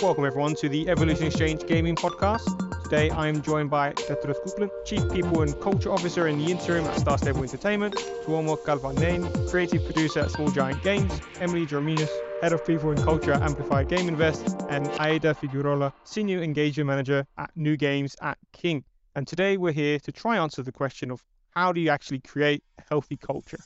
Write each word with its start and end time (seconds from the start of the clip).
Welcome 0.00 0.26
everyone 0.26 0.54
to 0.56 0.68
the 0.68 0.88
Evolution 0.88 1.26
Exchange 1.26 1.66
Gaming 1.66 1.96
Podcast. 1.96 2.84
Today 2.84 3.10
I 3.10 3.26
am 3.26 3.42
joined 3.42 3.68
by 3.68 3.90
Petra 3.94 4.32
Skoglund, 4.32 4.70
Chief 4.84 5.02
People 5.10 5.42
and 5.42 5.60
Culture 5.60 5.90
Officer 5.90 6.28
in 6.28 6.38
the 6.38 6.52
interim 6.52 6.84
at 6.84 7.00
Star 7.00 7.18
Stable 7.18 7.42
Entertainment, 7.42 7.96
Tuomo 8.24 8.56
Kälviäinen, 8.64 9.50
Creative 9.50 9.84
Producer 9.84 10.20
at 10.20 10.30
Small 10.30 10.52
Giant 10.52 10.80
Games, 10.84 11.20
Emily 11.40 11.66
Drameus, 11.66 12.08
Head 12.40 12.52
of 12.52 12.64
People 12.64 12.92
and 12.92 13.02
Culture 13.02 13.32
at 13.32 13.42
Amplifier 13.42 13.82
Game 13.82 14.06
Invest, 14.06 14.56
and 14.68 14.86
Aida 15.00 15.34
Figuerola, 15.34 15.92
Senior 16.04 16.44
Engagement 16.44 16.86
Manager 16.86 17.26
at 17.36 17.50
New 17.56 17.76
Games 17.76 18.14
at 18.22 18.38
King. 18.52 18.84
And 19.16 19.26
today 19.26 19.56
we're 19.56 19.72
here 19.72 19.98
to 19.98 20.12
try 20.12 20.38
answer 20.38 20.62
the 20.62 20.70
question 20.70 21.10
of 21.10 21.24
how 21.50 21.72
do 21.72 21.80
you 21.80 21.90
actually 21.90 22.20
create 22.20 22.62
a 22.78 22.82
healthy 22.88 23.16
culture? 23.16 23.58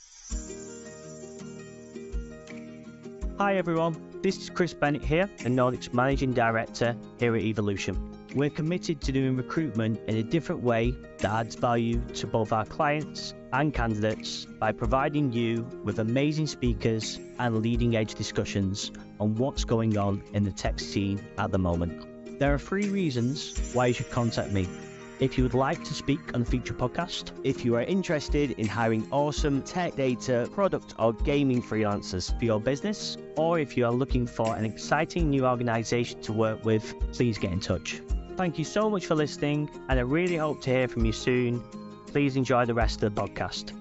Hi 3.37 3.55
everyone, 3.57 4.12
this 4.23 4.37
is 4.37 4.49
Chris 4.49 4.73
Bennett 4.73 5.03
here, 5.03 5.29
the 5.39 5.49
Nordics 5.49 5.93
Managing 5.93 6.31
Director 6.31 6.95
here 7.19 7.35
at 7.35 7.41
Evolution. 7.41 8.17
We're 8.33 8.49
committed 8.49 9.01
to 9.01 9.11
doing 9.11 9.35
recruitment 9.35 9.99
in 10.07 10.15
a 10.15 10.23
different 10.23 10.63
way 10.63 10.91
that 11.19 11.29
adds 11.29 11.55
value 11.55 11.99
to 12.13 12.25
both 12.25 12.53
our 12.53 12.63
clients 12.63 13.33
and 13.51 13.73
candidates 13.73 14.45
by 14.45 14.71
providing 14.71 15.33
you 15.33 15.67
with 15.83 15.99
amazing 15.99 16.47
speakers 16.47 17.19
and 17.37 17.61
leading 17.61 17.97
edge 17.97 18.15
discussions 18.15 18.91
on 19.19 19.35
what's 19.35 19.65
going 19.65 19.97
on 19.97 20.23
in 20.31 20.45
the 20.45 20.51
tech 20.53 20.79
scene 20.79 21.19
at 21.37 21.51
the 21.51 21.59
moment. 21.59 22.39
There 22.39 22.53
are 22.53 22.59
three 22.59 22.89
reasons 22.89 23.73
why 23.73 23.87
you 23.87 23.93
should 23.93 24.09
contact 24.09 24.53
me. 24.53 24.69
If 25.19 25.37
you 25.37 25.43
would 25.43 25.53
like 25.53 25.83
to 25.83 25.93
speak 25.93 26.33
on 26.33 26.41
a 26.41 26.45
future 26.45 26.73
podcast, 26.73 27.31
if 27.43 27.63
you 27.63 27.75
are 27.75 27.83
interested 27.83 28.51
in 28.51 28.67
hiring 28.67 29.07
awesome 29.11 29.61
tech 29.61 29.95
data, 29.95 30.49
product, 30.51 30.95
or 30.97 31.13
gaming 31.13 31.61
freelancers 31.61 32.37
for 32.37 32.43
your 32.43 32.59
business, 32.59 33.15
or 33.37 33.59
if 33.59 33.77
you 33.77 33.85
are 33.85 33.91
looking 33.91 34.25
for 34.25 34.55
an 34.55 34.65
exciting 34.65 35.29
new 35.29 35.45
organization 35.45 36.19
to 36.21 36.33
work 36.33 36.65
with, 36.65 36.95
please 37.13 37.37
get 37.37 37.51
in 37.51 37.59
touch. 37.59 38.01
Thank 38.35 38.57
you 38.57 38.65
so 38.65 38.89
much 38.89 39.05
for 39.05 39.13
listening, 39.13 39.69
and 39.87 39.99
I 39.99 40.01
really 40.01 40.37
hope 40.37 40.61
to 40.63 40.71
hear 40.71 40.87
from 40.87 41.05
you 41.05 41.11
soon. 41.11 41.63
Please 42.07 42.35
enjoy 42.35 42.65
the 42.65 42.73
rest 42.73 43.03
of 43.03 43.13
the 43.13 43.21
podcast. 43.21 43.71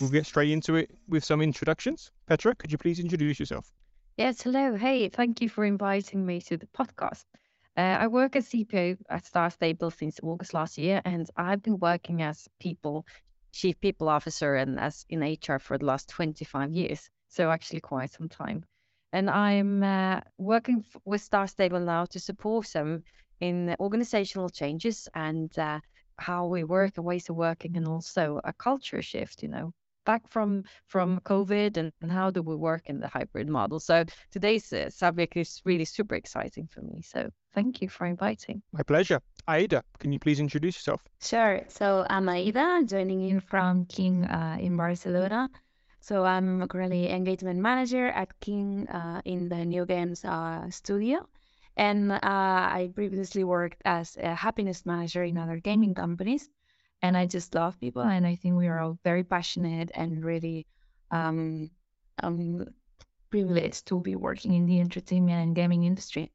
We'll 0.00 0.10
get 0.10 0.26
straight 0.26 0.50
into 0.50 0.76
it 0.76 0.90
with 1.08 1.24
some 1.24 1.40
introductions. 1.40 2.10
Petra, 2.26 2.54
could 2.54 2.70
you 2.70 2.76
please 2.76 3.00
introduce 3.00 3.40
yourself? 3.40 3.72
Yes, 4.18 4.42
hello. 4.42 4.76
Hey, 4.76 5.08
thank 5.08 5.40
you 5.40 5.48
for 5.48 5.64
inviting 5.64 6.26
me 6.26 6.40
to 6.42 6.56
the 6.58 6.66
podcast. 6.66 7.24
Uh, 7.76 7.98
I 8.00 8.06
work 8.06 8.36
as 8.36 8.46
CPO 8.48 8.96
at 9.08 9.26
Star 9.26 9.50
Stable 9.50 9.90
since 9.90 10.20
August 10.22 10.54
last 10.54 10.78
year, 10.78 11.02
and 11.04 11.28
I've 11.36 11.62
been 11.62 11.78
working 11.78 12.22
as 12.22 12.48
people 12.60 13.04
chief 13.52 13.80
people 13.80 14.08
officer 14.08 14.56
and 14.56 14.78
as 14.78 15.04
in 15.08 15.22
HR 15.22 15.58
for 15.58 15.78
the 15.78 15.84
last 15.84 16.08
25 16.08 16.72
years, 16.72 17.10
so 17.28 17.50
actually 17.50 17.80
quite 17.80 18.12
some 18.12 18.28
time. 18.28 18.64
And 19.12 19.28
I'm 19.30 19.82
uh, 19.82 20.20
working 20.38 20.84
with 21.04 21.20
Star 21.20 21.46
Stable 21.46 21.80
now 21.80 22.04
to 22.06 22.20
support 22.20 22.66
them 22.68 23.02
in 23.40 23.74
organizational 23.80 24.48
changes 24.50 25.08
and 25.14 25.56
uh, 25.58 25.80
how 26.18 26.46
we 26.46 26.64
work 26.64 26.96
and 26.96 27.04
ways 27.06 27.28
of 27.28 27.36
working, 27.36 27.76
and 27.76 27.88
also 27.88 28.40
a 28.44 28.52
culture 28.52 29.02
shift. 29.02 29.42
You 29.42 29.48
know, 29.48 29.72
back 30.04 30.28
from 30.28 30.64
from 30.86 31.20
COVID 31.20 31.76
and, 31.76 31.92
and 32.02 32.10
how 32.12 32.30
do 32.30 32.42
we 32.42 32.56
work 32.56 32.82
in 32.86 33.00
the 33.00 33.08
hybrid 33.08 33.48
model. 33.48 33.80
So 33.80 34.04
today's 34.30 34.72
uh, 34.72 34.90
subject 34.90 35.36
is 35.36 35.60
really 35.64 35.84
super 35.84 36.14
exciting 36.14 36.68
for 36.72 36.82
me. 36.82 37.02
So 37.02 37.30
thank 37.54 37.82
you 37.82 37.88
for 37.88 38.06
inviting. 38.06 38.62
My 38.72 38.82
pleasure. 38.82 39.20
Aida, 39.46 39.82
can 39.98 40.12
you 40.12 40.18
please 40.18 40.40
introduce 40.40 40.76
yourself? 40.76 41.02
Sure. 41.20 41.60
So 41.68 42.06
I'm 42.08 42.28
Aida, 42.28 42.82
joining 42.86 43.28
in 43.28 43.40
from 43.40 43.84
King 43.86 44.24
uh, 44.24 44.56
in 44.60 44.76
Barcelona. 44.76 45.50
So 46.00 46.24
I'm 46.24 46.68
currently 46.68 47.10
engagement 47.10 47.60
manager 47.60 48.08
at 48.08 48.38
King 48.40 48.86
uh, 48.88 49.22
in 49.24 49.48
the 49.48 49.64
New 49.64 49.86
Games 49.86 50.24
uh, 50.24 50.68
studio. 50.70 51.26
And 51.76 52.12
uh, 52.12 52.18
I 52.22 52.90
previously 52.94 53.42
worked 53.42 53.82
as 53.84 54.16
a 54.20 54.34
happiness 54.34 54.86
manager 54.86 55.24
in 55.24 55.38
other 55.38 55.58
gaming 55.58 55.94
companies. 55.94 56.48
And 57.04 57.18
I 57.18 57.26
just 57.26 57.54
love 57.54 57.78
people. 57.78 58.00
And 58.00 58.26
I 58.26 58.34
think 58.34 58.56
we 58.56 58.66
are 58.66 58.80
all 58.80 58.98
very 59.04 59.24
passionate 59.24 59.90
and 59.94 60.24
really 60.24 60.66
um, 61.10 61.70
um, 62.22 62.64
privileged 63.28 63.84
to 63.88 64.00
be 64.00 64.16
working 64.16 64.54
in 64.54 64.64
the 64.64 64.80
entertainment 64.80 65.42
and 65.42 65.54
gaming 65.54 65.84
industry. 65.84 66.32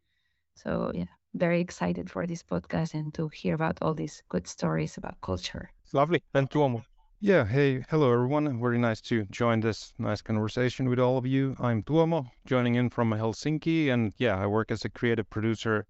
So, 0.53 0.91
yeah, 0.93 1.09
very 1.33 1.59
excited 1.59 2.07
for 2.11 2.27
this 2.27 2.43
podcast 2.43 2.93
and 2.93 3.11
to 3.15 3.29
hear 3.29 3.55
about 3.55 3.79
all 3.81 3.95
these 3.95 4.21
good 4.29 4.45
stories 4.45 4.95
about 4.97 5.19
culture. 5.21 5.71
It's 5.83 5.95
lovely. 5.95 6.21
And 6.35 6.47
Tuomo. 6.51 6.83
Yeah, 7.19 7.45
hey, 7.45 7.83
hello 7.89 8.13
everyone. 8.13 8.61
Very 8.61 8.77
nice 8.77 9.01
to 9.09 9.25
join 9.31 9.61
this 9.61 9.91
nice 9.97 10.21
conversation 10.21 10.87
with 10.87 10.99
all 10.99 11.17
of 11.17 11.25
you. 11.25 11.55
I'm 11.59 11.81
Tuomo, 11.81 12.29
joining 12.45 12.75
in 12.75 12.91
from 12.91 13.09
Helsinki, 13.09 13.89
and 13.89 14.13
yeah, 14.19 14.37
I 14.37 14.45
work 14.45 14.69
as 14.69 14.85
a 14.85 14.89
creative 14.89 15.27
producer 15.31 15.87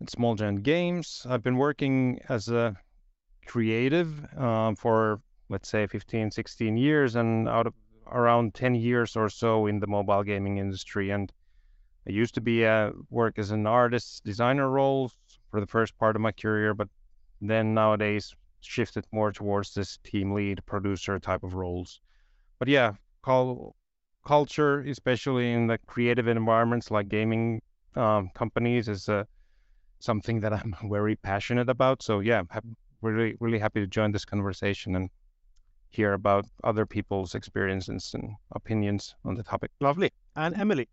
at 0.00 0.08
Small 0.08 0.34
Giant 0.34 0.62
Games. 0.62 1.26
I've 1.28 1.42
been 1.42 1.58
working 1.58 2.20
as 2.30 2.48
a 2.48 2.74
creative 3.46 4.08
um, 4.38 4.76
for 4.76 5.20
let's 5.52 5.68
say 5.68 5.86
15, 5.86 6.30
16 6.30 6.76
years, 6.76 7.14
and 7.14 7.48
out 7.48 7.66
of 7.66 7.74
around 8.10 8.54
10 8.54 8.74
years 8.74 9.16
or 9.16 9.28
so 9.28 9.66
in 9.66 9.78
the 9.78 9.86
mobile 9.86 10.22
gaming 10.22 10.58
industry. 10.58 11.10
And 11.10 11.30
I 12.06 12.10
used 12.10 12.34
to 12.34 12.40
be 12.40 12.64
a 12.64 12.92
work 13.10 13.38
as 13.38 13.50
an 13.50 13.66
artist 13.66 14.24
designer 14.24 14.68
role 14.68 15.12
for 15.50 15.60
the 15.60 15.66
first 15.66 15.96
part 15.98 16.16
of 16.16 16.22
my 16.22 16.32
career, 16.32 16.74
but 16.74 16.88
then 17.40 17.74
nowadays 17.74 18.34
shifted 18.60 19.04
more 19.12 19.30
towards 19.30 19.74
this 19.74 19.98
team 20.04 20.32
lead 20.32 20.64
producer 20.66 21.18
type 21.18 21.42
of 21.42 21.54
roles. 21.54 22.00
But 22.58 22.68
yeah, 22.68 22.92
call, 23.22 23.76
culture, 24.26 24.80
especially 24.80 25.52
in 25.52 25.66
the 25.66 25.78
creative 25.86 26.28
environments 26.28 26.90
like 26.90 27.08
gaming 27.08 27.60
um, 27.94 28.30
companies, 28.34 28.88
is 28.88 29.08
uh, 29.08 29.24
something 29.98 30.40
that 30.40 30.52
I'm 30.52 30.74
very 30.90 31.16
passionate 31.16 31.68
about. 31.68 32.02
So 32.02 32.20
yeah, 32.20 32.42
I'm 32.50 32.76
really 33.02 33.36
really 33.40 33.58
happy 33.58 33.80
to 33.80 33.86
join 33.86 34.12
this 34.12 34.24
conversation 34.24 34.96
and 34.96 35.10
hear 35.90 36.14
about 36.14 36.46
other 36.64 36.86
people's 36.86 37.34
experiences 37.34 38.12
and 38.14 38.34
opinions 38.52 39.14
on 39.24 39.34
the 39.34 39.42
topic. 39.42 39.70
Lovely. 39.80 40.10
And 40.36 40.56
Emily. 40.56 40.88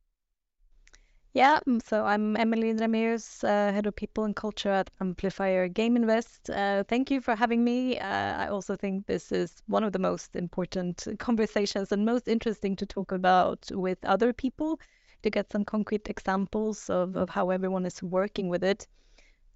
Yeah, 1.34 1.60
mm, 1.68 1.82
so 1.82 2.06
I'm 2.06 2.36
Emily 2.36 2.74
Drameus, 2.74 3.44
uh, 3.44 3.72
Head 3.72 3.86
of 3.86 3.96
People 3.96 4.24
and 4.24 4.36
Culture 4.36 4.72
at 4.72 4.90
Amplifier 5.00 5.68
Game 5.68 5.96
Invest. 5.96 6.50
Uh, 6.50 6.84
thank 6.88 7.12
you 7.12 7.22
for 7.22 7.36
having 7.36 7.64
me. 7.64 8.00
Uh, 8.00 8.46
I 8.46 8.48
also 8.48 8.76
think 8.76 9.06
this 9.06 9.32
is 9.32 9.62
one 9.68 9.84
of 9.84 9.94
the 9.94 10.00
most 10.00 10.36
important 10.36 11.08
conversations 11.20 11.92
and 11.92 12.04
most 12.04 12.28
interesting 12.28 12.76
to 12.78 12.86
talk 12.86 13.12
about 13.12 13.70
with 13.72 14.04
other 14.04 14.34
people 14.34 14.80
to 15.22 15.30
get 15.30 15.52
some 15.52 15.64
concrete 15.64 16.10
examples 16.10 16.90
of, 16.90 17.16
of 17.16 17.30
how 17.30 17.52
everyone 17.52 17.86
is 17.86 18.02
working 18.02 18.50
with 18.50 18.64
it. 18.64 18.88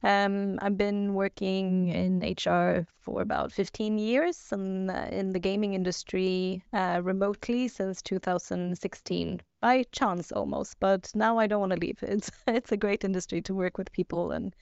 Um, 0.03 0.59
I've 0.61 0.77
been 0.77 1.13
working 1.13 1.87
in 1.87 2.21
HR 2.21 2.85
for 2.99 3.21
about 3.21 3.53
15 3.53 3.97
years 3.97 4.49
and 4.51 4.91
uh, 4.91 5.07
in 5.09 5.31
the 5.31 5.39
gaming 5.39 5.75
industry 5.75 6.61
uh, 6.73 6.99
remotely 7.01 7.69
since 7.69 8.01
2016, 8.01 9.41
by 9.61 9.83
chance 9.93 10.33
almost. 10.33 10.77
But 10.81 11.09
now 11.15 11.37
I 11.37 11.47
don't 11.47 11.61
want 11.61 11.71
to 11.71 11.79
leave. 11.79 11.99
It's 12.03 12.31
it's 12.47 12.73
a 12.73 12.77
great 12.77 13.05
industry 13.05 13.41
to 13.43 13.55
work 13.55 13.77
with 13.77 13.93
people, 13.93 14.31
and 14.31 14.53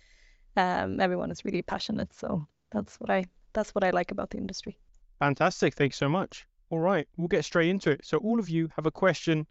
um, 0.58 1.00
everyone 1.00 1.32
is 1.32 1.44
really 1.44 1.64
passionate. 1.64 2.14
So 2.14 2.46
that's 2.72 3.00
what 3.00 3.10
I 3.10 3.26
that's 3.54 3.74
what 3.74 3.84
I 3.84 3.90
like 3.90 4.12
about 4.12 4.30
the 4.30 4.38
industry. 4.38 4.78
Fantastic. 5.20 5.74
Thanks 5.74 5.98
so 5.98 6.08
much. 6.08 6.46
All 6.70 6.80
right, 6.80 7.08
we'll 7.18 7.28
get 7.28 7.46
straight 7.46 7.70
into 7.70 7.90
it. 7.90 8.06
So 8.06 8.18
all 8.20 8.40
of 8.40 8.48
you 8.48 8.70
have 8.76 8.86
a 8.86 8.92
question 8.92 9.48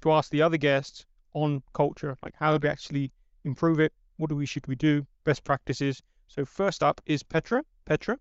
to 0.00 0.12
ask 0.12 0.30
the 0.30 0.42
other 0.42 0.56
guests 0.56 1.06
on 1.32 1.62
culture, 1.74 2.16
like 2.24 2.34
how 2.36 2.58
do 2.58 2.66
we 2.66 2.68
actually 2.68 3.12
improve 3.44 3.78
it 3.78 3.92
what 4.16 4.30
do 4.30 4.36
we 4.36 4.46
should 4.46 4.66
we 4.66 4.76
do? 4.76 5.06
Best 5.24 5.44
practices. 5.44 6.02
So 6.28 6.44
first 6.44 6.82
up 6.82 7.00
is 7.06 7.22
Petra. 7.22 7.62
Petra, 7.84 8.18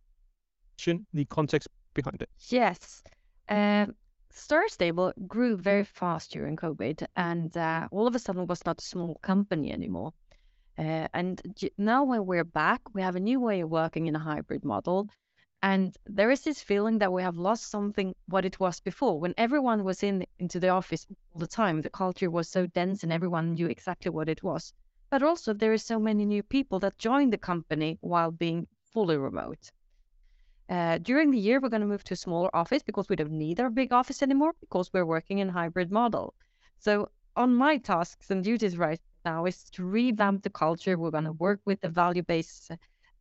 the 1.13 1.25
context 1.25 1.67
behind 1.93 2.21
it. 2.21 2.29
Yes. 2.49 3.03
Uh, 3.49 3.87
Star 4.31 4.67
Stable 4.67 5.13
grew 5.27 5.55
very 5.55 5.85
fast 5.85 6.31
during 6.31 6.57
COVID, 6.57 7.05
and 7.15 7.55
uh, 7.55 7.87
all 7.91 8.05
of 8.05 8.15
a 8.15 8.19
sudden 8.19 8.47
was 8.47 8.65
not 8.65 8.81
a 8.81 8.85
small 8.85 9.15
company 9.21 9.71
anymore. 9.71 10.11
Uh, 10.77 11.07
and 11.13 11.41
now 11.77 12.03
when 12.03 12.25
we're 12.25 12.43
back, 12.43 12.81
we 12.93 13.01
have 13.01 13.15
a 13.15 13.19
new 13.19 13.39
way 13.39 13.61
of 13.61 13.69
working 13.69 14.07
in 14.07 14.15
a 14.15 14.19
hybrid 14.19 14.65
model. 14.65 15.07
And 15.63 15.95
there 16.05 16.29
is 16.29 16.41
this 16.41 16.61
feeling 16.61 16.99
that 16.99 17.13
we 17.13 17.23
have 17.23 17.37
lost 17.37 17.71
something 17.71 18.13
what 18.27 18.45
it 18.45 18.59
was 18.59 18.81
before. 18.81 19.19
When 19.19 19.33
everyone 19.37 19.85
was 19.85 20.03
in 20.03 20.25
into 20.37 20.59
the 20.59 20.69
office 20.69 21.07
all 21.33 21.39
the 21.39 21.47
time, 21.47 21.81
the 21.81 21.89
culture 21.89 22.29
was 22.29 22.49
so 22.49 22.67
dense 22.67 23.03
and 23.03 23.13
everyone 23.13 23.53
knew 23.53 23.67
exactly 23.67 24.11
what 24.11 24.27
it 24.27 24.43
was 24.43 24.73
but 25.15 25.23
also 25.23 25.53
there 25.53 25.71
is 25.71 25.81
so 25.81 25.97
many 25.97 26.25
new 26.25 26.43
people 26.43 26.77
that 26.77 26.97
join 26.97 27.29
the 27.29 27.37
company 27.37 27.97
while 28.01 28.31
being 28.31 28.67
fully 28.91 29.15
remote. 29.15 29.71
Uh, 30.67 30.97
during 30.97 31.31
the 31.31 31.39
year, 31.39 31.61
we're 31.61 31.69
going 31.69 31.87
to 31.87 31.87
move 31.87 32.03
to 32.03 32.15
a 32.15 32.17
smaller 32.17 32.53
office 32.53 32.83
because 32.83 33.07
we 33.07 33.15
don't 33.15 33.31
need 33.31 33.61
our 33.61 33.69
big 33.69 33.93
office 33.93 34.21
anymore 34.21 34.51
because 34.59 34.91
we're 34.91 35.05
working 35.05 35.39
in 35.39 35.47
hybrid 35.47 35.89
model. 35.89 36.33
So 36.79 37.07
on 37.37 37.55
my 37.55 37.77
tasks 37.77 38.29
and 38.29 38.43
duties 38.43 38.75
right 38.75 38.99
now 39.23 39.45
is 39.45 39.63
to 39.75 39.85
revamp 39.85 40.43
the 40.43 40.49
culture. 40.49 40.97
We're 40.97 41.11
going 41.11 41.31
to 41.31 41.31
work 41.47 41.61
with 41.63 41.79
the 41.79 41.87
value-based 41.87 42.71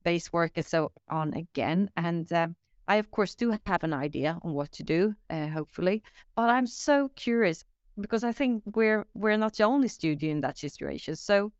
based 0.03 0.33
work 0.33 0.51
and 0.57 0.67
so 0.67 0.91
on 1.09 1.33
again. 1.35 1.91
And 1.97 2.27
uh, 2.33 2.49
I, 2.89 2.97
of 2.97 3.09
course, 3.13 3.37
do 3.37 3.57
have 3.67 3.85
an 3.85 3.95
idea 3.95 4.37
on 4.43 4.53
what 4.53 4.73
to 4.73 4.83
do, 4.83 5.15
uh, 5.31 5.47
hopefully. 5.47 6.03
But 6.35 6.51
I'm 6.51 6.67
so 6.67 7.09
curious 7.15 7.65
because 8.01 8.25
I 8.25 8.33
think 8.33 8.65
we're 8.75 9.07
we're 9.15 9.37
not 9.37 9.55
the 9.55 9.63
only 9.63 9.87
studio 9.87 10.33
in 10.33 10.41
that 10.41 10.59
situation. 10.59 11.15
So 11.15 11.53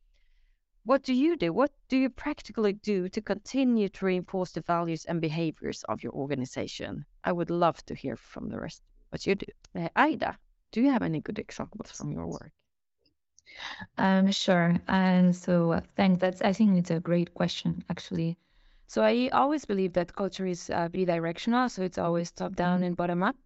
what 0.85 1.03
do 1.03 1.13
you 1.15 1.37
do? 1.37 1.53
What 1.53 1.73
do 1.89 1.97
you 1.97 2.11
practically 2.11 2.75
do 2.75 3.09
to 3.09 3.21
continue 3.21 3.89
to 3.89 4.05
reinforce 4.07 4.53
the 4.53 4.61
values 4.61 5.05
and 5.07 5.21
behaviors 5.21 5.83
of 5.85 6.03
your 6.03 6.13
organization? 6.13 7.05
I 7.25 7.33
would 7.33 7.51
love 7.51 7.85
to 7.87 7.95
hear 7.95 8.17
from 8.17 8.49
the 8.49 8.61
rest 8.61 8.83
what 9.11 9.27
you 9.27 9.35
do. 9.35 9.47
Uh, 9.75 9.89
Aida, 9.97 10.39
do 10.73 10.81
you 10.83 10.91
have 10.91 11.03
any 11.03 11.21
good 11.21 11.39
examples 11.39 11.91
from 11.91 12.13
your 12.13 12.27
work? 12.27 12.53
Um, 13.99 14.31
sure. 14.31 14.77
And 14.89 15.35
so 15.35 15.73
uh, 15.73 15.81
thanks. 15.97 16.21
That's 16.21 16.43
I 16.43 16.53
think 16.53 16.79
it's 16.79 16.91
a 16.91 17.01
great 17.01 17.35
question 17.35 17.85
actually. 17.91 18.39
So 18.87 19.03
I 19.03 19.29
always 19.33 19.65
believe 19.65 19.93
that 19.95 20.15
culture 20.15 20.47
is 20.47 20.71
uh, 20.71 20.89
bidirectional, 20.89 21.71
so 21.71 21.83
it's 21.83 21.99
always 21.99 22.31
top 22.31 22.55
down 22.55 22.83
and 22.83 22.97
bottom 22.97 23.23
up. 23.23 23.37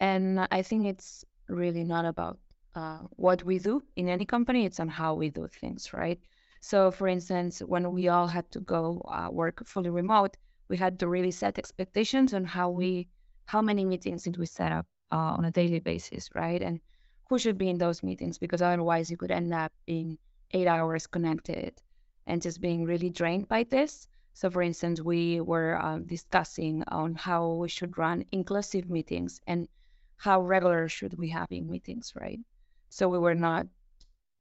And 0.00 0.46
I 0.50 0.62
think 0.62 0.86
it's 0.86 1.24
really 1.48 1.84
not 1.84 2.04
about 2.04 2.38
uh, 2.74 2.98
what 3.16 3.44
we 3.44 3.58
do 3.58 3.82
in 3.96 4.08
any 4.08 4.24
company; 4.24 4.64
it's 4.64 4.80
on 4.80 4.88
how 4.88 5.14
we 5.14 5.30
do 5.30 5.48
things, 5.48 5.92
right? 5.92 6.20
So, 6.66 6.90
for 6.90 7.08
instance, 7.08 7.58
when 7.60 7.92
we 7.92 8.08
all 8.08 8.26
had 8.26 8.50
to 8.52 8.60
go 8.60 9.02
uh, 9.06 9.28
work 9.30 9.66
fully 9.66 9.90
remote, 9.90 10.38
we 10.68 10.78
had 10.78 10.98
to 11.00 11.08
really 11.08 11.30
set 11.30 11.58
expectations 11.58 12.32
on 12.32 12.46
how 12.46 12.70
we, 12.70 13.08
how 13.44 13.60
many 13.60 13.84
meetings 13.84 14.22
did 14.22 14.38
we 14.38 14.46
set 14.46 14.72
up 14.72 14.86
uh, 15.12 15.36
on 15.36 15.44
a 15.44 15.50
daily 15.50 15.80
basis, 15.80 16.30
right? 16.34 16.62
And 16.62 16.80
who 17.28 17.38
should 17.38 17.58
be 17.58 17.68
in 17.68 17.76
those 17.76 18.02
meetings 18.02 18.38
because 18.38 18.62
otherwise 18.62 19.10
you 19.10 19.18
could 19.18 19.30
end 19.30 19.52
up 19.52 19.72
being 19.84 20.16
eight 20.52 20.66
hours 20.66 21.06
connected 21.06 21.82
and 22.26 22.40
just 22.40 22.62
being 22.62 22.84
really 22.86 23.10
drained 23.10 23.46
by 23.46 23.64
this. 23.64 24.08
So, 24.32 24.48
for 24.48 24.62
instance, 24.62 25.02
we 25.02 25.42
were 25.42 25.76
uh, 25.76 25.98
discussing 25.98 26.82
on 26.88 27.14
how 27.14 27.56
we 27.56 27.68
should 27.68 27.98
run 27.98 28.24
inclusive 28.32 28.88
meetings 28.88 29.38
and 29.46 29.68
how 30.16 30.40
regular 30.40 30.88
should 30.88 31.18
we 31.18 31.28
have 31.28 31.52
in 31.52 31.68
meetings, 31.68 32.14
right? 32.16 32.40
So 32.88 33.10
we 33.10 33.18
were 33.18 33.34
not 33.34 33.66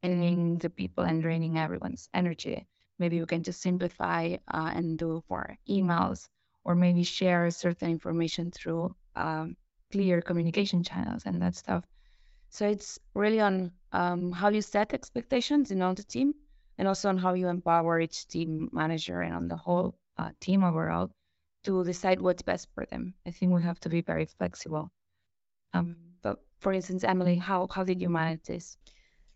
draining 0.03 0.57
the 0.57 0.69
people 0.69 1.03
and 1.05 1.21
draining 1.21 1.57
everyone's 1.57 2.09
energy. 2.13 2.67
Maybe 2.99 3.19
we 3.19 3.25
can 3.25 3.43
just 3.43 3.61
simplify 3.61 4.35
uh, 4.53 4.71
and 4.75 4.97
do 4.97 5.23
more 5.29 5.57
emails 5.69 6.27
or 6.63 6.75
maybe 6.75 7.03
share 7.03 7.49
certain 7.51 7.89
information 7.89 8.51
through 8.51 8.95
um, 9.15 9.55
clear 9.91 10.21
communication 10.21 10.83
channels 10.83 11.23
and 11.25 11.41
that 11.41 11.55
stuff. 11.55 11.83
So 12.49 12.67
it's 12.67 12.99
really 13.13 13.39
on 13.39 13.71
um, 13.93 14.31
how 14.31 14.49
you 14.49 14.61
set 14.61 14.93
expectations 14.93 15.71
in 15.71 15.81
all 15.81 15.93
the 15.93 16.03
team 16.03 16.33
and 16.77 16.87
also 16.87 17.09
on 17.09 17.17
how 17.17 17.33
you 17.33 17.47
empower 17.47 17.99
each 17.99 18.27
team 18.27 18.69
manager 18.71 19.21
and 19.21 19.33
on 19.33 19.47
the 19.47 19.57
whole 19.57 19.95
uh, 20.17 20.29
team 20.39 20.63
overall 20.63 21.09
to 21.63 21.83
decide 21.83 22.21
what's 22.21 22.41
best 22.43 22.67
for 22.75 22.85
them. 22.85 23.13
I 23.25 23.31
think 23.31 23.53
we 23.53 23.63
have 23.63 23.79
to 23.81 23.89
be 23.89 24.01
very 24.01 24.25
flexible. 24.25 24.91
Um, 25.73 25.95
but 26.21 26.39
for 26.59 26.73
instance, 26.73 27.03
Emily, 27.03 27.35
how, 27.37 27.67
how 27.71 27.83
did 27.83 28.01
you 28.01 28.09
manage 28.09 28.43
this? 28.43 28.77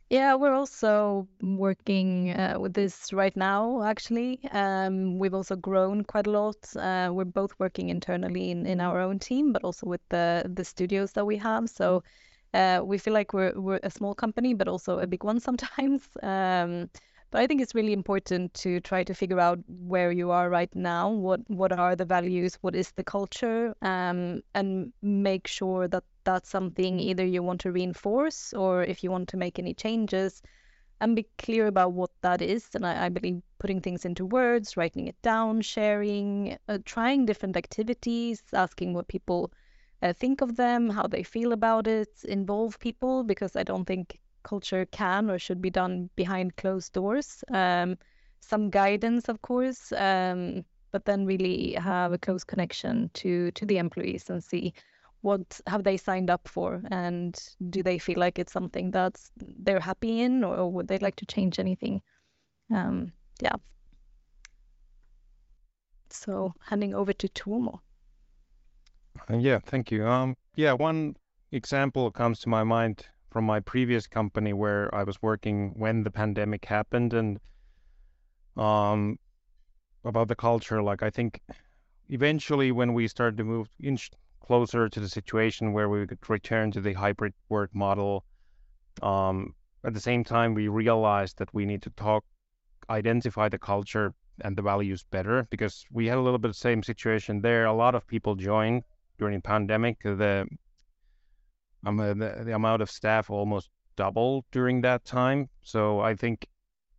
Yeah, 0.09 0.35
we're 0.35 0.53
also 0.53 1.27
working 1.41 2.31
uh, 2.31 2.57
with 2.59 2.73
this 2.73 3.11
right 3.11 3.35
now, 3.35 3.83
actually. 3.83 4.39
Um, 4.51 5.19
we've 5.19 5.33
also 5.33 5.55
grown 5.57 6.03
quite 6.05 6.27
a 6.27 6.31
lot. 6.31 6.55
Uh, 6.77 7.09
we're 7.13 7.25
both 7.25 7.53
working 7.59 7.89
internally 7.89 8.51
in, 8.51 8.79
our 8.79 8.99
own 9.01 9.19
team, 9.19 9.51
but 9.51 9.63
also 9.65 9.85
with 9.85 10.01
the, 10.09 10.49
the 10.55 10.63
studios 10.63 11.11
that 11.13 11.25
we 11.25 11.35
have. 11.37 11.69
So 11.69 12.03
uh, 12.53 12.81
we 12.85 12.97
feel 12.97 13.13
like 13.13 13.33
we're, 13.33 13.59
we're 13.59 13.79
a 13.83 13.89
small 13.91 14.15
company, 14.15 14.53
but 14.53 14.69
also 14.69 14.99
a 14.99 15.07
big 15.07 15.23
one 15.25 15.39
sometimes. 15.47 16.07
But 17.29 17.41
I 17.41 17.47
think 17.47 17.61
it's 17.61 17.75
really 17.75 17.93
important 17.93 18.53
to 18.55 18.79
try 18.79 19.03
to 19.03 19.13
figure 19.13 19.39
out 19.39 19.59
where 19.67 20.11
you 20.11 20.31
are 20.31 20.49
right 20.49 20.73
now. 20.75 21.09
What 21.09 21.41
what 21.49 21.71
are 21.71 21.95
the 21.95 22.05
values? 22.05 22.55
What 22.61 22.75
is 22.75 22.91
the 22.91 23.03
culture? 23.03 23.75
Um, 23.81 24.41
and 24.53 24.93
make 25.01 25.47
sure 25.47 25.87
that 25.89 26.03
that's 26.23 26.49
something 26.49 26.99
either 26.99 27.25
you 27.25 27.43
want 27.43 27.61
to 27.61 27.71
reinforce 27.71 28.53
or 28.53 28.83
if 28.83 29.03
you 29.03 29.11
want 29.11 29.29
to 29.29 29.37
make 29.37 29.59
any 29.59 29.73
changes, 29.73 30.41
and 31.01 31.15
be 31.15 31.27
clear 31.37 31.67
about 31.67 31.93
what 31.93 32.11
that 32.21 32.41
is. 32.41 32.69
And 32.73 32.85
I, 32.85 33.05
I 33.05 33.09
believe 33.09 33.41
putting 33.59 33.81
things 33.81 34.05
into 34.05 34.25
words, 34.25 34.77
writing 34.77 35.07
it 35.07 35.21
down, 35.21 35.61
sharing, 35.61 36.57
uh, 36.67 36.79
trying 36.85 37.25
different 37.25 37.57
activities, 37.57 38.41
asking 38.53 38.93
what 38.93 39.07
people 39.07 39.51
uh, 40.01 40.13
think 40.13 40.41
of 40.41 40.55
them, 40.55 40.89
how 40.89 41.07
they 41.07 41.23
feel 41.23 41.51
about 41.53 41.87
it, 41.87 42.09
involve 42.23 42.79
people 42.79 43.23
because 43.23 43.55
I 43.55 43.63
don't 43.63 43.85
think 43.85 44.19
culture 44.47 44.85
can 44.85 45.29
or 45.29 45.37
should 45.39 45.61
be 45.61 45.69
done 45.69 46.09
behind 46.15 46.55
closed 46.55 46.93
doors. 46.93 47.43
Um, 47.51 47.97
some 48.39 48.69
guidance, 48.69 49.29
of 49.29 49.41
course, 49.41 49.91
um, 49.91 50.63
but 50.91 51.05
then 51.05 51.25
really 51.25 51.73
have 51.73 52.13
a 52.13 52.17
close 52.17 52.43
connection 52.43 53.09
to 53.13 53.51
to 53.51 53.65
the 53.65 53.77
employees 53.77 54.29
and 54.29 54.43
see 54.43 54.73
what 55.21 55.59
have 55.67 55.83
they 55.83 55.97
signed 55.97 56.29
up 56.29 56.47
for 56.47 56.81
and 56.91 57.33
do 57.69 57.83
they 57.83 57.97
feel 57.99 58.19
like 58.19 58.39
it's 58.39 58.53
something 58.53 58.91
that 58.91 59.19
they're 59.63 59.79
happy 59.79 60.21
in 60.21 60.43
or 60.43 60.71
would 60.71 60.87
they 60.87 60.99
like 60.99 61.15
to 61.15 61.25
change 61.25 61.59
anything 61.59 62.01
um, 62.73 63.11
yeah 63.41 63.55
so 66.09 66.53
handing 66.69 66.93
over 66.93 67.13
to 67.13 67.27
Tuomo. 67.27 67.79
Uh, 69.29 69.37
yeah 69.37 69.59
thank 69.65 69.91
you 69.91 70.07
um 70.07 70.35
yeah 70.55 70.73
one 70.73 71.15
example 71.51 72.11
comes 72.11 72.39
to 72.39 72.49
my 72.49 72.63
mind 72.63 73.05
from 73.29 73.45
my 73.45 73.59
previous 73.59 74.07
company 74.07 74.53
where 74.53 74.93
I 74.93 75.03
was 75.03 75.21
working 75.21 75.73
when 75.77 76.03
the 76.03 76.11
pandemic 76.11 76.65
happened 76.65 77.13
and 77.13 77.39
um 78.55 79.19
about 80.03 80.27
the 80.27 80.35
culture. 80.35 80.81
Like 80.81 81.03
I 81.03 81.09
think 81.09 81.41
eventually 82.09 82.71
when 82.71 82.93
we 82.93 83.07
started 83.07 83.37
to 83.37 83.43
move 83.43 83.67
inch 83.81 84.11
closer 84.41 84.87
to 84.89 84.99
the 84.99 85.09
situation 85.09 85.73
where 85.73 85.89
we 85.89 86.07
could 86.07 86.29
return 86.29 86.71
to 86.71 86.81
the 86.81 86.93
hybrid 86.93 87.33
work 87.49 87.69
model 87.75 88.23
um 89.01 89.53
at 89.83 89.93
the 89.93 89.99
same 89.99 90.23
time 90.23 90.53
we 90.53 90.67
realized 90.69 91.37
that 91.37 91.53
we 91.53 91.65
need 91.65 91.81
to 91.81 91.89
talk 91.91 92.23
identify 92.89 93.49
the 93.49 93.59
culture 93.59 94.13
and 94.41 94.55
the 94.55 94.61
values 94.61 95.03
better 95.11 95.47
because 95.49 95.85
we 95.91 96.07
had 96.07 96.17
a 96.17 96.21
little 96.21 96.39
bit 96.39 96.49
the 96.49 96.53
same 96.53 96.83
situation 96.83 97.41
there. 97.41 97.65
A 97.65 97.73
lot 97.73 97.95
of 97.95 98.05
people 98.07 98.35
joined 98.35 98.83
during 99.17 99.41
pandemic. 99.41 100.01
The 100.03 100.47
um, 101.87 101.97
the, 101.97 102.43
the 102.45 102.53
amount 102.53 102.81
of 102.81 102.91
staff 102.91 103.29
almost 103.29 103.69
doubled 103.95 104.45
during 104.51 104.81
that 104.81 105.05
time. 105.05 105.49
So 105.63 105.99
I 106.01 106.15
think 106.15 106.47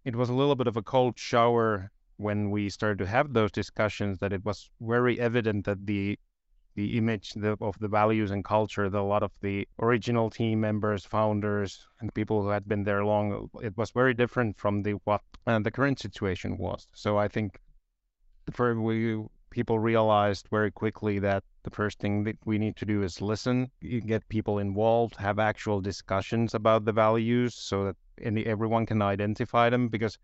it 0.05 0.17
was 0.17 0.31
a 0.31 0.35
little 0.35 0.56
bit 0.56 0.67
of 0.67 0.76
a 0.76 0.82
cold 0.82 1.19
shower 1.19 1.90
when 2.17 2.50
we 2.50 2.69
started 2.69 2.99
to 2.99 3.06
have 3.06 3.32
those 3.32 3.52
discussions 3.52 4.19
that 4.19 4.32
it 4.32 4.44
was 4.44 4.70
very 4.81 5.20
evident 5.20 5.67
that 5.67 5.87
the 5.87 6.19
the 6.75 6.96
image 6.96 7.32
of 7.61 7.76
the 7.81 7.88
values 7.88 8.31
and 8.31 8.44
culture 8.44 8.88
that 8.88 9.00
a 9.00 9.02
lot 9.02 9.25
of 9.25 9.32
the 9.40 9.67
original 9.81 10.31
team 10.31 10.61
members 10.61 11.05
founders 11.05 11.88
and 12.00 12.14
people 12.14 12.40
who 12.40 12.49
had 12.50 12.68
been 12.68 12.85
there 12.85 13.04
long 13.04 13.50
it 13.61 13.76
was 13.76 13.90
very 13.90 14.14
different 14.14 14.57
from 14.57 14.83
the 14.85 14.92
what 15.04 15.21
uh, 15.49 15.59
the 15.59 15.73
current 15.73 15.99
situation 15.99 16.57
was 16.57 16.87
so 16.95 17.18
i 17.18 17.26
think 17.26 17.59
for 18.52 18.80
we 18.80 19.21
people 19.50 19.80
realized 19.80 20.47
very 20.52 20.71
quickly 20.71 21.18
that 21.18 21.42
the 21.69 21.77
first 21.77 21.99
thing 21.99 22.25
that 22.25 22.39
we 22.45 22.59
need 22.59 22.77
to 22.77 22.87
do 22.87 23.03
is 23.03 23.21
listen, 23.21 23.71
get 24.07 24.29
people 24.29 24.59
involved, 24.59 25.17
have 25.17 25.39
actual 25.39 25.81
discussions 25.81 26.55
about 26.55 26.85
the 26.85 26.93
values 26.93 27.55
so 27.55 27.85
that 27.85 27.97
any, 28.23 28.47
everyone 28.47 28.87
can 28.87 29.03
identify 29.03 29.69
them. 29.69 29.89
Because 29.89 30.19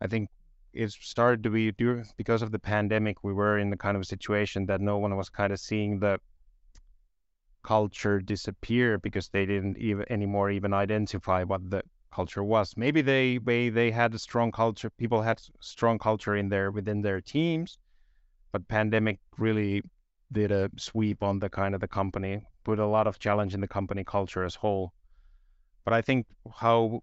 I 0.00 0.06
think 0.06 0.30
it 0.72 0.90
started 0.92 1.42
to 1.44 1.50
be 1.50 1.70
because 2.16 2.42
of 2.42 2.50
the 2.50 2.58
pandemic, 2.58 3.22
we 3.22 3.32
were 3.32 3.58
in 3.58 3.70
the 3.70 3.76
kind 3.76 3.96
of 3.96 4.06
situation 4.06 4.66
that 4.66 4.80
no 4.80 4.96
one 4.98 5.16
was 5.16 5.28
kind 5.28 5.52
of 5.52 5.60
seeing 5.60 6.00
the 6.00 6.18
culture 7.62 8.20
disappear 8.20 8.98
because 8.98 9.28
they 9.28 9.44
didn't 9.44 9.76
even 9.76 10.04
anymore 10.10 10.50
even 10.50 10.72
identify 10.72 11.42
what 11.44 11.62
the 11.70 11.82
culture 12.10 12.42
was. 12.42 12.74
Maybe 12.76 13.02
they 13.02 13.38
they, 13.38 13.68
they 13.68 13.90
had 13.90 14.14
a 14.14 14.18
strong 14.18 14.50
culture. 14.50 14.90
People 14.90 15.20
had 15.22 15.40
strong 15.60 15.98
culture 15.98 16.36
in 16.36 16.48
their 16.48 16.70
within 16.70 17.02
their 17.02 17.20
teams, 17.20 17.78
but 18.52 18.66
pandemic 18.68 19.18
really 19.36 19.82
did 20.32 20.52
a 20.52 20.70
sweep 20.76 21.22
on 21.22 21.38
the 21.38 21.48
kind 21.48 21.74
of 21.74 21.80
the 21.80 21.88
company, 21.88 22.42
put 22.64 22.78
a 22.78 22.86
lot 22.86 23.06
of 23.06 23.18
challenge 23.18 23.54
in 23.54 23.60
the 23.60 23.68
company 23.68 24.04
culture 24.04 24.44
as 24.44 24.54
whole. 24.54 24.92
But 25.84 25.94
I 25.94 26.02
think 26.02 26.26
how 26.54 27.02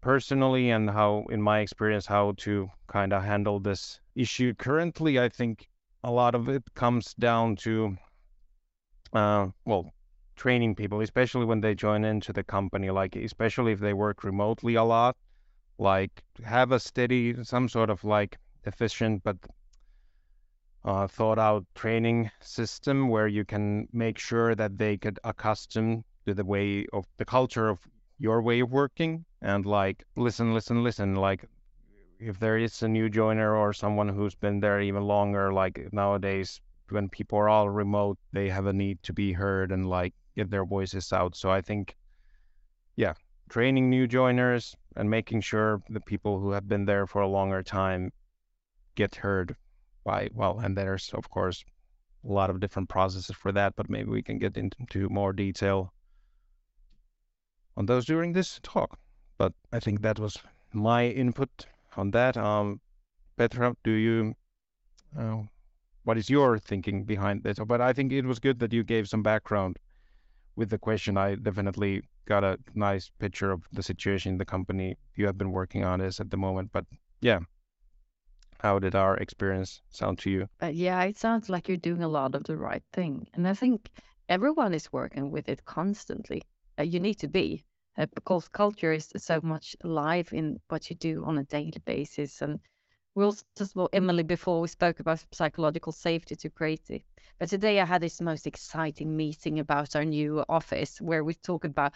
personally 0.00 0.70
and 0.70 0.90
how 0.90 1.24
in 1.30 1.40
my 1.40 1.60
experience 1.60 2.06
how 2.06 2.34
to 2.38 2.68
kind 2.88 3.12
of 3.12 3.22
handle 3.22 3.60
this 3.60 4.00
issue 4.14 4.54
currently, 4.54 5.18
I 5.18 5.28
think 5.28 5.68
a 6.04 6.10
lot 6.10 6.34
of 6.34 6.48
it 6.48 6.62
comes 6.74 7.14
down 7.14 7.56
to 7.56 7.96
uh, 9.12 9.48
well 9.64 9.92
training 10.36 10.74
people, 10.74 11.00
especially 11.00 11.44
when 11.44 11.60
they 11.60 11.74
join 11.74 12.04
into 12.04 12.32
the 12.32 12.42
company, 12.42 12.90
like 12.90 13.16
especially 13.16 13.72
if 13.72 13.80
they 13.80 13.92
work 13.92 14.24
remotely 14.24 14.74
a 14.74 14.84
lot, 14.84 15.16
like 15.78 16.22
have 16.44 16.72
a 16.72 16.80
steady 16.80 17.42
some 17.44 17.68
sort 17.68 17.90
of 17.90 18.02
like 18.04 18.38
efficient 18.64 19.22
but 19.24 19.36
uh, 20.84 21.06
thought 21.06 21.38
out 21.38 21.64
training 21.74 22.30
system 22.40 23.08
where 23.08 23.28
you 23.28 23.44
can 23.44 23.88
make 23.92 24.18
sure 24.18 24.54
that 24.54 24.78
they 24.78 24.96
get 24.96 25.18
accustomed 25.24 26.04
to 26.26 26.34
the 26.34 26.44
way 26.44 26.86
of 26.92 27.04
the 27.16 27.24
culture 27.24 27.68
of 27.68 27.78
your 28.18 28.42
way 28.42 28.60
of 28.60 28.70
working 28.70 29.24
and 29.40 29.66
like 29.66 30.04
listen 30.16 30.54
listen 30.54 30.84
listen 30.84 31.16
like 31.16 31.44
if 32.20 32.38
there 32.38 32.58
is 32.58 32.82
a 32.82 32.88
new 32.88 33.08
joiner 33.08 33.56
or 33.56 33.72
someone 33.72 34.08
who's 34.08 34.34
been 34.34 34.60
there 34.60 34.80
even 34.80 35.02
longer 35.02 35.52
like 35.52 35.88
nowadays 35.92 36.60
when 36.88 37.08
people 37.08 37.38
are 37.38 37.48
all 37.48 37.68
remote 37.68 38.18
they 38.32 38.48
have 38.48 38.66
a 38.66 38.72
need 38.72 39.02
to 39.02 39.12
be 39.12 39.32
heard 39.32 39.72
and 39.72 39.88
like 39.88 40.14
get 40.36 40.50
their 40.50 40.64
voices 40.64 41.12
out. 41.12 41.36
So 41.36 41.50
I 41.50 41.60
think, 41.60 41.96
yeah, 42.96 43.14
training 43.48 43.90
new 43.90 44.06
joiners 44.06 44.74
and 44.96 45.08
making 45.08 45.40
sure 45.40 45.82
the 45.88 46.00
people 46.00 46.38
who 46.38 46.52
have 46.52 46.68
been 46.68 46.84
there 46.84 47.06
for 47.06 47.22
a 47.22 47.28
longer 47.28 47.62
time 47.62 48.12
get 48.94 49.14
heard 49.14 49.56
by 50.04 50.28
well, 50.34 50.58
and 50.58 50.76
there's 50.76 51.10
of 51.14 51.28
course 51.30 51.64
a 52.24 52.32
lot 52.32 52.50
of 52.50 52.60
different 52.60 52.88
processes 52.88 53.34
for 53.36 53.52
that, 53.52 53.74
but 53.76 53.90
maybe 53.90 54.10
we 54.10 54.22
can 54.22 54.38
get 54.38 54.56
into 54.56 55.08
more 55.08 55.32
detail 55.32 55.92
on 57.76 57.86
those 57.86 58.04
during 58.04 58.32
this 58.32 58.60
talk. 58.62 58.98
But 59.38 59.52
I 59.72 59.80
think 59.80 60.02
that 60.02 60.18
was 60.18 60.36
my 60.72 61.08
input 61.08 61.66
on 61.96 62.10
that. 62.12 62.36
Um, 62.36 62.80
Petra, 63.36 63.74
do 63.82 63.90
you, 63.90 64.34
uh, 65.18 65.42
what 66.04 66.18
is 66.18 66.30
your 66.30 66.58
thinking 66.58 67.04
behind 67.04 67.42
this? 67.42 67.58
But 67.58 67.80
I 67.80 67.92
think 67.92 68.12
it 68.12 68.24
was 68.24 68.38
good 68.38 68.58
that 68.60 68.72
you 68.72 68.84
gave 68.84 69.08
some 69.08 69.22
background 69.22 69.78
with 70.54 70.70
the 70.70 70.78
question. 70.78 71.16
I 71.16 71.34
definitely 71.34 72.02
got 72.26 72.44
a 72.44 72.58
nice 72.74 73.10
picture 73.18 73.50
of 73.50 73.66
the 73.72 73.82
situation 73.82 74.38
the 74.38 74.44
company 74.44 74.96
you 75.16 75.26
have 75.26 75.38
been 75.38 75.50
working 75.50 75.84
on 75.84 76.00
is 76.00 76.20
at 76.20 76.30
the 76.30 76.36
moment. 76.36 76.70
But 76.72 76.84
yeah, 77.20 77.40
how 78.62 78.78
did 78.78 78.94
our 78.94 79.16
experience 79.16 79.82
sound 79.90 80.18
to 80.20 80.30
you? 80.30 80.48
Uh, 80.62 80.66
yeah, 80.66 81.02
it 81.04 81.18
sounds 81.18 81.48
like 81.48 81.68
you're 81.68 81.76
doing 81.76 82.02
a 82.02 82.08
lot 82.08 82.34
of 82.34 82.44
the 82.44 82.56
right 82.56 82.82
thing. 82.92 83.26
And 83.34 83.48
I 83.48 83.54
think 83.54 83.90
everyone 84.28 84.72
is 84.74 84.92
working 84.92 85.30
with 85.30 85.48
it 85.48 85.64
constantly. 85.64 86.42
Uh, 86.78 86.84
you 86.84 87.00
need 87.00 87.18
to 87.18 87.28
be 87.28 87.64
uh, 87.98 88.06
because 88.14 88.48
culture 88.48 88.92
is 88.92 89.12
so 89.16 89.40
much 89.42 89.76
alive 89.84 90.32
in 90.32 90.60
what 90.68 90.88
you 90.90 90.96
do 90.96 91.24
on 91.24 91.38
a 91.38 91.44
daily 91.44 91.80
basis. 91.84 92.40
And 92.42 92.60
we 93.14 93.24
also 93.24 93.44
well, 93.74 93.88
Emily 93.92 94.22
before 94.22 94.60
we 94.60 94.68
spoke 94.68 95.00
about 95.00 95.24
psychological 95.32 95.92
safety 95.92 96.36
to 96.36 96.50
create 96.50 96.88
it. 96.90 97.02
But 97.38 97.48
today 97.48 97.80
I 97.80 97.84
had 97.84 98.02
this 98.02 98.20
most 98.20 98.46
exciting 98.46 99.16
meeting 99.16 99.58
about 99.58 99.96
our 99.96 100.04
new 100.04 100.44
office 100.48 101.00
where 101.00 101.24
we 101.24 101.34
talk 101.34 101.64
about 101.64 101.92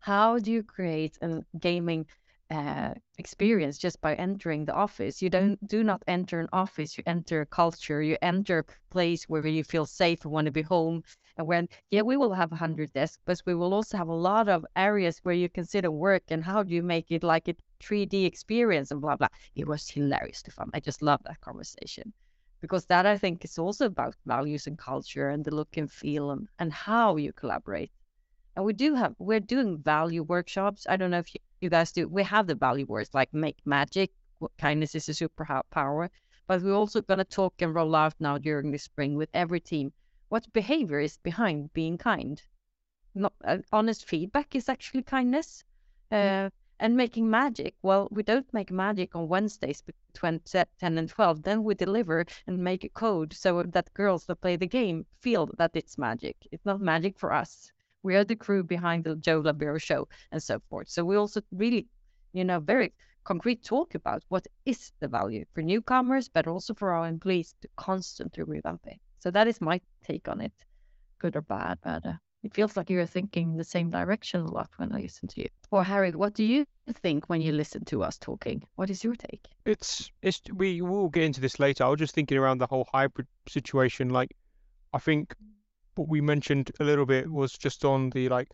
how 0.00 0.38
do 0.38 0.52
you 0.52 0.62
create 0.62 1.18
a 1.22 1.42
gaming 1.58 2.06
uh, 2.52 2.92
experience 3.18 3.78
just 3.78 4.00
by 4.02 4.14
entering 4.14 4.66
the 4.66 4.74
office. 4.74 5.22
You 5.22 5.30
don't 5.30 5.66
do 5.66 5.82
not 5.82 6.02
enter 6.06 6.38
an 6.38 6.48
office. 6.52 6.98
You 6.98 7.04
enter 7.06 7.40
a 7.40 7.46
culture. 7.46 8.02
You 8.02 8.18
enter 8.20 8.58
a 8.58 8.64
place 8.90 9.24
where 9.24 9.46
you 9.46 9.64
feel 9.64 9.86
safe 9.86 10.24
and 10.24 10.32
want 10.32 10.44
to 10.44 10.52
be 10.52 10.62
home. 10.62 11.02
And 11.38 11.46
when 11.46 11.68
yeah, 11.90 12.02
we 12.02 12.18
will 12.18 12.34
have 12.34 12.52
a 12.52 12.56
hundred 12.56 12.92
desks, 12.92 13.22
but 13.24 13.40
we 13.46 13.54
will 13.54 13.72
also 13.72 13.96
have 13.96 14.08
a 14.08 14.14
lot 14.14 14.48
of 14.48 14.66
areas 14.76 15.18
where 15.22 15.34
you 15.34 15.48
consider 15.48 15.90
work 15.90 16.24
and 16.28 16.44
how 16.44 16.62
do 16.62 16.74
you 16.74 16.82
make 16.82 17.10
it 17.10 17.22
like 17.22 17.48
a 17.48 17.56
3D 17.80 18.26
experience 18.26 18.90
and 18.90 19.00
blah 19.00 19.16
blah. 19.16 19.28
It 19.54 19.66
was 19.66 19.88
hilarious 19.88 20.42
to 20.42 20.50
fun. 20.50 20.70
I 20.74 20.80
just 20.80 21.00
love 21.00 21.22
that 21.24 21.40
conversation 21.40 22.12
because 22.60 22.84
that 22.86 23.06
I 23.06 23.16
think 23.16 23.44
is 23.46 23.58
also 23.58 23.86
about 23.86 24.14
values 24.26 24.66
and 24.66 24.76
culture 24.78 25.30
and 25.30 25.42
the 25.42 25.54
look 25.54 25.76
and 25.78 25.90
feel 25.90 26.30
and, 26.30 26.48
and 26.58 26.70
how 26.72 27.16
you 27.16 27.32
collaborate. 27.32 27.90
And 28.56 28.64
we 28.66 28.74
do 28.74 28.94
have 28.94 29.14
we're 29.18 29.40
doing 29.40 29.78
value 29.78 30.22
workshops. 30.22 30.86
I 30.88 30.96
don't 30.96 31.10
know 31.10 31.18
if 31.18 31.34
you 31.34 31.40
you 31.62 31.70
guys 31.70 31.92
do. 31.92 32.08
We 32.08 32.22
have 32.24 32.46
the 32.46 32.54
value 32.54 32.86
words 32.86 33.14
like 33.14 33.32
make 33.32 33.58
magic, 33.64 34.10
kindness 34.58 34.94
is 34.94 35.08
a 35.08 35.12
superpower, 35.12 36.08
but 36.46 36.62
we're 36.62 36.74
also 36.74 37.00
going 37.02 37.18
to 37.18 37.24
talk 37.24 37.62
and 37.62 37.74
roll 37.74 37.94
out 37.94 38.14
now 38.18 38.38
during 38.38 38.70
the 38.70 38.78
spring 38.78 39.16
with 39.16 39.30
every 39.32 39.60
team 39.60 39.92
what 40.28 40.52
behavior 40.52 40.98
is 40.98 41.18
behind 41.18 41.72
being 41.74 41.98
kind. 41.98 42.42
Not 43.14 43.34
uh, 43.44 43.58
honest 43.70 44.08
feedback 44.08 44.54
is 44.54 44.68
actually 44.68 45.02
kindness. 45.02 45.62
Mm. 46.10 46.46
Uh, 46.46 46.50
and 46.82 46.96
making 46.96 47.30
magic. 47.30 47.76
Well, 47.82 48.08
we 48.10 48.24
don't 48.24 48.52
make 48.52 48.72
magic 48.72 49.14
on 49.14 49.28
Wednesdays 49.28 49.82
between 49.82 50.40
10 50.40 50.66
and 50.80 51.08
12. 51.08 51.42
Then 51.42 51.62
we 51.62 51.74
deliver 51.74 52.24
and 52.48 52.58
make 52.58 52.82
a 52.82 52.88
code 52.88 53.32
so 53.32 53.62
that 53.62 53.94
girls 53.94 54.26
that 54.26 54.40
play 54.40 54.56
the 54.56 54.66
game 54.66 55.06
feel 55.20 55.48
that 55.58 55.70
it's 55.74 55.96
magic. 55.96 56.36
It's 56.50 56.66
not 56.66 56.80
magic 56.80 57.18
for 57.18 57.32
us. 57.32 57.70
We 58.02 58.16
are 58.16 58.24
the 58.24 58.36
crew 58.36 58.64
behind 58.64 59.04
the 59.04 59.16
Joe 59.16 59.42
Labero 59.42 59.80
show 59.80 60.08
and 60.30 60.42
so 60.42 60.60
forth. 60.68 60.88
So 60.88 61.04
we 61.04 61.16
also 61.16 61.40
really, 61.52 61.86
you 62.32 62.44
know, 62.44 62.60
very 62.60 62.92
concrete 63.24 63.62
talk 63.62 63.94
about 63.94 64.22
what 64.28 64.46
is 64.64 64.92
the 65.00 65.08
value 65.08 65.44
for 65.54 65.62
newcomers, 65.62 66.28
but 66.28 66.46
also 66.46 66.74
for 66.74 66.92
our 66.92 67.06
employees 67.06 67.54
to 67.62 67.68
constantly 67.76 68.42
revamp 68.42 68.80
it. 68.86 68.98
So 69.20 69.30
that 69.30 69.46
is 69.46 69.60
my 69.60 69.80
take 70.04 70.28
on 70.28 70.40
it, 70.40 70.52
good 71.18 71.36
or 71.36 71.42
bad. 71.42 71.78
But 71.84 72.04
uh, 72.06 72.14
it 72.42 72.54
feels 72.54 72.76
like 72.76 72.90
you're 72.90 73.06
thinking 73.06 73.56
the 73.56 73.64
same 73.64 73.90
direction 73.90 74.40
a 74.40 74.50
lot 74.50 74.68
when 74.76 74.92
I 74.92 75.00
listen 75.00 75.28
to 75.28 75.42
you. 75.42 75.48
Or 75.70 75.84
Harry, 75.84 76.10
what 76.10 76.34
do 76.34 76.44
you 76.44 76.66
think 77.02 77.28
when 77.28 77.40
you 77.40 77.52
listen 77.52 77.84
to 77.86 78.02
us 78.02 78.18
talking? 78.18 78.64
What 78.74 78.90
is 78.90 79.04
your 79.04 79.14
take? 79.14 79.46
It's 79.64 80.10
it's 80.22 80.40
we 80.52 80.82
will 80.82 81.08
get 81.08 81.22
into 81.22 81.40
this 81.40 81.60
later. 81.60 81.84
I 81.84 81.88
was 81.88 82.00
just 82.00 82.14
thinking 82.14 82.38
around 82.38 82.58
the 82.58 82.66
whole 82.66 82.88
hybrid 82.92 83.28
situation. 83.48 84.10
Like, 84.10 84.34
I 84.92 84.98
think 84.98 85.34
what 85.94 86.08
we 86.08 86.20
mentioned 86.20 86.70
a 86.80 86.84
little 86.84 87.06
bit 87.06 87.30
was 87.30 87.52
just 87.52 87.84
on 87.84 88.10
the 88.10 88.28
like 88.28 88.48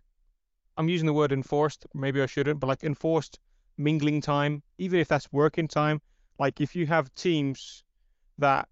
I'm 0.76 0.88
using 0.88 1.06
the 1.06 1.12
word 1.12 1.32
enforced, 1.32 1.86
maybe 1.92 2.22
I 2.22 2.26
shouldn't, 2.26 2.60
but 2.60 2.68
like 2.68 2.84
enforced 2.84 3.40
mingling 3.76 4.20
time, 4.20 4.62
even 4.78 5.00
if 5.00 5.08
that's 5.08 5.32
working 5.32 5.66
time. 5.66 6.00
Like 6.38 6.60
if 6.60 6.76
you 6.76 6.86
have 6.86 7.12
teams 7.14 7.82
that 8.38 8.68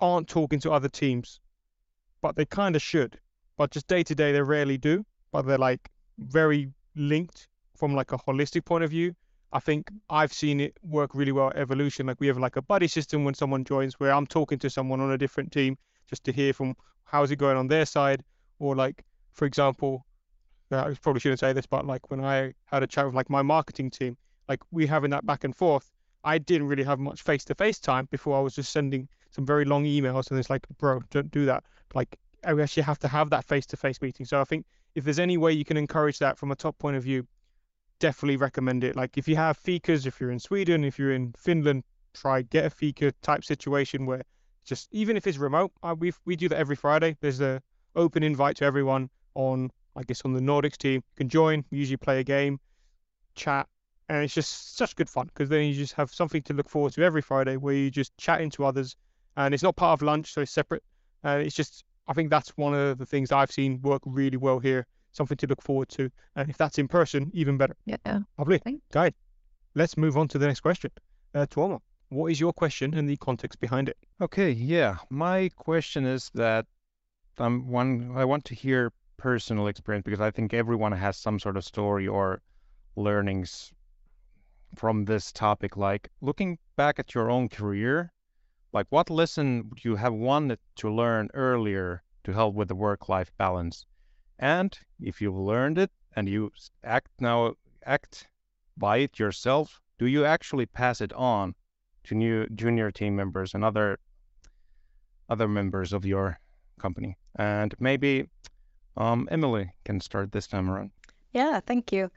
aren't 0.00 0.28
talking 0.28 0.60
to 0.60 0.70
other 0.70 0.88
teams, 0.88 1.40
but 2.20 2.36
they 2.36 2.44
kind 2.44 2.76
of 2.76 2.82
should, 2.82 3.18
but 3.56 3.70
just 3.70 3.86
day 3.86 4.02
to 4.02 4.14
day 4.14 4.32
they 4.32 4.42
rarely 4.42 4.76
do, 4.76 5.04
but 5.32 5.42
they're 5.42 5.56
like 5.58 5.90
very 6.18 6.70
linked 6.94 7.48
from 7.76 7.94
like 7.94 8.12
a 8.12 8.18
holistic 8.18 8.64
point 8.64 8.84
of 8.84 8.90
view. 8.90 9.14
I 9.50 9.60
think 9.60 9.90
I've 10.10 10.32
seen 10.32 10.60
it 10.60 10.76
work 10.82 11.14
really 11.14 11.32
well 11.32 11.48
at 11.48 11.56
Evolution. 11.56 12.06
Like 12.06 12.20
we 12.20 12.26
have 12.26 12.36
like 12.36 12.56
a 12.56 12.62
buddy 12.62 12.86
system 12.86 13.24
when 13.24 13.32
someone 13.32 13.64
joins 13.64 13.98
where 13.98 14.12
I'm 14.12 14.26
talking 14.26 14.58
to 14.58 14.68
someone 14.68 15.00
on 15.00 15.10
a 15.12 15.18
different 15.18 15.52
team 15.52 15.78
just 16.08 16.24
to 16.24 16.32
hear 16.32 16.52
from 16.52 16.74
how's 17.04 17.30
it 17.30 17.36
going 17.36 17.56
on 17.56 17.68
their 17.68 17.86
side, 17.86 18.22
or 18.58 18.74
like 18.74 19.04
for 19.32 19.44
example, 19.44 20.04
uh, 20.70 20.78
I 20.78 20.94
probably 21.00 21.20
shouldn't 21.20 21.40
say 21.40 21.52
this, 21.52 21.66
but 21.66 21.86
like 21.86 22.10
when 22.10 22.24
I 22.24 22.54
had 22.64 22.82
a 22.82 22.86
chat 22.86 23.06
with 23.06 23.14
like 23.14 23.30
my 23.30 23.42
marketing 23.42 23.90
team, 23.90 24.16
like 24.48 24.60
we 24.70 24.86
having 24.86 25.10
that 25.10 25.24
back 25.24 25.44
and 25.44 25.54
forth, 25.54 25.90
I 26.24 26.38
didn't 26.38 26.66
really 26.66 26.82
have 26.82 26.98
much 26.98 27.22
face 27.22 27.44
to 27.46 27.54
face 27.54 27.78
time 27.78 28.08
before 28.10 28.36
I 28.36 28.40
was 28.40 28.54
just 28.54 28.72
sending 28.72 29.08
some 29.30 29.46
very 29.46 29.64
long 29.64 29.84
emails 29.84 30.30
and 30.30 30.38
it's 30.38 30.50
like, 30.50 30.66
bro, 30.78 31.00
don't 31.10 31.30
do 31.30 31.46
that. 31.46 31.64
Like 31.94 32.18
I 32.44 32.52
actually 32.60 32.82
have 32.82 32.98
to 33.00 33.08
have 33.08 33.30
that 33.30 33.44
face 33.44 33.66
to 33.66 33.76
face 33.76 34.00
meeting. 34.02 34.26
So 34.26 34.40
I 34.40 34.44
think 34.44 34.66
if 34.94 35.04
there's 35.04 35.18
any 35.18 35.36
way 35.36 35.52
you 35.52 35.64
can 35.64 35.76
encourage 35.76 36.18
that 36.18 36.38
from 36.38 36.50
a 36.50 36.56
top 36.56 36.78
point 36.78 36.96
of 36.96 37.02
view, 37.02 37.26
definitely 38.00 38.36
recommend 38.36 38.84
it. 38.84 38.96
Like 38.96 39.16
if 39.16 39.28
you 39.28 39.36
have 39.36 39.58
fikas, 39.58 40.06
if 40.06 40.20
you're 40.20 40.30
in 40.30 40.40
Sweden, 40.40 40.84
if 40.84 40.98
you're 40.98 41.12
in 41.12 41.32
Finland, 41.38 41.84
try 42.14 42.42
get 42.42 42.66
a 42.66 42.70
fika 42.70 43.12
type 43.22 43.44
situation 43.44 44.06
where 44.06 44.22
just 44.68 44.88
even 44.92 45.16
if 45.16 45.26
it's 45.26 45.38
remote, 45.38 45.72
uh, 45.82 45.94
we 45.98 46.12
we 46.24 46.36
do 46.36 46.48
that 46.50 46.58
every 46.58 46.76
Friday. 46.76 47.16
There's 47.20 47.40
a 47.40 47.62
open 47.96 48.22
invite 48.22 48.56
to 48.56 48.64
everyone 48.64 49.08
on 49.34 49.70
I 49.96 50.02
guess 50.02 50.22
on 50.24 50.34
the 50.34 50.40
Nordics 50.40 50.76
team. 50.76 50.96
You 50.96 51.16
can 51.16 51.28
join. 51.28 51.64
We 51.70 51.78
usually 51.78 51.96
play 51.96 52.20
a 52.20 52.24
game, 52.24 52.60
chat, 53.34 53.66
and 54.08 54.22
it's 54.22 54.34
just 54.34 54.76
such 54.76 54.94
good 54.94 55.08
fun 55.08 55.26
because 55.26 55.48
then 55.48 55.64
you 55.64 55.74
just 55.74 55.94
have 55.94 56.12
something 56.12 56.42
to 56.42 56.52
look 56.52 56.68
forward 56.68 56.92
to 56.92 57.02
every 57.02 57.22
Friday 57.22 57.56
where 57.56 57.74
you 57.74 57.90
just 57.90 58.16
chat 58.18 58.40
into 58.40 58.64
others, 58.64 58.94
and 59.36 59.54
it's 59.54 59.62
not 59.62 59.74
part 59.74 59.98
of 59.98 60.02
lunch, 60.02 60.32
so 60.34 60.42
it's 60.42 60.52
separate. 60.52 60.82
And 61.24 61.42
it's 61.42 61.56
just 61.56 61.84
I 62.06 62.12
think 62.12 62.30
that's 62.30 62.50
one 62.56 62.74
of 62.74 62.98
the 62.98 63.06
things 63.06 63.32
I've 63.32 63.50
seen 63.50 63.80
work 63.82 64.02
really 64.04 64.36
well 64.36 64.58
here. 64.58 64.86
Something 65.12 65.38
to 65.38 65.46
look 65.46 65.62
forward 65.62 65.88
to, 65.90 66.10
and 66.36 66.50
if 66.50 66.58
that's 66.58 66.78
in 66.78 66.86
person, 66.86 67.30
even 67.32 67.56
better. 67.56 67.74
Yeah. 67.86 68.18
Lovely. 68.38 68.62
Guide. 68.92 69.14
Let's 69.74 69.96
move 69.96 70.16
on 70.18 70.28
to 70.28 70.38
the 70.38 70.46
next 70.46 70.60
question. 70.60 70.90
Uh, 71.34 71.46
Tuomo. 71.46 71.80
What 72.10 72.32
is 72.32 72.40
your 72.40 72.54
question 72.54 72.94
and 72.94 73.06
the 73.06 73.18
context 73.18 73.60
behind 73.60 73.90
it? 73.90 73.98
Okay, 74.18 74.50
yeah. 74.50 74.96
My 75.10 75.50
question 75.56 76.06
is 76.06 76.30
that 76.34 76.64
um, 77.36 77.68
one 77.68 78.12
I 78.16 78.24
want 78.24 78.46
to 78.46 78.54
hear 78.54 78.92
personal 79.18 79.66
experience 79.66 80.04
because 80.04 80.20
I 80.20 80.30
think 80.30 80.54
everyone 80.54 80.92
has 80.92 81.18
some 81.18 81.38
sort 81.38 81.58
of 81.58 81.64
story 81.64 82.08
or 82.08 82.40
learnings 82.96 83.74
from 84.74 85.04
this 85.04 85.32
topic. 85.32 85.76
Like 85.76 86.08
looking 86.22 86.58
back 86.76 86.98
at 86.98 87.14
your 87.14 87.30
own 87.30 87.50
career, 87.50 88.10
like 88.72 88.86
what 88.88 89.10
lesson 89.10 89.68
would 89.68 89.84
you 89.84 89.96
have 89.96 90.14
wanted 90.14 90.60
to 90.76 90.90
learn 90.90 91.28
earlier 91.34 92.02
to 92.24 92.32
help 92.32 92.54
with 92.54 92.68
the 92.68 92.74
work-life 92.74 93.30
balance? 93.36 93.84
And 94.38 94.78
if 94.98 95.20
you've 95.20 95.36
learned 95.36 95.76
it 95.76 95.90
and 96.16 96.26
you 96.26 96.52
act 96.84 97.10
now 97.20 97.54
act 97.84 98.28
by 98.78 98.96
it 98.98 99.18
yourself, 99.18 99.78
do 99.98 100.06
you 100.06 100.24
actually 100.24 100.64
pass 100.64 101.02
it 101.02 101.12
on 101.12 101.54
to 102.08 102.14
new 102.14 102.46
junior 102.54 102.90
team 102.90 103.14
members 103.14 103.54
and 103.54 103.64
other 103.64 103.98
other 105.28 105.46
members 105.46 105.92
of 105.92 106.06
your 106.06 106.40
company. 106.80 107.16
And 107.36 107.74
maybe 107.78 108.28
um, 108.96 109.28
Emily 109.30 109.70
can 109.84 110.00
start 110.00 110.32
this 110.32 110.46
time 110.46 110.70
around. 110.70 110.90
Yeah, 111.32 111.60
thank 111.60 111.92
you. 111.92 112.10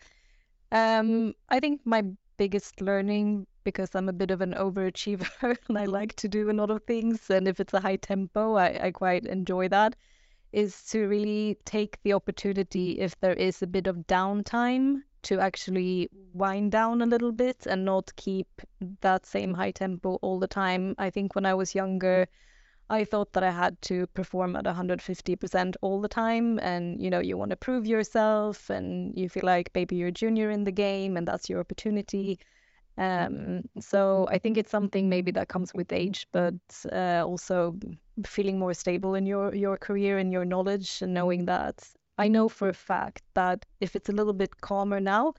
Um, 0.72 1.34
I 1.50 1.60
think 1.60 1.82
my 1.84 2.04
biggest 2.38 2.80
learning, 2.80 3.46
because 3.66 3.90
I'm 3.94 4.08
a 4.08 4.14
bit 4.14 4.32
of 4.32 4.40
an 4.40 4.54
overachiever 4.54 5.58
and 5.68 5.78
I 5.78 5.86
like 5.86 6.16
to 6.16 6.30
do 6.30 6.50
a 6.50 6.54
lot 6.54 6.72
of 6.72 6.84
things, 6.84 7.30
and 7.30 7.48
if 7.48 7.60
it's 7.60 7.74
a 7.74 7.82
high 7.82 7.98
tempo, 7.98 8.56
I, 8.56 8.86
I 8.86 8.92
quite 8.92 9.26
enjoy 9.26 9.68
that, 9.68 9.96
is 10.54 10.84
to 10.92 11.08
really 11.08 11.58
take 11.66 12.02
the 12.04 12.14
opportunity 12.14 13.00
if 13.00 13.20
there 13.20 13.34
is 13.34 13.62
a 13.62 13.68
bit 13.68 13.88
of 13.88 14.08
downtime 14.08 15.02
to 15.24 15.40
actually 15.40 16.10
wind 16.34 16.72
down 16.72 17.02
a 17.02 17.06
little 17.06 17.32
bit 17.32 17.66
and 17.66 17.86
not 17.86 18.16
keep 18.16 18.48
that 19.02 19.26
same 19.26 19.54
high 19.54 19.72
tempo 19.72 20.16
all 20.22 20.40
the 20.40 20.48
time. 20.48 20.96
I 20.98 21.10
think 21.10 21.36
when 21.36 21.46
I 21.46 21.54
was 21.54 21.76
younger, 21.76 22.28
I 22.90 23.06
thought 23.06 23.32
that 23.34 23.44
I 23.44 23.52
had 23.52 23.82
to 23.84 24.06
perform 24.08 24.56
at 24.58 24.66
150% 24.66 25.76
all 25.82 26.02
the 26.02 26.10
time. 26.10 26.60
And, 26.60 27.02
you 27.02 27.10
know, 27.10 27.20
you 27.20 27.38
want 27.38 27.52
to 27.52 27.56
prove 27.56 27.88
yourself 27.88 28.70
and 28.70 29.18
you 29.18 29.30
feel 29.30 29.46
like 29.46 29.72
maybe 29.74 29.96
you're 29.96 30.10
a 30.10 30.12
junior 30.12 30.52
in 30.52 30.66
the 30.66 30.72
game 30.74 31.16
and 31.16 31.26
that's 31.28 31.50
your 31.50 31.62
opportunity. 31.62 32.40
Um, 32.98 33.64
so 33.80 34.28
I 34.30 34.38
think 34.38 34.58
it's 34.58 34.72
something 34.72 35.08
maybe 35.08 35.32
that 35.32 35.48
comes 35.48 35.74
with 35.74 35.94
age, 35.94 36.28
but 36.34 36.54
uh, 36.92 37.24
also 37.26 37.78
feeling 38.26 38.60
more 38.60 38.74
stable 38.74 39.16
in 39.16 39.26
your, 39.26 39.56
your 39.56 39.78
career 39.78 40.18
and 40.18 40.32
your 40.32 40.44
knowledge 40.44 41.02
and 41.02 41.14
knowing 41.14 41.46
that 41.46 41.88
I 42.22 42.28
know 42.28 42.50
for 42.50 42.70
a 42.70 42.74
fact 42.74 43.24
that 43.34 43.66
if 43.80 43.96
it's 43.96 44.08
a 44.10 44.12
little 44.12 44.34
bit 44.34 44.62
calmer 44.62 45.00
now, 45.00 45.34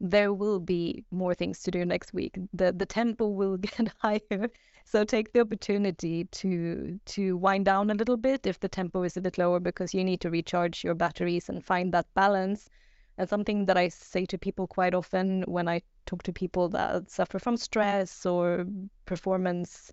there 0.00 0.32
will 0.32 0.58
be 0.58 1.04
more 1.12 1.32
things 1.32 1.62
to 1.62 1.70
do 1.70 1.84
next 1.84 2.12
week. 2.12 2.36
The 2.52 2.72
the 2.72 2.86
tempo 2.86 3.28
will 3.28 3.56
get 3.68 3.92
higher. 3.98 4.50
So 4.84 5.04
take 5.04 5.32
the 5.32 5.42
opportunity 5.42 6.24
to 6.24 6.98
to 7.14 7.36
wind 7.36 7.66
down 7.66 7.90
a 7.90 7.94
little 7.94 8.16
bit 8.16 8.48
if 8.48 8.58
the 8.58 8.68
tempo 8.68 9.04
is 9.04 9.16
a 9.16 9.20
bit 9.20 9.38
lower 9.38 9.60
because 9.60 9.94
you 9.94 10.02
need 10.02 10.20
to 10.22 10.30
recharge 10.30 10.82
your 10.82 10.96
batteries 10.96 11.48
and 11.48 11.64
find 11.64 11.94
that 11.94 12.12
balance. 12.14 12.68
And 13.16 13.28
something 13.28 13.66
that 13.66 13.76
I 13.76 13.86
say 13.88 14.26
to 14.26 14.36
people 14.36 14.66
quite 14.66 14.94
often 14.94 15.44
when 15.46 15.68
I 15.68 15.82
talk 16.04 16.24
to 16.24 16.32
people 16.32 16.68
that 16.70 17.10
suffer 17.10 17.38
from 17.38 17.56
stress 17.56 18.26
or 18.26 18.66
performance, 19.06 19.92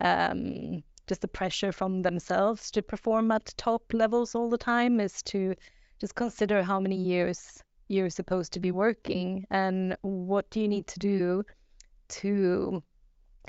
um, 0.00 0.82
just 1.06 1.20
the 1.20 1.28
pressure 1.28 1.72
from 1.72 2.00
themselves 2.00 2.70
to 2.70 2.80
perform 2.80 3.30
at 3.30 3.54
top 3.58 3.82
levels 3.92 4.34
all 4.34 4.48
the 4.48 4.64
time 4.74 5.00
is 5.00 5.22
to 5.24 5.54
just 6.02 6.16
consider 6.16 6.64
how 6.64 6.80
many 6.80 6.96
years 6.96 7.62
you're 7.86 8.10
supposed 8.10 8.52
to 8.52 8.58
be 8.58 8.72
working 8.72 9.46
and 9.50 9.96
what 10.02 10.50
do 10.50 10.60
you 10.60 10.66
need 10.66 10.84
to 10.88 10.98
do 10.98 11.44
to 12.08 12.82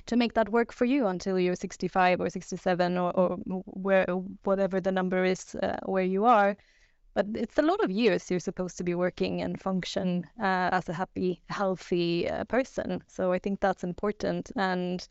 to 0.06 0.16
make 0.16 0.34
that 0.34 0.50
work 0.50 0.72
for 0.72 0.86
you 0.86 1.08
until 1.08 1.40
you're 1.40 1.56
65 1.56 2.22
or 2.22 2.30
67 2.30 2.98
or, 2.98 3.12
or 3.12 3.38
where 3.66 4.06
whatever 4.44 4.80
the 4.80 4.92
number 4.92 5.26
is 5.26 5.56
uh, 5.56 5.78
where 5.86 6.04
you 6.04 6.26
are. 6.26 6.56
But 7.16 7.26
it's 7.34 7.58
a 7.58 7.64
lot 7.72 7.84
of 7.84 7.90
years 7.90 8.30
you're 8.30 8.40
supposed 8.40 8.78
to 8.78 8.84
be 8.84 8.94
working 8.94 9.42
and 9.42 9.60
function 9.60 10.24
uh, 10.40 10.70
as 10.78 10.90
a 10.90 10.94
happy 10.94 11.42
healthy 11.50 12.30
uh, 12.30 12.44
person. 12.44 13.02
So 13.08 13.32
i 13.32 13.40
think 13.40 13.62
that's 13.62 13.84
important. 13.84 14.52
And 14.56 15.08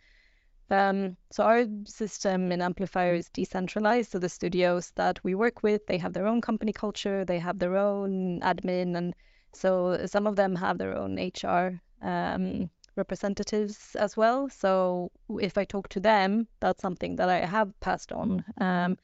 um, 0.70 1.16
so 1.30 1.44
our 1.44 1.64
system 1.84 2.52
in 2.52 2.62
Amplifier 2.62 3.14
is 3.14 3.28
decentralized. 3.28 4.10
So 4.10 4.18
the 4.18 4.28
studios 4.28 4.92
that 4.96 5.22
we 5.24 5.34
work 5.34 5.62
with, 5.62 5.86
they 5.86 5.98
have 5.98 6.12
their 6.12 6.26
own 6.26 6.40
company 6.40 6.72
culture, 6.72 7.24
they 7.24 7.38
have 7.38 7.58
their 7.58 7.76
own 7.76 8.40
admin, 8.40 8.96
and 8.96 9.14
so 9.54 10.06
some 10.06 10.26
of 10.26 10.36
them 10.36 10.56
have 10.56 10.78
their 10.78 10.96
own 10.96 11.18
HR 11.18 11.80
um, 12.00 12.70
representatives 12.96 13.96
as 13.96 14.16
well. 14.16 14.48
So 14.48 15.10
if 15.40 15.58
I 15.58 15.64
talk 15.64 15.88
to 15.90 16.00
them, 16.00 16.48
that's 16.60 16.82
something 16.82 17.16
that 17.16 17.28
I 17.28 17.44
have 17.44 17.78
passed 17.80 18.12
on 18.12 18.44
um, 18.58 18.96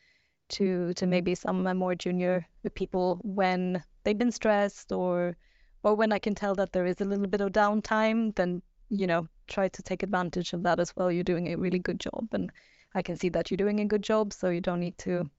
to 0.51 0.95
to 0.95 1.07
maybe 1.07 1.35
some 1.35 1.63
more 1.77 1.95
junior 1.95 2.47
people 2.75 3.21
when 3.23 3.83
they've 4.05 4.19
been 4.19 4.33
stressed 4.33 4.93
or 4.93 5.37
or 5.83 5.95
when 5.95 6.13
I 6.13 6.19
can 6.19 6.35
tell 6.35 6.55
that 6.57 6.73
there 6.73 6.87
is 6.87 7.01
a 7.01 7.05
little 7.05 7.27
bit 7.27 7.41
of 7.41 7.53
downtime, 7.53 8.35
then 8.35 8.63
you 8.91 9.07
know 9.07 9.29
try 9.47 9.69
to 9.69 9.83
take 9.83 10.03
advantage 10.03 10.53
of 10.53 10.63
that 10.65 10.81
as 10.81 10.95
well. 10.97 11.11
You're 11.11 11.25
doing 11.25 11.49
a 11.49 11.57
really 11.57 11.79
good 11.79 12.01
job, 12.01 12.29
and 12.33 12.51
I 12.95 13.03
can 13.03 13.17
see 13.17 13.29
that 13.31 13.51
you're 13.51 13.57
doing 13.57 13.81
a 13.81 13.87
good 13.87 14.03
job, 14.03 14.33
so 14.33 14.51
you 14.51 14.61
don't 14.61 14.81
need 14.81 14.99
to 14.99 15.31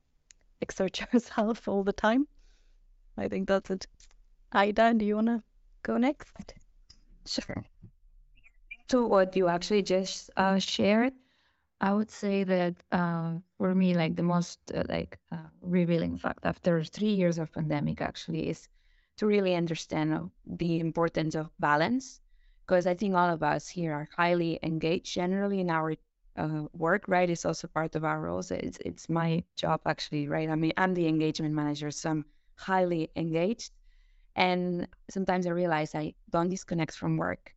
exert 0.61 0.99
yourself 1.13 1.67
all 1.67 1.83
the 1.83 1.93
time. 1.93 2.27
I 3.17 3.27
think 3.27 3.47
that's 3.47 3.69
it. 3.69 3.87
Aida, 4.53 4.93
do 4.93 5.05
you 5.05 5.15
want 5.15 5.27
to 5.27 5.43
go 5.83 5.97
next? 5.97 6.33
Sure. 7.25 7.65
To 8.89 9.05
what 9.07 9.35
you 9.35 9.47
actually 9.47 9.83
just 9.83 10.31
uh, 10.37 10.57
shared, 10.59 11.13
I 11.81 11.93
would 11.93 12.11
say 12.11 12.43
that 12.43 12.75
uh, 12.91 13.35
for 13.57 13.75
me, 13.75 13.93
like 13.95 14.15
the 14.15 14.23
most 14.23 14.59
uh, 14.73 14.83
like 14.89 15.17
uh, 15.31 15.49
revealing 15.61 16.17
fact 16.17 16.45
after 16.45 16.83
three 16.83 17.13
years 17.13 17.37
of 17.37 17.51
pandemic 17.53 18.01
actually 18.01 18.49
is 18.49 18.67
to 19.17 19.27
really 19.27 19.55
understand 19.55 20.31
the 20.45 20.79
importance 20.79 21.35
of 21.35 21.51
balance 21.59 22.21
because 22.69 22.85
I 22.85 22.93
think 22.93 23.15
all 23.15 23.29
of 23.33 23.41
us 23.41 23.67
here 23.67 23.93
are 23.93 24.07
highly 24.15 24.59
engaged 24.61 25.11
generally 25.15 25.59
in 25.59 25.71
our 25.71 25.95
uh, 26.37 26.65
work, 26.71 27.05
right? 27.07 27.27
It's 27.27 27.43
also 27.43 27.67
part 27.67 27.95
of 27.95 28.03
our 28.03 28.21
roles. 28.21 28.51
It's, 28.51 28.77
it's 28.85 29.09
my 29.09 29.43
job 29.55 29.81
actually, 29.87 30.27
right? 30.27 30.47
I 30.47 30.55
mean, 30.55 30.73
I'm 30.77 30.93
the 30.93 31.07
engagement 31.07 31.55
manager, 31.55 31.89
so 31.89 32.11
I'm 32.11 32.25
highly 32.57 33.09
engaged. 33.15 33.71
And 34.35 34.87
sometimes 35.09 35.47
I 35.47 35.49
realize 35.49 35.95
I 35.95 36.13
don't 36.29 36.49
disconnect 36.49 36.95
from 36.95 37.17
work, 37.17 37.55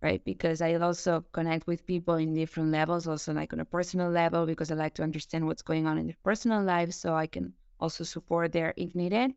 right? 0.00 0.24
Because 0.24 0.62
I 0.62 0.74
also 0.76 1.24
connect 1.32 1.66
with 1.66 1.86
people 1.86 2.14
in 2.14 2.32
different 2.32 2.70
levels, 2.70 3.06
also 3.06 3.34
like 3.34 3.52
on 3.52 3.60
a 3.60 3.66
personal 3.66 4.10
level, 4.10 4.46
because 4.46 4.70
I 4.70 4.74
like 4.74 4.94
to 4.94 5.02
understand 5.02 5.46
what's 5.46 5.62
going 5.62 5.86
on 5.86 5.98
in 5.98 6.06
their 6.06 6.16
personal 6.24 6.62
lives 6.62 6.96
so 6.96 7.14
I 7.14 7.26
can 7.26 7.52
also 7.78 8.04
support 8.04 8.52
there 8.52 8.72
if 8.78 8.94
needed. 8.94 9.32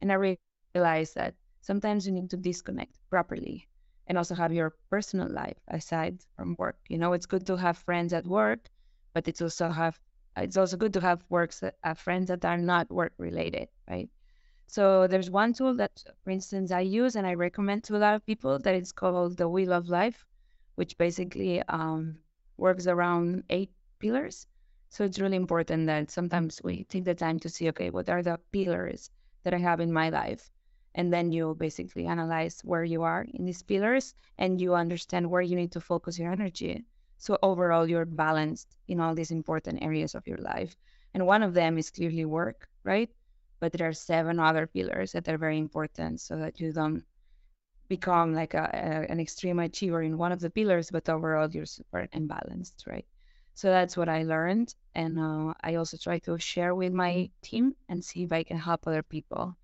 And 0.00 0.10
I 0.10 0.36
realize 0.74 1.14
that 1.14 1.34
sometimes 1.60 2.06
you 2.06 2.12
need 2.12 2.30
to 2.30 2.36
disconnect 2.36 2.98
properly 3.10 3.68
and 4.06 4.18
also 4.18 4.34
have 4.34 4.52
your 4.52 4.74
personal 4.90 5.28
life 5.28 5.58
aside 5.68 6.18
from 6.36 6.56
work. 6.58 6.78
You 6.88 6.98
know, 6.98 7.12
it's 7.12 7.26
good 7.26 7.46
to 7.46 7.56
have 7.56 7.78
friends 7.78 8.12
at 8.12 8.26
work, 8.26 8.70
but 9.14 9.28
it's 9.28 9.42
also 9.42 9.68
have 9.70 9.98
it's 10.36 10.56
also 10.56 10.76
good 10.76 10.92
to 10.94 11.00
have 11.00 11.24
works 11.30 11.60
that, 11.60 11.76
uh, 11.82 11.94
friends 11.94 12.28
that 12.28 12.44
are 12.44 12.58
not 12.58 12.90
work 12.90 13.12
related, 13.18 13.68
right? 13.88 14.10
So 14.68 15.06
there's 15.08 15.30
one 15.30 15.52
tool 15.54 15.74
that, 15.76 16.04
for 16.22 16.30
instance, 16.30 16.70
I 16.70 16.80
use 16.80 17.16
and 17.16 17.26
I 17.26 17.34
recommend 17.34 17.84
to 17.84 17.96
a 17.96 17.98
lot 17.98 18.14
of 18.14 18.26
people 18.26 18.58
that 18.60 18.74
it's 18.74 18.92
called 18.92 19.36
the 19.36 19.48
Wheel 19.48 19.72
of 19.72 19.88
Life, 19.88 20.24
which 20.76 20.96
basically 20.98 21.62
um, 21.62 22.18
works 22.56 22.86
around 22.86 23.44
eight 23.50 23.72
pillars. 23.98 24.46
So 24.90 25.04
it's 25.04 25.18
really 25.18 25.36
important 25.36 25.86
that 25.86 26.10
sometimes 26.10 26.60
we 26.62 26.84
take 26.84 27.04
the 27.04 27.14
time 27.14 27.40
to 27.40 27.48
see, 27.48 27.68
okay, 27.70 27.90
what 27.90 28.08
are 28.08 28.22
the 28.22 28.38
pillars 28.52 29.10
that 29.42 29.54
I 29.54 29.58
have 29.58 29.80
in 29.80 29.92
my 29.92 30.10
life? 30.10 30.50
And 30.96 31.12
then 31.12 31.30
you 31.30 31.54
basically 31.54 32.06
analyze 32.06 32.60
where 32.64 32.82
you 32.82 33.02
are 33.02 33.26
in 33.34 33.44
these 33.44 33.62
pillars 33.62 34.14
and 34.38 34.60
you 34.60 34.74
understand 34.74 35.30
where 35.30 35.42
you 35.42 35.54
need 35.54 35.70
to 35.72 35.80
focus 35.80 36.18
your 36.18 36.32
energy. 36.32 36.84
So 37.18 37.38
overall 37.42 37.86
you're 37.88 38.06
balanced 38.06 38.74
in 38.88 38.98
all 38.98 39.14
these 39.14 39.30
important 39.30 39.82
areas 39.82 40.14
of 40.14 40.26
your 40.26 40.38
life. 40.38 40.74
And 41.12 41.26
one 41.26 41.42
of 41.42 41.52
them 41.52 41.76
is 41.76 41.90
clearly 41.90 42.24
work 42.24 42.68
right? 42.82 43.10
But 43.60 43.72
there 43.72 43.88
are 43.88 43.92
seven 43.92 44.38
other 44.38 44.66
pillars 44.66 45.12
that 45.12 45.28
are 45.28 45.36
very 45.36 45.58
important 45.58 46.20
so 46.20 46.36
that 46.36 46.60
you 46.60 46.72
don't 46.72 47.04
become 47.88 48.32
like 48.32 48.54
a, 48.54 48.70
a, 48.72 49.12
an 49.12 49.20
extreme 49.20 49.58
achiever 49.58 50.02
in 50.02 50.16
one 50.16 50.32
of 50.32 50.40
the 50.40 50.50
pillars 50.50 50.90
but 50.90 51.08
overall 51.08 51.50
you're 51.50 51.66
super 51.66 52.08
imbalanced 52.14 52.86
right? 52.86 53.06
So 53.52 53.68
that's 53.68 53.96
what 53.98 54.08
i 54.08 54.22
learned. 54.22 54.74
And 54.94 55.18
uh, 55.18 55.52
i 55.62 55.74
also 55.74 55.98
try 55.98 56.20
to 56.20 56.38
share 56.38 56.74
with 56.74 56.94
my 56.94 57.28
team 57.42 57.74
and 57.90 58.02
see 58.02 58.22
if 58.22 58.32
i 58.32 58.42
can 58.42 58.56
help 58.56 58.86
other 58.86 59.02
people 59.02 59.56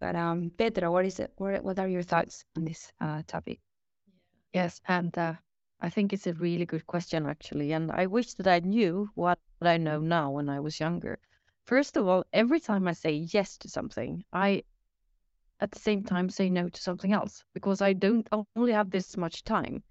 but 0.00 0.16
um, 0.16 0.50
Petra, 0.58 0.90
what 0.90 1.04
is 1.04 1.20
it? 1.20 1.32
What, 1.36 1.62
what 1.62 1.78
are 1.78 1.88
your 1.88 2.02
thoughts 2.02 2.44
on 2.56 2.64
this 2.64 2.92
uh, 3.00 3.22
topic? 3.26 3.60
Yes, 4.52 4.80
and 4.88 5.16
uh, 5.18 5.34
I 5.80 5.90
think 5.90 6.12
it's 6.12 6.26
a 6.26 6.34
really 6.34 6.66
good 6.66 6.86
question 6.86 7.26
actually, 7.26 7.72
and 7.72 7.90
I 7.92 8.06
wish 8.06 8.34
that 8.34 8.46
I 8.46 8.58
knew 8.60 9.10
what 9.14 9.38
I 9.62 9.76
know 9.76 10.00
now 10.00 10.30
when 10.30 10.48
I 10.48 10.60
was 10.60 10.80
younger. 10.80 11.18
First 11.64 11.96
of 11.96 12.08
all, 12.08 12.24
every 12.32 12.60
time 12.60 12.88
I 12.88 12.92
say 12.92 13.12
yes 13.12 13.56
to 13.58 13.68
something, 13.68 14.24
I 14.32 14.64
at 15.60 15.70
the 15.70 15.78
same 15.78 16.02
time 16.02 16.28
say 16.30 16.50
no 16.50 16.68
to 16.68 16.80
something 16.80 17.12
else 17.12 17.44
because 17.54 17.80
I 17.80 17.92
don't 17.92 18.28
only 18.56 18.72
have 18.72 18.90
this 18.90 19.16
much 19.16 19.44
time. 19.44 19.82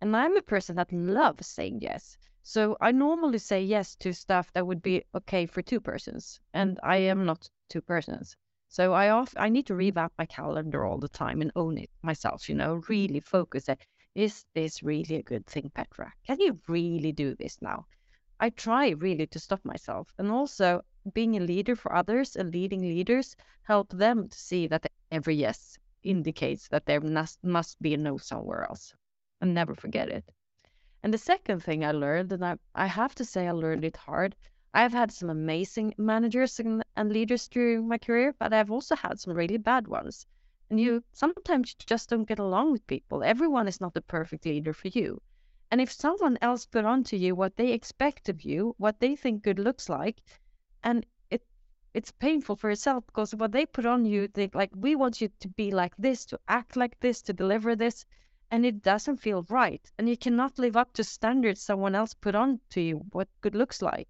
And 0.00 0.16
I'm 0.16 0.36
a 0.36 0.42
person 0.42 0.76
that 0.76 0.92
loves 0.92 1.46
saying 1.46 1.80
yes. 1.80 2.16
So 2.42 2.76
I 2.80 2.92
normally 2.92 3.38
say 3.38 3.62
yes 3.62 3.96
to 3.96 4.12
stuff 4.12 4.52
that 4.52 4.66
would 4.66 4.82
be 4.82 5.04
okay 5.14 5.46
for 5.46 5.62
two 5.62 5.80
persons, 5.80 6.40
and 6.54 6.78
I 6.82 6.98
am 6.98 7.26
not 7.26 7.50
two 7.68 7.82
persons. 7.82 8.36
So 8.68 8.92
I 8.92 9.10
off 9.10 9.34
I 9.36 9.48
need 9.48 9.66
to 9.66 9.72
mm-hmm. 9.72 9.78
revamp 9.78 10.12
my 10.18 10.26
calendar 10.26 10.84
all 10.84 10.98
the 10.98 11.08
time 11.08 11.40
and 11.40 11.52
own 11.56 11.78
it 11.78 11.90
myself, 12.02 12.48
you 12.48 12.54
know, 12.54 12.82
really 12.88 13.20
focus 13.20 13.68
it. 13.68 13.84
Is 14.14 14.44
this 14.54 14.82
really 14.82 15.16
a 15.16 15.22
good 15.22 15.46
thing, 15.46 15.70
Petra? 15.74 16.12
Can 16.26 16.40
you 16.40 16.60
really 16.68 17.12
do 17.12 17.34
this 17.34 17.60
now? 17.60 17.86
I 18.40 18.50
try 18.50 18.90
really 18.90 19.26
to 19.28 19.38
stop 19.38 19.64
myself. 19.64 20.12
And 20.18 20.30
also 20.30 20.82
being 21.14 21.36
a 21.36 21.40
leader 21.40 21.76
for 21.76 21.94
others 21.94 22.36
and 22.36 22.52
leading 22.52 22.82
leaders 22.82 23.36
help 23.62 23.90
them 23.90 24.28
to 24.28 24.38
see 24.38 24.66
that 24.66 24.90
every 25.10 25.36
yes 25.36 25.78
indicates 26.02 26.68
that 26.68 26.86
there 26.86 27.00
must, 27.00 27.42
must 27.44 27.80
be 27.80 27.94
a 27.94 27.96
no 27.96 28.16
somewhere 28.16 28.64
else. 28.64 28.94
And 29.40 29.54
never 29.54 29.74
forget 29.74 30.08
it. 30.08 30.24
And 31.02 31.14
the 31.14 31.18
second 31.18 31.62
thing 31.62 31.84
I 31.84 31.92
learned, 31.92 32.32
and 32.32 32.44
I, 32.44 32.56
I 32.74 32.86
have 32.86 33.14
to 33.16 33.24
say 33.24 33.46
I 33.46 33.52
learned 33.52 33.84
it 33.84 33.96
hard, 33.96 34.34
I've 34.74 34.92
had 34.92 35.12
some 35.12 35.30
amazing 35.30 35.94
managers 35.96 36.58
and, 36.60 36.82
and 36.96 37.12
leaders 37.12 37.46
during 37.48 37.86
my 37.86 37.98
career, 37.98 38.34
but 38.38 38.52
I've 38.52 38.70
also 38.70 38.96
had 38.96 39.20
some 39.20 39.34
really 39.34 39.58
bad 39.58 39.86
ones. 39.86 40.26
And 40.70 40.80
you 40.80 41.04
sometimes 41.12 41.74
just 41.74 42.08
don't 42.08 42.24
get 42.24 42.38
along 42.38 42.72
with 42.72 42.86
people. 42.86 43.22
Everyone 43.22 43.68
is 43.68 43.80
not 43.80 43.94
the 43.94 44.00
perfect 44.00 44.46
leader 44.46 44.72
for 44.72 44.88
you. 44.88 45.20
And 45.70 45.80
if 45.80 45.92
someone 45.92 46.38
else 46.40 46.64
put 46.64 46.84
onto 46.84 47.16
you 47.16 47.34
what 47.34 47.56
they 47.56 47.72
expect 47.72 48.28
of 48.28 48.42
you, 48.42 48.74
what 48.78 48.98
they 48.98 49.14
think 49.14 49.42
good 49.42 49.58
looks 49.58 49.88
like, 49.88 50.22
and 50.82 51.04
it 51.30 51.46
it's 51.92 52.12
painful 52.12 52.56
for 52.56 52.70
yourself 52.70 53.04
because 53.06 53.34
what 53.34 53.52
they 53.52 53.66
put 53.66 53.84
on 53.84 54.06
you, 54.06 54.28
they 54.28 54.48
like 54.54 54.70
we 54.74 54.96
want 54.96 55.20
you 55.20 55.28
to 55.40 55.48
be 55.48 55.70
like 55.70 55.94
this, 55.98 56.24
to 56.26 56.40
act 56.48 56.76
like 56.76 56.98
this, 57.00 57.20
to 57.22 57.32
deliver 57.32 57.76
this, 57.76 58.06
and 58.50 58.64
it 58.64 58.82
doesn't 58.82 59.18
feel 59.18 59.44
right. 59.50 59.90
And 59.98 60.08
you 60.08 60.16
cannot 60.16 60.58
live 60.58 60.76
up 60.76 60.92
to 60.94 61.04
standards 61.04 61.60
someone 61.60 61.94
else 61.94 62.14
put 62.14 62.34
on 62.34 62.60
to 62.70 62.80
you 62.80 63.04
what 63.12 63.28
good 63.40 63.54
looks 63.54 63.82
like 63.82 64.08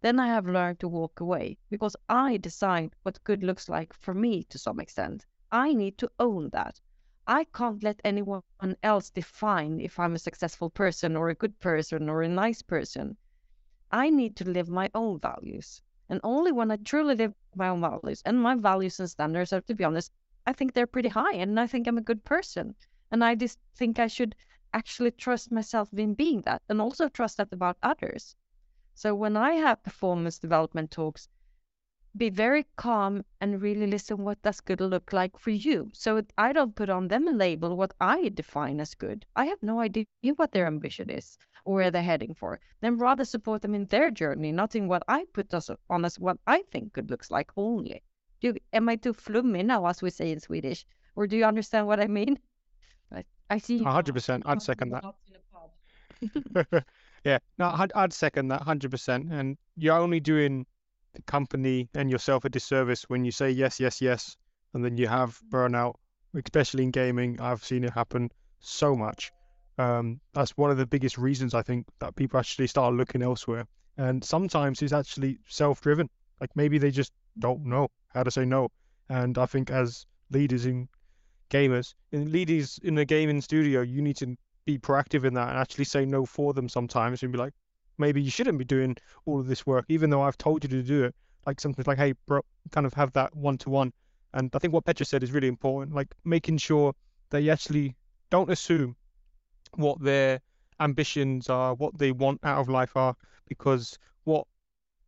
then 0.00 0.20
I 0.20 0.28
have 0.28 0.46
learned 0.46 0.80
to 0.80 0.88
walk 0.88 1.20
away 1.20 1.58
because 1.70 1.96
I 2.08 2.36
decide 2.36 2.94
what 3.02 3.22
good 3.24 3.42
looks 3.42 3.68
like 3.68 3.92
for 3.92 4.14
me 4.14 4.44
to 4.44 4.58
some 4.58 4.78
extent. 4.78 5.26
I 5.50 5.74
need 5.74 5.98
to 5.98 6.10
own 6.20 6.50
that. 6.50 6.80
I 7.26 7.44
can't 7.44 7.82
let 7.82 8.00
anyone 8.04 8.42
else 8.82 9.10
define 9.10 9.80
if 9.80 9.98
I'm 9.98 10.14
a 10.14 10.18
successful 10.18 10.70
person 10.70 11.16
or 11.16 11.28
a 11.28 11.34
good 11.34 11.58
person 11.58 12.08
or 12.08 12.22
a 12.22 12.28
nice 12.28 12.62
person. 12.62 13.16
I 13.90 14.10
need 14.10 14.36
to 14.36 14.48
live 14.48 14.68
my 14.68 14.88
own 14.94 15.18
values. 15.18 15.82
And 16.08 16.20
only 16.22 16.52
when 16.52 16.70
I 16.70 16.76
truly 16.76 17.14
live 17.14 17.34
my 17.54 17.68
own 17.68 17.80
values 17.80 18.22
and 18.24 18.40
my 18.40 18.54
values 18.54 19.00
and 19.00 19.10
standards 19.10 19.52
are, 19.52 19.60
to 19.62 19.74
be 19.74 19.84
honest, 19.84 20.12
I 20.46 20.52
think 20.52 20.72
they're 20.72 20.86
pretty 20.86 21.08
high 21.08 21.34
and 21.34 21.58
I 21.58 21.66
think 21.66 21.86
I'm 21.86 21.98
a 21.98 22.02
good 22.02 22.24
person. 22.24 22.74
And 23.10 23.24
I 23.24 23.34
just 23.34 23.58
think 23.74 23.98
I 23.98 24.06
should 24.06 24.34
actually 24.72 25.10
trust 25.10 25.50
myself 25.50 25.92
in 25.92 26.14
being 26.14 26.42
that 26.42 26.62
and 26.68 26.80
also 26.80 27.08
trust 27.08 27.38
that 27.38 27.52
about 27.52 27.78
others. 27.82 28.36
So 28.98 29.14
when 29.14 29.36
I 29.36 29.52
have 29.52 29.84
performance 29.84 30.40
development 30.40 30.90
talks, 30.90 31.28
be 32.16 32.30
very 32.30 32.66
calm 32.74 33.24
and 33.40 33.62
really 33.62 33.86
listen 33.86 34.24
what 34.24 34.42
does 34.42 34.60
good 34.60 34.80
look 34.80 35.12
like 35.12 35.38
for 35.38 35.50
you. 35.50 35.88
So 35.94 36.20
I 36.36 36.52
don't 36.52 36.74
put 36.74 36.90
on 36.90 37.06
them 37.06 37.28
a 37.28 37.30
label 37.30 37.76
what 37.76 37.94
I 38.00 38.30
define 38.30 38.80
as 38.80 38.96
good. 38.96 39.24
I 39.36 39.44
have 39.44 39.62
no 39.62 39.78
idea 39.78 40.04
what 40.34 40.50
their 40.50 40.66
ambition 40.66 41.10
is 41.10 41.38
or 41.64 41.76
where 41.76 41.92
they're 41.92 42.02
heading 42.02 42.34
for. 42.34 42.58
Then 42.80 42.98
rather 42.98 43.24
support 43.24 43.62
them 43.62 43.76
in 43.76 43.84
their 43.84 44.10
journey, 44.10 44.50
not 44.50 44.74
in 44.74 44.88
what 44.88 45.04
I 45.06 45.26
put 45.32 45.54
on 45.88 46.04
as 46.04 46.18
what 46.18 46.38
I 46.48 46.62
think 46.62 46.92
good 46.92 47.08
looks 47.08 47.30
like 47.30 47.52
only. 47.56 48.02
Do 48.40 48.56
am 48.72 48.88
I 48.88 48.96
too 48.96 49.12
flummy 49.12 49.62
now, 49.62 49.86
as 49.86 50.02
we 50.02 50.10
say 50.10 50.32
in 50.32 50.40
Swedish, 50.40 50.84
or 51.14 51.28
do 51.28 51.36
you 51.36 51.44
understand 51.44 51.86
what 51.86 52.00
I 52.00 52.08
mean? 52.08 52.40
I, 53.12 53.22
I 53.48 53.58
see. 53.58 53.78
hundred 53.78 54.14
percent. 54.14 54.42
I'd 54.44 54.60
second 54.60 54.90
that. 54.90 55.04
yeah, 57.28 57.38
no, 57.58 57.66
I'd, 57.66 57.92
I'd 57.94 58.12
second 58.12 58.48
that 58.48 58.62
hundred 58.62 58.90
percent. 58.90 59.30
And 59.30 59.58
you're 59.76 59.98
only 59.98 60.20
doing 60.20 60.66
the 61.14 61.22
company 61.22 61.88
and 61.94 62.10
yourself 62.10 62.44
a 62.44 62.48
disservice 62.48 63.04
when 63.08 63.24
you 63.24 63.30
say 63.30 63.50
yes, 63.50 63.78
yes, 63.78 64.00
yes, 64.00 64.36
and 64.72 64.84
then 64.84 64.96
you 64.96 65.08
have 65.08 65.38
burnout, 65.50 65.94
especially 66.34 66.84
in 66.84 66.90
gaming. 66.90 67.40
I've 67.40 67.64
seen 67.64 67.84
it 67.84 67.92
happen 67.92 68.30
so 68.60 68.94
much. 68.94 69.30
Um, 69.78 70.20
that's 70.32 70.56
one 70.56 70.70
of 70.70 70.76
the 70.78 70.86
biggest 70.86 71.18
reasons 71.18 71.54
I 71.54 71.62
think 71.62 71.86
that 72.00 72.16
people 72.16 72.40
actually 72.40 72.66
start 72.66 72.94
looking 72.94 73.22
elsewhere. 73.22 73.66
And 73.96 74.24
sometimes 74.24 74.82
it's 74.82 74.92
actually 74.92 75.38
self-driven. 75.48 76.08
Like 76.40 76.50
maybe 76.54 76.78
they 76.78 76.90
just 76.90 77.12
don't 77.38 77.64
know 77.64 77.88
how 78.14 78.22
to 78.22 78.30
say 78.30 78.44
no. 78.44 78.70
And 79.08 79.36
I 79.38 79.46
think 79.46 79.70
as 79.70 80.06
leaders 80.30 80.66
in 80.66 80.88
gamers, 81.50 81.94
in 82.10 82.32
leaders 82.32 82.78
in 82.82 82.98
a 82.98 83.04
gaming 83.04 83.40
studio, 83.40 83.82
you 83.82 84.02
need 84.02 84.16
to 84.16 84.36
be 84.68 84.78
proactive 84.78 85.24
in 85.24 85.32
that 85.32 85.48
and 85.48 85.56
actually 85.56 85.84
say 85.84 86.04
no 86.04 86.26
for 86.26 86.52
them 86.52 86.68
sometimes 86.68 87.22
and 87.22 87.32
be 87.32 87.38
like, 87.38 87.54
maybe 87.96 88.20
you 88.20 88.30
shouldn't 88.30 88.58
be 88.58 88.66
doing 88.66 88.94
all 89.24 89.40
of 89.40 89.46
this 89.46 89.66
work, 89.66 89.86
even 89.88 90.10
though 90.10 90.20
I've 90.20 90.36
told 90.36 90.62
you 90.62 90.68
to 90.68 90.82
do 90.82 91.04
it. 91.04 91.14
Like 91.46 91.58
something 91.58 91.82
like, 91.86 91.96
hey, 91.96 92.12
bro, 92.26 92.42
kind 92.70 92.86
of 92.86 92.92
have 92.92 93.10
that 93.14 93.34
one 93.34 93.56
to 93.58 93.70
one. 93.70 93.94
And 94.34 94.50
I 94.54 94.58
think 94.58 94.74
what 94.74 94.84
Petra 94.84 95.06
said 95.06 95.22
is 95.22 95.32
really 95.32 95.48
important, 95.48 95.96
like 95.96 96.14
making 96.26 96.58
sure 96.58 96.94
that 97.30 97.40
you 97.40 97.50
actually 97.50 97.96
don't 98.28 98.50
assume 98.50 98.94
what 99.76 100.02
their 100.02 100.38
ambitions 100.80 101.48
are, 101.48 101.72
what 101.74 101.96
they 101.96 102.12
want 102.12 102.38
out 102.44 102.58
of 102.60 102.68
life 102.68 102.94
are, 102.94 103.14
because 103.48 103.98
what 104.24 104.46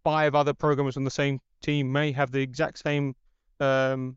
five 0.02 0.34
other 0.34 0.54
programmers 0.54 0.96
on 0.96 1.04
the 1.04 1.10
same 1.10 1.38
team 1.60 1.92
may 1.92 2.12
have 2.12 2.30
the 2.30 2.40
exact 2.40 2.78
same 2.78 3.14
um, 3.60 4.16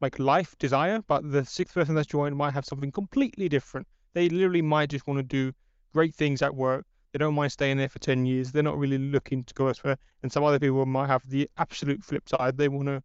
like 0.00 0.20
life 0.20 0.54
desire, 0.60 1.02
but 1.08 1.28
the 1.32 1.44
sixth 1.44 1.74
person 1.74 1.96
that's 1.96 2.06
joined 2.06 2.36
might 2.36 2.54
have 2.54 2.64
something 2.64 2.92
completely 2.92 3.48
different. 3.48 3.88
They 4.18 4.28
literally 4.28 4.62
might 4.62 4.90
just 4.90 5.06
want 5.06 5.18
to 5.18 5.22
do 5.22 5.52
great 5.92 6.12
things 6.12 6.42
at 6.42 6.52
work. 6.52 6.84
They 7.12 7.20
don't 7.20 7.34
mind 7.34 7.52
staying 7.52 7.76
there 7.76 7.88
for 7.88 8.00
10 8.00 8.26
years. 8.26 8.50
They're 8.50 8.64
not 8.64 8.76
really 8.76 8.98
looking 8.98 9.44
to 9.44 9.54
go 9.54 9.68
elsewhere. 9.68 9.96
And 10.24 10.32
some 10.32 10.42
other 10.42 10.58
people 10.58 10.84
might 10.86 11.06
have 11.06 11.22
the 11.30 11.48
absolute 11.56 12.02
flip 12.02 12.28
side. 12.28 12.56
They 12.56 12.66
want 12.66 12.88
to 12.88 13.00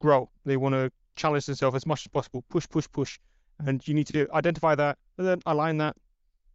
grow. 0.00 0.30
They 0.46 0.56
want 0.56 0.74
to 0.74 0.90
challenge 1.16 1.44
themselves 1.44 1.76
as 1.76 1.84
much 1.84 2.06
as 2.06 2.08
possible. 2.08 2.46
Push, 2.48 2.66
push, 2.70 2.86
push. 2.90 3.18
And 3.58 3.86
you 3.86 3.92
need 3.92 4.06
to 4.06 4.26
identify 4.32 4.74
that 4.74 4.96
and 5.18 5.26
then 5.26 5.40
align 5.44 5.76
that 5.76 5.96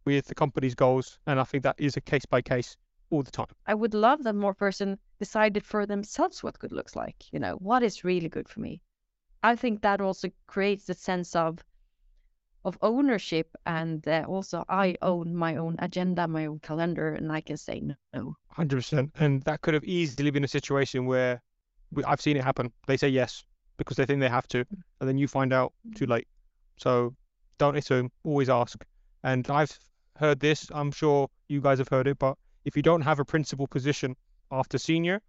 with 0.04 0.26
the 0.26 0.34
company's 0.34 0.74
goals. 0.74 1.20
And 1.28 1.38
I 1.38 1.44
think 1.44 1.62
that 1.62 1.76
is 1.78 1.96
a 1.96 2.00
case 2.00 2.26
by 2.26 2.42
case 2.42 2.76
all 3.10 3.22
the 3.22 3.30
time. 3.30 3.54
I 3.68 3.74
would 3.74 3.94
love 3.94 4.24
that 4.24 4.34
more 4.34 4.54
person 4.54 4.98
decided 5.20 5.64
for 5.64 5.86
themselves 5.86 6.42
what 6.42 6.58
good 6.58 6.72
looks 6.72 6.96
like. 6.96 7.32
You 7.32 7.38
know, 7.38 7.54
what 7.60 7.84
is 7.84 8.02
really 8.02 8.28
good 8.28 8.48
for 8.48 8.58
me. 8.58 8.82
I 9.44 9.54
think 9.54 9.82
that 9.82 10.00
also 10.00 10.30
creates 10.48 10.88
a 10.88 10.94
sense 10.94 11.36
of 11.36 11.64
of 12.64 12.76
ownership 12.82 13.48
and 13.66 14.06
uh, 14.06 14.24
also 14.28 14.64
I 14.68 14.96
own 15.02 15.34
my 15.34 15.56
own 15.56 15.76
agenda, 15.78 16.28
my 16.28 16.46
own 16.46 16.60
calendar, 16.60 17.14
and 17.14 17.32
I 17.32 17.40
can 17.40 17.56
say 17.56 17.82
no. 18.14 18.36
Hundred 18.48 18.76
percent, 18.76 19.10
and 19.18 19.42
that 19.42 19.62
could 19.62 19.74
have 19.74 19.84
easily 19.84 20.30
been 20.30 20.44
a 20.44 20.48
situation 20.48 21.06
where 21.06 21.40
we, 21.92 22.04
I've 22.04 22.20
seen 22.20 22.36
it 22.36 22.44
happen. 22.44 22.72
They 22.86 22.96
say 22.96 23.08
yes 23.08 23.44
because 23.76 23.96
they 23.96 24.04
think 24.04 24.20
they 24.20 24.28
have 24.28 24.48
to, 24.48 24.64
and 25.00 25.08
then 25.08 25.16
you 25.16 25.26
find 25.26 25.52
out 25.52 25.72
too 25.94 26.06
late. 26.06 26.28
So 26.76 27.14
don't 27.58 27.76
assume. 27.76 28.10
Always 28.24 28.48
ask. 28.48 28.84
And 29.22 29.48
I've 29.50 29.78
heard 30.16 30.40
this. 30.40 30.66
I'm 30.72 30.90
sure 30.90 31.28
you 31.48 31.60
guys 31.60 31.78
have 31.78 31.88
heard 31.88 32.06
it, 32.06 32.18
but 32.18 32.36
if 32.64 32.76
you 32.76 32.82
don't 32.82 33.02
have 33.02 33.20
a 33.20 33.24
principal 33.24 33.66
position 33.66 34.16
after 34.50 34.78
senior, 34.78 35.20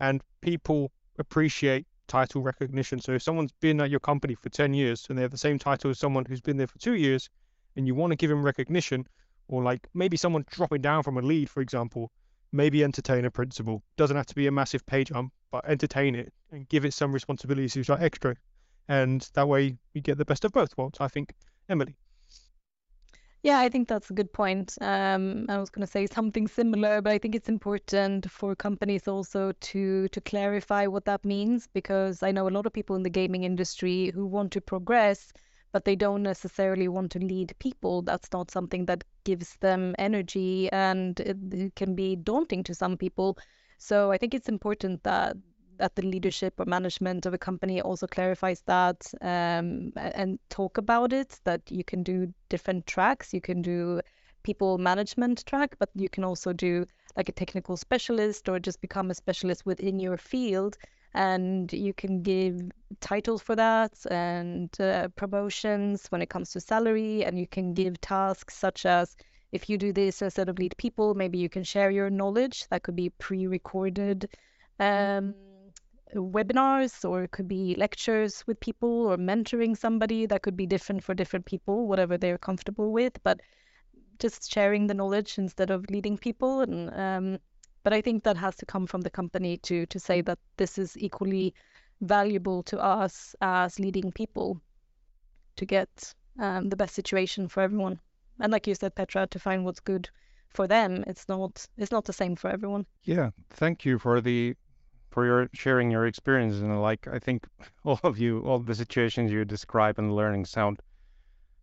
and 0.00 0.22
people 0.42 0.92
appreciate 1.18 1.86
title 2.06 2.42
recognition. 2.42 3.00
So 3.00 3.12
if 3.12 3.22
someone's 3.22 3.52
been 3.60 3.80
at 3.80 3.90
your 3.90 4.00
company 4.00 4.34
for 4.34 4.48
10 4.48 4.74
years 4.74 5.06
and 5.08 5.18
they 5.18 5.22
have 5.22 5.30
the 5.30 5.38
same 5.38 5.58
title 5.58 5.90
as 5.90 5.98
someone 5.98 6.24
who's 6.24 6.40
been 6.40 6.56
there 6.56 6.66
for 6.66 6.78
two 6.78 6.94
years 6.94 7.28
and 7.76 7.86
you 7.86 7.94
want 7.94 8.12
to 8.12 8.16
give 8.16 8.30
them 8.30 8.42
recognition, 8.42 9.06
or 9.48 9.62
like 9.62 9.86
maybe 9.94 10.16
someone 10.16 10.44
dropping 10.50 10.82
down 10.82 11.02
from 11.02 11.18
a 11.18 11.22
lead, 11.22 11.48
for 11.48 11.60
example, 11.60 12.10
maybe 12.52 12.82
entertain 12.82 13.24
a 13.24 13.30
principal. 13.30 13.82
Doesn't 13.96 14.16
have 14.16 14.26
to 14.26 14.34
be 14.34 14.46
a 14.46 14.52
massive 14.52 14.84
pay 14.86 15.04
jump, 15.04 15.32
but 15.50 15.64
entertain 15.68 16.14
it 16.14 16.32
and 16.50 16.68
give 16.68 16.84
it 16.84 16.94
some 16.94 17.12
responsibilities 17.12 17.76
which 17.76 17.90
are 17.90 18.00
extra. 18.00 18.36
And 18.88 19.28
that 19.34 19.48
way 19.48 19.76
you 19.94 20.00
get 20.00 20.18
the 20.18 20.24
best 20.24 20.44
of 20.44 20.52
both 20.52 20.76
worlds, 20.76 20.98
I 21.00 21.08
think. 21.08 21.34
Emily. 21.68 21.96
Yeah, 23.46 23.60
I 23.60 23.68
think 23.68 23.86
that's 23.86 24.10
a 24.10 24.12
good 24.12 24.32
point. 24.32 24.76
Um, 24.80 25.46
I 25.48 25.58
was 25.58 25.70
going 25.70 25.86
to 25.86 25.90
say 25.90 26.06
something 26.06 26.48
similar, 26.48 27.00
but 27.00 27.12
I 27.12 27.18
think 27.18 27.36
it's 27.36 27.48
important 27.48 28.28
for 28.28 28.56
companies 28.56 29.06
also 29.06 29.52
to 29.52 30.08
to 30.08 30.20
clarify 30.20 30.86
what 30.88 31.04
that 31.04 31.24
means 31.24 31.68
because 31.72 32.24
I 32.24 32.32
know 32.32 32.48
a 32.48 32.50
lot 32.56 32.66
of 32.66 32.72
people 32.72 32.96
in 32.96 33.04
the 33.04 33.10
gaming 33.20 33.44
industry 33.44 34.10
who 34.12 34.26
want 34.26 34.50
to 34.54 34.60
progress, 34.60 35.32
but 35.72 35.84
they 35.84 35.94
don't 35.94 36.24
necessarily 36.24 36.88
want 36.88 37.12
to 37.12 37.20
lead 37.20 37.54
people. 37.60 38.02
That's 38.02 38.28
not 38.32 38.50
something 38.50 38.84
that 38.86 39.04
gives 39.22 39.56
them 39.58 39.94
energy, 39.96 40.68
and 40.72 41.20
it, 41.20 41.36
it 41.52 41.76
can 41.76 41.94
be 41.94 42.16
daunting 42.16 42.64
to 42.64 42.74
some 42.74 42.96
people. 42.96 43.38
So 43.78 44.10
I 44.10 44.18
think 44.18 44.34
it's 44.34 44.48
important 44.48 45.04
that 45.04 45.36
that 45.78 45.94
the 45.96 46.02
leadership 46.02 46.54
or 46.58 46.66
management 46.66 47.26
of 47.26 47.34
a 47.34 47.38
company 47.38 47.80
also 47.80 48.06
clarifies 48.06 48.62
that 48.66 49.06
um, 49.20 49.92
and 49.96 50.38
talk 50.48 50.78
about 50.78 51.12
it 51.12 51.40
that 51.44 51.62
you 51.70 51.84
can 51.84 52.02
do 52.02 52.32
different 52.48 52.86
tracks. 52.86 53.32
You 53.32 53.40
can 53.40 53.62
do 53.62 54.00
people 54.42 54.78
management 54.78 55.44
track 55.46 55.74
but 55.78 55.90
you 55.94 56.08
can 56.08 56.22
also 56.22 56.52
do 56.52 56.86
like 57.16 57.28
a 57.28 57.32
technical 57.32 57.76
specialist 57.76 58.48
or 58.48 58.60
just 58.60 58.80
become 58.80 59.10
a 59.10 59.14
specialist 59.14 59.66
within 59.66 59.98
your 59.98 60.16
field. 60.16 60.76
And 61.14 61.72
you 61.72 61.94
can 61.94 62.22
give 62.22 62.60
titles 63.00 63.40
for 63.40 63.56
that 63.56 63.92
and 64.10 64.68
uh, 64.78 65.08
promotions 65.16 66.06
when 66.10 66.20
it 66.20 66.28
comes 66.28 66.50
to 66.52 66.60
salary. 66.60 67.24
And 67.24 67.38
you 67.38 67.46
can 67.46 67.72
give 67.72 68.00
tasks 68.00 68.54
such 68.54 68.84
as 68.84 69.16
if 69.52 69.70
you 69.70 69.78
do 69.78 69.92
this 69.92 70.20
instead 70.20 70.48
of 70.48 70.58
lead 70.58 70.76
people 70.76 71.14
maybe 71.14 71.38
you 71.38 71.48
can 71.48 71.64
share 71.64 71.90
your 71.90 72.10
knowledge. 72.10 72.66
That 72.68 72.82
could 72.82 72.96
be 72.96 73.10
pre-recorded. 73.10 74.28
Um, 74.78 75.34
webinars 76.14 77.08
or 77.08 77.24
it 77.24 77.30
could 77.32 77.48
be 77.48 77.74
lectures 77.76 78.44
with 78.46 78.58
people 78.60 79.06
or 79.06 79.16
mentoring 79.16 79.76
somebody 79.76 80.26
that 80.26 80.42
could 80.42 80.56
be 80.56 80.66
different 80.66 81.02
for 81.02 81.14
different 81.14 81.44
people 81.44 81.88
whatever 81.88 82.16
they're 82.16 82.38
comfortable 82.38 82.92
with 82.92 83.12
but 83.24 83.40
just 84.18 84.50
sharing 84.50 84.86
the 84.86 84.94
knowledge 84.94 85.38
instead 85.38 85.70
of 85.70 85.88
leading 85.90 86.16
people. 86.16 86.60
And 86.60 86.90
um, 86.94 87.38
but 87.82 87.92
i 87.92 88.00
think 88.00 88.24
that 88.24 88.36
has 88.36 88.56
to 88.56 88.66
come 88.66 88.86
from 88.86 89.02
the 89.02 89.10
company 89.10 89.58
to 89.58 89.86
to 89.86 90.00
say 90.00 90.20
that 90.22 90.38
this 90.56 90.76
is 90.76 90.96
equally 90.98 91.54
valuable 92.00 92.62
to 92.64 92.78
us 92.78 93.34
as 93.40 93.78
leading 93.78 94.10
people 94.10 94.60
to 95.54 95.64
get 95.64 96.14
um, 96.38 96.68
the 96.68 96.76
best 96.76 96.94
situation 96.94 97.48
for 97.48 97.62
everyone. 97.62 97.98
And 98.40 98.52
like 98.52 98.66
you 98.66 98.74
said 98.74 98.94
petra 98.94 99.26
to 99.28 99.38
find 99.38 99.64
what's 99.64 99.80
good 99.80 100.08
for 100.48 100.66
them 100.66 101.04
it's 101.06 101.28
not 101.28 101.66
it's 101.76 101.92
not 101.92 102.04
the 102.04 102.12
same 102.12 102.36
for 102.36 102.50
everyone. 102.50 102.86
Yeah. 103.04 103.30
Thank 103.50 103.84
you 103.84 103.98
for 103.98 104.20
the 104.20 104.56
for 105.16 105.24
your 105.24 105.48
sharing 105.54 105.90
your 105.90 106.06
experiences 106.06 106.60
and 106.60 106.82
like 106.82 107.08
I 107.08 107.18
think 107.18 107.46
all 107.86 107.98
of 108.02 108.18
you, 108.18 108.40
all 108.40 108.58
the 108.58 108.74
situations 108.74 109.32
you 109.32 109.46
describe 109.46 109.98
and 109.98 110.14
learning 110.14 110.44
sound 110.44 110.78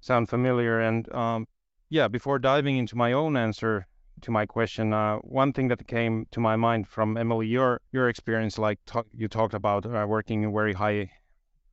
sound 0.02 0.28
familiar. 0.28 0.80
And 0.80 1.08
um, 1.14 1.46
yeah, 1.88 2.08
before 2.08 2.40
diving 2.40 2.78
into 2.78 2.96
my 2.96 3.12
own 3.12 3.38
answer 3.38 3.86
to 4.22 4.32
my 4.32 4.48
question, 4.48 4.92
uh, 4.92 5.18
one 5.18 5.54
thing 5.54 5.68
that 5.68 5.86
came 5.86 6.26
to 6.32 6.40
my 6.40 6.56
mind 6.56 6.88
from 6.88 7.16
Emily, 7.16 7.46
your 7.46 7.80
your 7.92 8.10
experience, 8.10 8.58
like 8.58 8.80
you 9.14 9.28
talked 9.28 9.54
about 9.54 9.86
uh, 9.86 10.04
working 10.10 10.42
in 10.42 10.52
very 10.52 10.74
high 10.74 11.12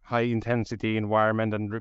high 0.02 0.28
intensity 0.36 0.98
environment 0.98 1.54
and 1.54 1.80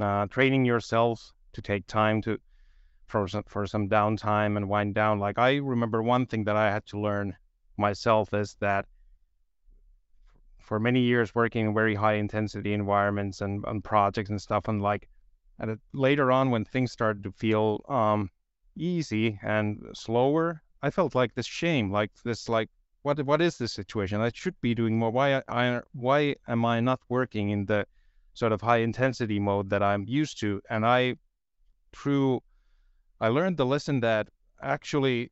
uh, 0.00 0.26
training 0.26 0.64
yourself 0.64 1.32
to 1.52 1.62
take 1.62 1.86
time 1.86 2.20
to 2.22 2.36
for 3.06 3.28
some, 3.28 3.44
for 3.46 3.64
some 3.64 3.88
downtime 3.88 4.56
and 4.56 4.68
wind 4.68 4.92
down. 4.96 5.20
Like 5.20 5.38
I 5.38 5.58
remember 5.58 6.02
one 6.02 6.26
thing 6.26 6.42
that 6.46 6.56
I 6.56 6.72
had 6.72 6.84
to 6.86 7.00
learn 7.00 7.36
myself 7.76 8.32
is 8.34 8.56
that 8.60 8.86
for 10.58 10.78
many 10.78 11.00
years 11.00 11.34
working 11.34 11.66
in 11.66 11.74
very 11.74 11.94
high 11.94 12.14
intensity 12.14 12.72
environments 12.72 13.40
and, 13.40 13.64
and 13.66 13.82
projects 13.84 14.30
and 14.30 14.40
stuff 14.40 14.68
and 14.68 14.82
like 14.82 15.08
and 15.58 15.78
later 15.92 16.32
on 16.32 16.50
when 16.50 16.64
things 16.64 16.92
started 16.92 17.22
to 17.22 17.32
feel 17.32 17.84
um, 17.88 18.30
easy 18.76 19.38
and 19.42 19.78
slower 19.92 20.62
i 20.82 20.90
felt 20.90 21.14
like 21.14 21.34
this 21.34 21.46
shame 21.46 21.90
like 21.90 22.10
this 22.24 22.48
like 22.48 22.70
what 23.02 23.20
what 23.24 23.42
is 23.42 23.58
this 23.58 23.72
situation? 23.72 24.20
I 24.20 24.30
should 24.32 24.60
be 24.60 24.74
doing 24.74 24.98
more. 24.98 25.10
Why 25.10 25.42
I 25.48 25.80
why 25.92 26.36
am 26.48 26.64
i 26.64 26.80
not 26.80 27.00
working 27.08 27.50
in 27.50 27.66
the 27.66 27.86
sort 28.34 28.52
of 28.52 28.60
high 28.60 28.78
intensity 28.78 29.38
mode 29.38 29.70
that 29.70 29.82
i'm 29.82 30.04
used 30.08 30.38
to? 30.40 30.62
And 30.70 30.86
i 30.86 31.16
through 31.92 32.42
i 33.20 33.28
learned 33.28 33.56
the 33.56 33.66
lesson 33.66 34.00
that 34.00 34.28
actually 34.62 35.30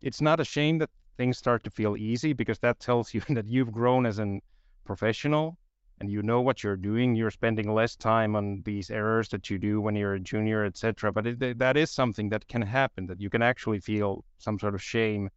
it's 0.00 0.20
not 0.20 0.38
a 0.38 0.44
shame 0.44 0.78
that 0.78 0.90
things 1.16 1.38
start 1.38 1.64
to 1.64 1.70
feel 1.70 1.96
easy 1.96 2.32
because 2.32 2.58
that 2.60 2.80
tells 2.80 3.14
you 3.14 3.20
that 3.30 3.46
you've 3.46 3.72
grown 3.72 4.06
as 4.06 4.18
a 4.18 4.40
professional 4.84 5.56
and 6.00 6.10
you 6.10 6.22
know 6.22 6.40
what 6.40 6.64
you're 6.64 6.76
doing. 6.76 7.14
You're 7.14 7.30
spending 7.30 7.72
less 7.72 7.94
time 7.96 8.34
on 8.34 8.62
these 8.64 8.90
errors 8.90 9.28
that 9.28 9.48
you 9.50 9.58
do 9.58 9.80
when 9.80 9.94
you're 9.94 10.14
a 10.14 10.20
junior 10.20 10.64
etc 10.64 11.12
but 11.12 11.26
it, 11.26 11.58
that 11.58 11.76
is 11.76 11.90
something 11.90 12.28
that 12.30 12.46
can 12.48 12.62
happen 12.62 13.06
that 13.06 13.20
you 13.20 13.30
can 13.30 13.42
actually 13.42 13.80
feel 13.80 14.24
some 14.38 14.58
sort 14.58 14.74
of 14.74 14.82
shame 14.82 15.28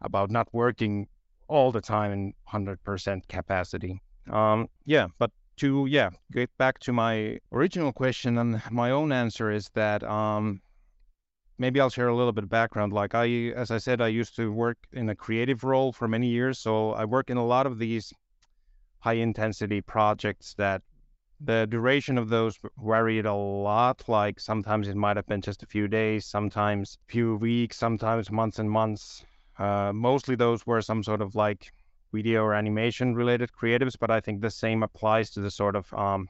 about 0.00 0.30
not 0.30 0.48
working 0.52 1.06
all 1.48 1.72
the 1.72 1.80
time 1.80 2.12
in 2.12 2.34
100% 2.52 3.28
capacity. 3.28 4.00
Um, 4.30 4.68
yeah 4.84 5.06
but 5.18 5.30
to 5.58 5.86
yeah 5.86 6.10
get 6.32 6.56
back 6.56 6.78
to 6.78 6.92
my 6.92 7.38
original 7.52 7.92
question 7.92 8.38
and 8.38 8.62
my 8.70 8.90
own 8.90 9.10
answer 9.12 9.50
is 9.50 9.68
that 9.74 10.02
um, 10.04 10.60
maybe 11.58 11.80
I'll 11.80 11.90
share 11.90 12.08
a 12.08 12.16
little 12.16 12.32
bit 12.32 12.44
of 12.44 12.50
background. 12.50 12.92
Like 12.92 13.14
I, 13.14 13.26
as 13.56 13.70
I 13.70 13.78
said, 13.78 14.00
I 14.00 14.08
used 14.08 14.36
to 14.36 14.52
work 14.52 14.78
in 14.92 15.08
a 15.08 15.14
creative 15.14 15.64
role 15.64 15.92
for 15.92 16.08
many 16.08 16.28
years. 16.28 16.58
So 16.58 16.92
I 16.92 17.04
work 17.04 17.30
in 17.30 17.36
a 17.36 17.44
lot 17.44 17.66
of 17.66 17.78
these 17.78 18.12
high 19.00 19.14
intensity 19.14 19.80
projects 19.80 20.54
that 20.54 20.82
the 21.40 21.66
duration 21.70 22.18
of 22.18 22.28
those 22.28 22.58
varied 22.84 23.26
a 23.26 23.34
lot. 23.34 24.02
Like 24.08 24.40
sometimes 24.40 24.88
it 24.88 24.96
might 24.96 25.16
have 25.16 25.26
been 25.26 25.40
just 25.40 25.62
a 25.62 25.66
few 25.66 25.88
days, 25.88 26.26
sometimes 26.26 26.98
a 27.08 27.12
few 27.12 27.36
weeks, 27.36 27.76
sometimes 27.76 28.30
months 28.30 28.58
and 28.58 28.70
months. 28.70 29.24
Uh, 29.58 29.92
mostly 29.92 30.36
those 30.36 30.66
were 30.66 30.82
some 30.82 31.02
sort 31.02 31.20
of 31.20 31.34
like 31.34 31.72
video 32.12 32.42
or 32.42 32.54
animation 32.54 33.14
related 33.14 33.50
creatives, 33.52 33.96
but 33.98 34.10
I 34.10 34.20
think 34.20 34.40
the 34.40 34.50
same 34.50 34.82
applies 34.82 35.30
to 35.30 35.40
the 35.40 35.50
sort 35.50 35.76
of 35.76 35.92
um, 35.94 36.28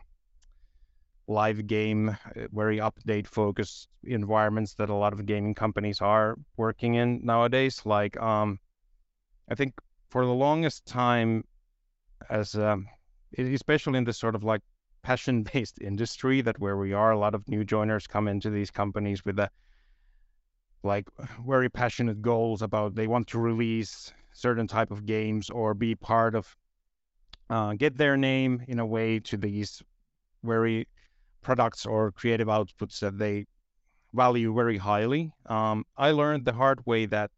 live 1.29 1.67
game, 1.67 2.09
uh, 2.09 2.15
very 2.53 2.79
update 2.79 3.27
focused 3.27 3.89
environments 4.05 4.75
that 4.75 4.89
a 4.89 4.95
lot 4.95 5.13
of 5.13 5.27
gaming 5.27 5.55
companies 5.55 6.01
are 6.01 6.37
working 6.57 6.95
in 6.95 7.21
nowadays. 7.23 7.83
Like, 7.85 8.17
um, 8.21 8.59
I 9.49 9.55
think 9.55 9.75
for 10.09 10.25
the 10.25 10.33
longest 10.33 10.87
time, 10.87 11.45
as 12.31 12.55
um, 12.55 12.87
especially 13.37 13.99
in 13.99 14.05
this 14.05 14.19
sort 14.19 14.35
of 14.35 14.43
like 14.43 14.63
passion 15.03 15.43
based 15.43 15.79
industry 15.81 16.41
that 16.41 16.59
where 16.59 16.77
we 16.77 16.93
are, 16.93 17.13
a 17.13 17.19
lot 17.19 17.35
of 17.35 17.47
new 17.49 17.65
joiners 17.65 18.07
come 18.07 18.27
into 18.27 18.51
these 18.51 18.71
companies 18.71 19.25
with 19.25 19.39
a 19.39 19.51
like 20.83 21.09
very 21.47 21.69
passionate 21.69 22.23
goals 22.23 22.63
about 22.63 22.95
they 22.95 23.07
want 23.07 23.27
to 23.27 23.39
release 23.39 24.13
certain 24.33 24.67
type 24.67 24.91
of 24.91 25.05
games 25.05 25.51
or 25.51 25.75
be 25.75 25.95
part 25.95 26.35
of 26.35 26.57
uh, 27.51 27.75
get 27.75 27.97
their 27.97 28.17
name 28.17 28.63
in 28.69 28.79
a 28.79 28.87
way 28.87 29.19
to 29.19 29.37
these 29.37 29.83
very 30.45 30.87
products 31.43 31.87
or 31.87 32.13
creative 32.13 32.49
outputs 32.49 33.01
that 33.01 33.19
they 33.19 33.47
value 34.13 34.55
very 34.55 34.79
highly. 34.79 35.33
Um, 35.47 35.85
I 35.97 36.11
learned 36.11 36.45
the 36.45 36.53
hard 36.53 36.85
way 36.87 37.07
that 37.07 37.31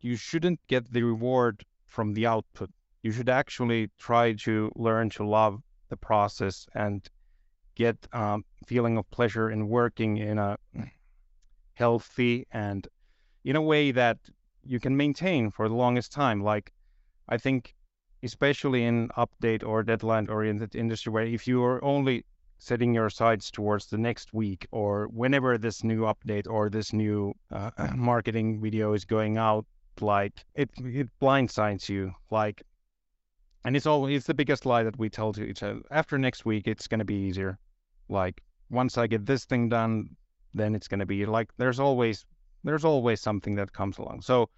you 0.00 0.16
shouldn't 0.16 0.60
get 0.68 0.92
the 0.92 1.02
reward 1.02 1.64
from 1.86 2.14
the 2.14 2.26
output. 2.26 2.70
You 3.02 3.12
should 3.12 3.28
actually 3.28 3.90
try 3.98 4.34
to 4.44 4.70
learn 4.76 5.10
to 5.10 5.24
love 5.24 5.62
the 5.88 5.96
process 5.96 6.66
and 6.74 7.08
get 7.74 7.96
um, 8.12 8.44
feeling 8.66 8.98
of 8.98 9.10
pleasure 9.10 9.50
in 9.50 9.68
working 9.68 10.18
in 10.18 10.38
a 10.38 10.56
healthy 11.74 12.46
and 12.52 12.86
in 13.44 13.56
a 13.56 13.62
way 13.62 13.92
that 13.92 14.18
you 14.64 14.80
can 14.80 14.96
maintain 14.96 15.50
for 15.50 15.68
the 15.68 15.74
longest 15.74 16.12
time. 16.12 16.42
Like 16.42 16.72
I 17.28 17.38
think, 17.38 17.74
especially 18.22 18.84
in 18.84 19.08
update 19.16 19.64
or 19.64 19.82
deadline 19.82 20.28
oriented 20.28 20.74
industry, 20.74 21.12
where 21.12 21.24
if 21.24 21.46
you 21.46 21.62
are 21.64 21.82
only 21.84 22.24
setting 22.58 22.92
your 22.92 23.08
sights 23.08 23.50
towards 23.50 23.86
the 23.86 23.98
next 23.98 24.34
week 24.34 24.66
or 24.72 25.08
whenever 25.08 25.56
this 25.56 25.84
new 25.84 26.02
update 26.02 26.46
or 26.48 26.68
this 26.68 26.92
new 26.92 27.32
uh, 27.52 27.70
marketing 27.96 28.60
video 28.60 28.92
is 28.92 29.04
going 29.04 29.38
out 29.38 29.64
like 30.00 30.44
it 30.54 30.70
it 30.78 31.08
blindsides 31.20 31.88
you 31.88 32.12
like 32.30 32.62
and 33.64 33.76
it's 33.76 33.86
all 33.86 34.06
it's 34.06 34.26
the 34.26 34.34
biggest 34.34 34.66
lie 34.66 34.82
that 34.82 34.98
we 34.98 35.08
tell 35.08 35.32
to 35.32 35.44
each 35.44 35.62
other. 35.62 35.80
After 35.90 36.18
next 36.18 36.44
week 36.44 36.66
it's 36.66 36.86
going 36.86 37.00
to 37.00 37.04
be 37.04 37.14
easier. 37.14 37.58
Like 38.08 38.42
once 38.70 38.98
i 38.98 39.06
get 39.06 39.24
this 39.24 39.44
thing 39.46 39.68
done 39.68 40.14
then 40.52 40.74
it's 40.74 40.88
going 40.88 41.00
to 41.00 41.06
be 41.06 41.24
like 41.24 41.48
there's 41.56 41.80
always 41.80 42.26
there's 42.64 42.84
always 42.84 43.20
something 43.20 43.54
that 43.56 43.72
comes 43.72 43.98
along. 43.98 44.22
So 44.22 44.48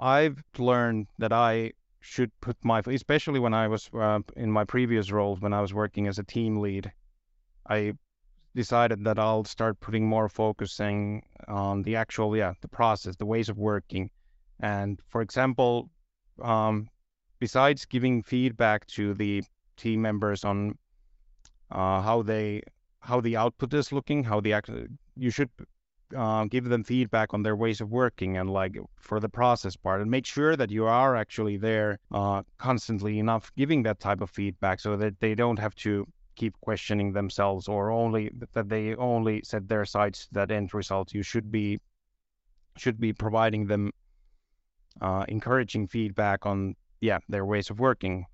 i've 0.00 0.42
learned 0.58 1.06
that 1.18 1.32
i 1.32 1.70
should 2.00 2.30
put 2.40 2.56
my 2.64 2.80
especially 2.86 3.38
when 3.38 3.52
i 3.52 3.68
was 3.68 3.90
uh, 3.92 4.18
in 4.36 4.50
my 4.50 4.64
previous 4.64 5.10
roles 5.12 5.38
when 5.40 5.52
i 5.52 5.60
was 5.60 5.74
working 5.74 6.08
as 6.08 6.18
a 6.18 6.24
team 6.24 6.56
lead 6.56 6.90
I 7.70 7.94
decided 8.54 9.04
that 9.04 9.18
I'll 9.18 9.44
start 9.44 9.78
putting 9.80 10.06
more 10.06 10.28
focusing 10.28 11.22
on 11.46 11.82
the 11.82 11.96
actual, 11.96 12.36
yeah, 12.36 12.54
the 12.60 12.68
process, 12.68 13.14
the 13.16 13.26
ways 13.26 13.48
of 13.48 13.58
working. 13.58 14.10
And 14.58 15.00
for 15.08 15.22
example, 15.22 15.88
um, 16.42 16.88
besides 17.38 17.84
giving 17.84 18.22
feedback 18.22 18.86
to 18.88 19.14
the 19.14 19.44
team 19.76 20.02
members 20.02 20.44
on 20.44 20.76
uh, 21.70 22.00
how 22.02 22.22
they 22.22 22.62
how 23.00 23.20
the 23.20 23.36
output 23.36 23.72
is 23.72 23.92
looking, 23.92 24.24
how 24.24 24.40
the 24.40 24.52
act 24.52 24.68
you 25.16 25.30
should 25.30 25.48
uh, 26.14 26.44
give 26.44 26.64
them 26.64 26.84
feedback 26.84 27.32
on 27.32 27.42
their 27.42 27.56
ways 27.56 27.80
of 27.80 27.90
working 27.90 28.36
and 28.36 28.50
like 28.50 28.76
for 28.96 29.20
the 29.20 29.28
process 29.28 29.76
part 29.76 30.00
and 30.00 30.10
make 30.10 30.26
sure 30.26 30.56
that 30.56 30.70
you 30.70 30.84
are 30.86 31.16
actually 31.16 31.56
there 31.56 31.98
uh, 32.10 32.42
constantly 32.58 33.18
enough 33.18 33.52
giving 33.56 33.82
that 33.84 34.00
type 34.00 34.20
of 34.20 34.28
feedback 34.28 34.80
so 34.80 34.96
that 34.96 35.18
they 35.20 35.34
don't 35.34 35.58
have 35.58 35.74
to 35.74 36.06
keep 36.40 36.54
questioning 36.62 37.12
themselves 37.12 37.68
or 37.68 37.90
only 37.90 38.30
that 38.54 38.68
they 38.68 38.94
only 38.96 39.42
set 39.44 39.68
their 39.68 39.84
sights 39.84 40.18
to 40.26 40.34
that 40.34 40.50
end 40.50 40.72
result. 40.72 41.12
You 41.12 41.22
should 41.22 41.48
be 41.52 41.78
should 42.76 42.98
be 42.98 43.12
providing 43.12 43.66
them 43.66 43.92
uh, 45.00 45.24
encouraging 45.28 45.86
feedback 45.86 46.46
on 46.46 46.76
yeah 47.00 47.18
their 47.28 47.44
ways 47.44 47.68
of 47.70 47.78
working. 47.78 48.24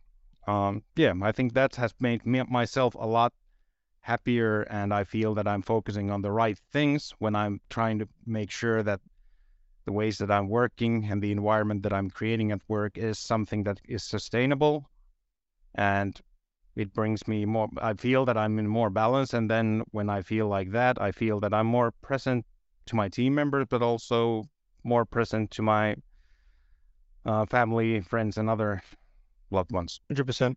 Um, 0.46 0.82
yeah, 0.94 1.14
I 1.30 1.32
think 1.32 1.54
that 1.54 1.74
has 1.76 1.92
made 1.98 2.24
me 2.24 2.42
myself 2.60 2.94
a 2.94 3.06
lot 3.18 3.32
happier, 4.00 4.62
and 4.78 4.94
I 4.94 5.02
feel 5.02 5.34
that 5.34 5.48
I'm 5.48 5.62
focusing 5.62 6.12
on 6.12 6.22
the 6.22 6.30
right 6.30 6.58
things 6.76 7.12
when 7.18 7.34
I'm 7.34 7.60
trying 7.76 7.98
to 7.98 8.06
make 8.24 8.52
sure 8.52 8.84
that 8.84 9.00
the 9.86 9.92
ways 10.00 10.18
that 10.18 10.30
I'm 10.30 10.48
working 10.48 10.94
and 11.10 11.20
the 11.20 11.32
environment 11.32 11.82
that 11.82 11.92
I'm 11.92 12.10
creating 12.10 12.52
at 12.52 12.60
work 12.68 12.98
is 12.98 13.18
something 13.18 13.64
that 13.64 13.80
is 13.84 14.04
sustainable 14.04 14.88
and 15.74 16.20
it 16.76 16.92
brings 16.92 17.26
me 17.26 17.44
more 17.44 17.68
i 17.80 17.92
feel 17.94 18.24
that 18.24 18.36
i'm 18.36 18.58
in 18.58 18.66
more 18.66 18.90
balance 18.90 19.34
and 19.34 19.50
then 19.50 19.82
when 19.90 20.08
i 20.08 20.22
feel 20.22 20.46
like 20.46 20.70
that 20.70 21.00
i 21.00 21.10
feel 21.10 21.40
that 21.40 21.54
i'm 21.54 21.66
more 21.66 21.90
present 22.02 22.44
to 22.84 22.94
my 22.94 23.08
team 23.08 23.34
members 23.34 23.66
but 23.68 23.82
also 23.82 24.44
more 24.84 25.04
present 25.04 25.50
to 25.50 25.62
my 25.62 25.96
uh, 27.24 27.44
family 27.46 28.00
friends 28.00 28.36
and 28.36 28.48
other 28.48 28.80
loved 29.50 29.72
ones. 29.72 30.00
100% 30.08 30.56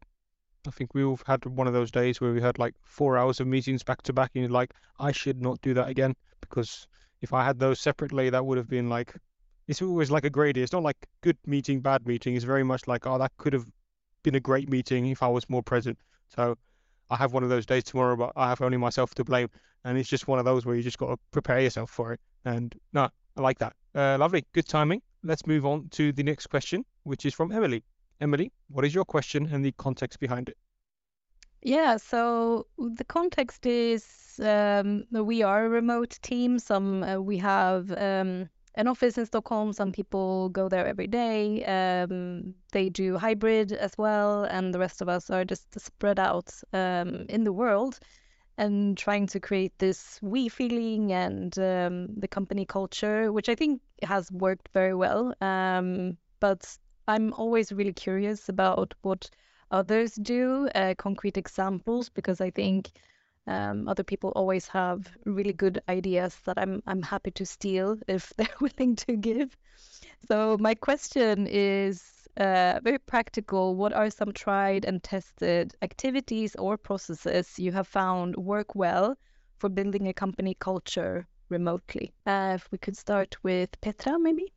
i 0.68 0.72
think 0.72 0.94
we 0.94 1.04
all 1.04 1.20
had 1.26 1.44
one 1.46 1.68
of 1.68 1.74
those 1.74 1.90
days 1.90 2.20
where 2.20 2.34
we 2.34 2.42
had 2.42 2.60
like 2.60 2.76
four 2.82 3.18
hours 3.18 3.40
of 3.40 3.48
meetings 3.48 3.82
back 3.82 4.02
to 4.02 4.14
back 4.14 4.32
and 4.36 4.44
you're 4.44 4.52
like 4.52 4.74
i 5.00 5.12
should 5.12 5.42
not 5.42 5.60
do 5.62 5.74
that 5.74 5.88
again 5.88 6.14
because 6.42 6.86
if 7.22 7.34
i 7.34 7.44
had 7.44 7.58
those 7.60 7.80
separately 7.80 8.30
that 8.30 8.46
would 8.46 8.58
have 8.58 8.68
been 8.68 8.90
like 8.90 9.16
it's 9.70 9.84
always 9.84 10.10
like 10.10 10.26
a 10.26 10.32
gradient. 10.32 10.64
It's 10.64 10.74
not 10.74 10.82
like 10.82 10.98
good 11.22 11.38
meeting 11.46 11.80
bad 11.80 12.08
meeting. 12.08 12.36
It's 12.36 12.44
very 12.44 12.64
much 12.64 12.88
like 12.88 13.06
oh 13.06 13.20
that 13.20 13.32
could 13.38 13.54
have 13.54 13.68
been 14.24 14.36
a 14.36 14.40
great 14.40 14.68
meeting 14.68 15.06
if 15.06 15.22
I 15.22 15.28
was 15.28 15.48
more 15.48 15.62
present. 15.62 15.98
So 16.36 16.58
I 17.10 17.16
have 17.16 17.34
one 17.34 17.44
of 17.44 17.50
those 17.50 17.66
days 17.66 17.84
tomorrow, 17.84 18.16
but 18.16 18.32
I 18.36 18.50
have 18.50 18.62
only 18.62 18.78
myself 18.78 19.16
to 19.16 19.24
blame. 19.24 19.50
And 19.84 19.98
it's 19.98 20.10
just 20.10 20.28
one 20.28 20.40
of 20.40 20.46
those 20.46 20.66
where 20.66 20.76
you 20.76 20.84
just 20.84 20.98
got 20.98 21.08
to 21.08 21.18
prepare 21.32 21.60
yourself 21.60 21.90
for 21.90 22.14
it. 22.14 22.20
And 22.46 22.76
no, 22.94 23.10
I 23.38 23.42
like 23.42 23.60
that. 23.60 23.74
Uh, 23.96 24.18
lovely. 24.20 24.46
Good 24.54 24.68
timing. 24.68 25.02
Let's 25.24 25.46
move 25.48 25.66
on 25.66 25.90
to 25.90 26.12
the 26.12 26.24
next 26.24 26.48
question, 26.48 26.86
which 27.04 27.26
is 27.26 27.34
from 27.34 27.52
Emily. 27.52 27.84
Emily, 28.22 28.52
what 28.70 28.86
is 28.86 28.94
your 28.94 29.06
question 29.06 29.50
and 29.52 29.64
the 29.64 29.72
context 29.74 30.20
behind 30.20 30.50
it? 30.50 30.58
Yeah, 31.62 31.98
so 31.98 32.68
the 32.78 33.04
context 33.04 33.66
is 33.66 34.40
um, 34.42 35.04
we 35.12 35.44
are 35.44 35.66
a 35.66 35.70
remote 35.70 36.18
team. 36.22 36.58
Some 36.60 37.04
uh, 37.04 37.20
we 37.20 37.38
have 37.38 37.92
um, 37.98 38.50
an 38.76 38.88
office 38.88 39.18
in 39.18 39.26
Stockholm. 39.26 39.74
Some 39.74 39.92
people 39.92 40.50
go 40.50 40.70
there 40.70 40.88
every 40.88 41.08
day. 41.08 41.64
Um, 41.66 42.54
they 42.72 42.90
do 42.90 43.18
hybrid 43.18 43.72
as 43.72 43.98
well, 43.98 44.44
and 44.44 44.74
the 44.74 44.80
rest 44.80 45.02
of 45.02 45.10
us 45.10 45.30
are 45.30 45.46
just 45.46 45.80
spread 45.80 46.20
out 46.20 46.54
um, 46.74 47.26
in 47.30 47.44
the 47.44 47.54
world 47.54 48.00
and 48.58 48.98
trying 48.98 49.26
to 49.26 49.40
create 49.40 49.72
this 49.80 50.20
we 50.22 50.50
feeling 50.50 51.14
and 51.14 51.58
um, 51.60 52.08
the 52.18 52.28
company 52.28 52.66
culture, 52.66 53.32
which 53.32 53.48
I 53.48 53.56
think 53.56 53.82
has 54.04 54.30
worked 54.32 54.70
very 54.74 54.94
well. 54.94 55.34
Um, 55.42 56.18
but 56.42 56.78
I'm 57.08 57.34
always 57.34 57.72
really 57.72 57.94
curious 57.94 58.50
about 58.50 58.94
what 59.02 59.30
others 59.72 60.16
do, 60.16 60.68
uh, 60.76 60.94
concrete 60.98 61.38
examples, 61.38 62.10
because 62.10 62.42
I 62.42 62.52
think 62.52 62.92
um, 63.48 63.88
other 63.88 64.04
people 64.04 64.32
always 64.36 64.68
have 64.68 65.08
really 65.26 65.54
good 65.54 65.82
ideas 65.90 66.38
that 66.46 66.58
I'm 66.58 66.82
I'm 66.86 67.02
happy 67.02 67.32
to 67.32 67.46
steal 67.46 67.98
if 68.08 68.34
they're 68.38 68.60
willing 68.62 68.96
to 69.08 69.16
give. 69.18 69.56
So 70.28 70.58
my 70.60 70.76
question 70.76 71.48
is 71.48 72.04
uh, 72.38 72.80
very 72.84 73.00
practical. 73.00 73.76
What 73.76 73.94
are 73.94 74.10
some 74.10 74.32
tried 74.34 74.86
and 74.86 75.02
tested 75.04 75.76
activities 75.82 76.56
or 76.56 76.78
processes 76.78 77.58
you 77.60 77.72
have 77.72 77.88
found 77.88 78.36
work 78.36 78.76
well 78.76 79.18
for 79.58 79.70
building 79.70 80.08
a 80.08 80.14
company 80.14 80.56
culture 80.60 81.28
remotely? 81.50 82.14
Uh, 82.26 82.54
if 82.56 82.72
we 82.72 82.78
could 82.78 82.98
start 82.98 83.36
with 83.44 83.70
Petra, 83.82 84.20
maybe. 84.20 84.54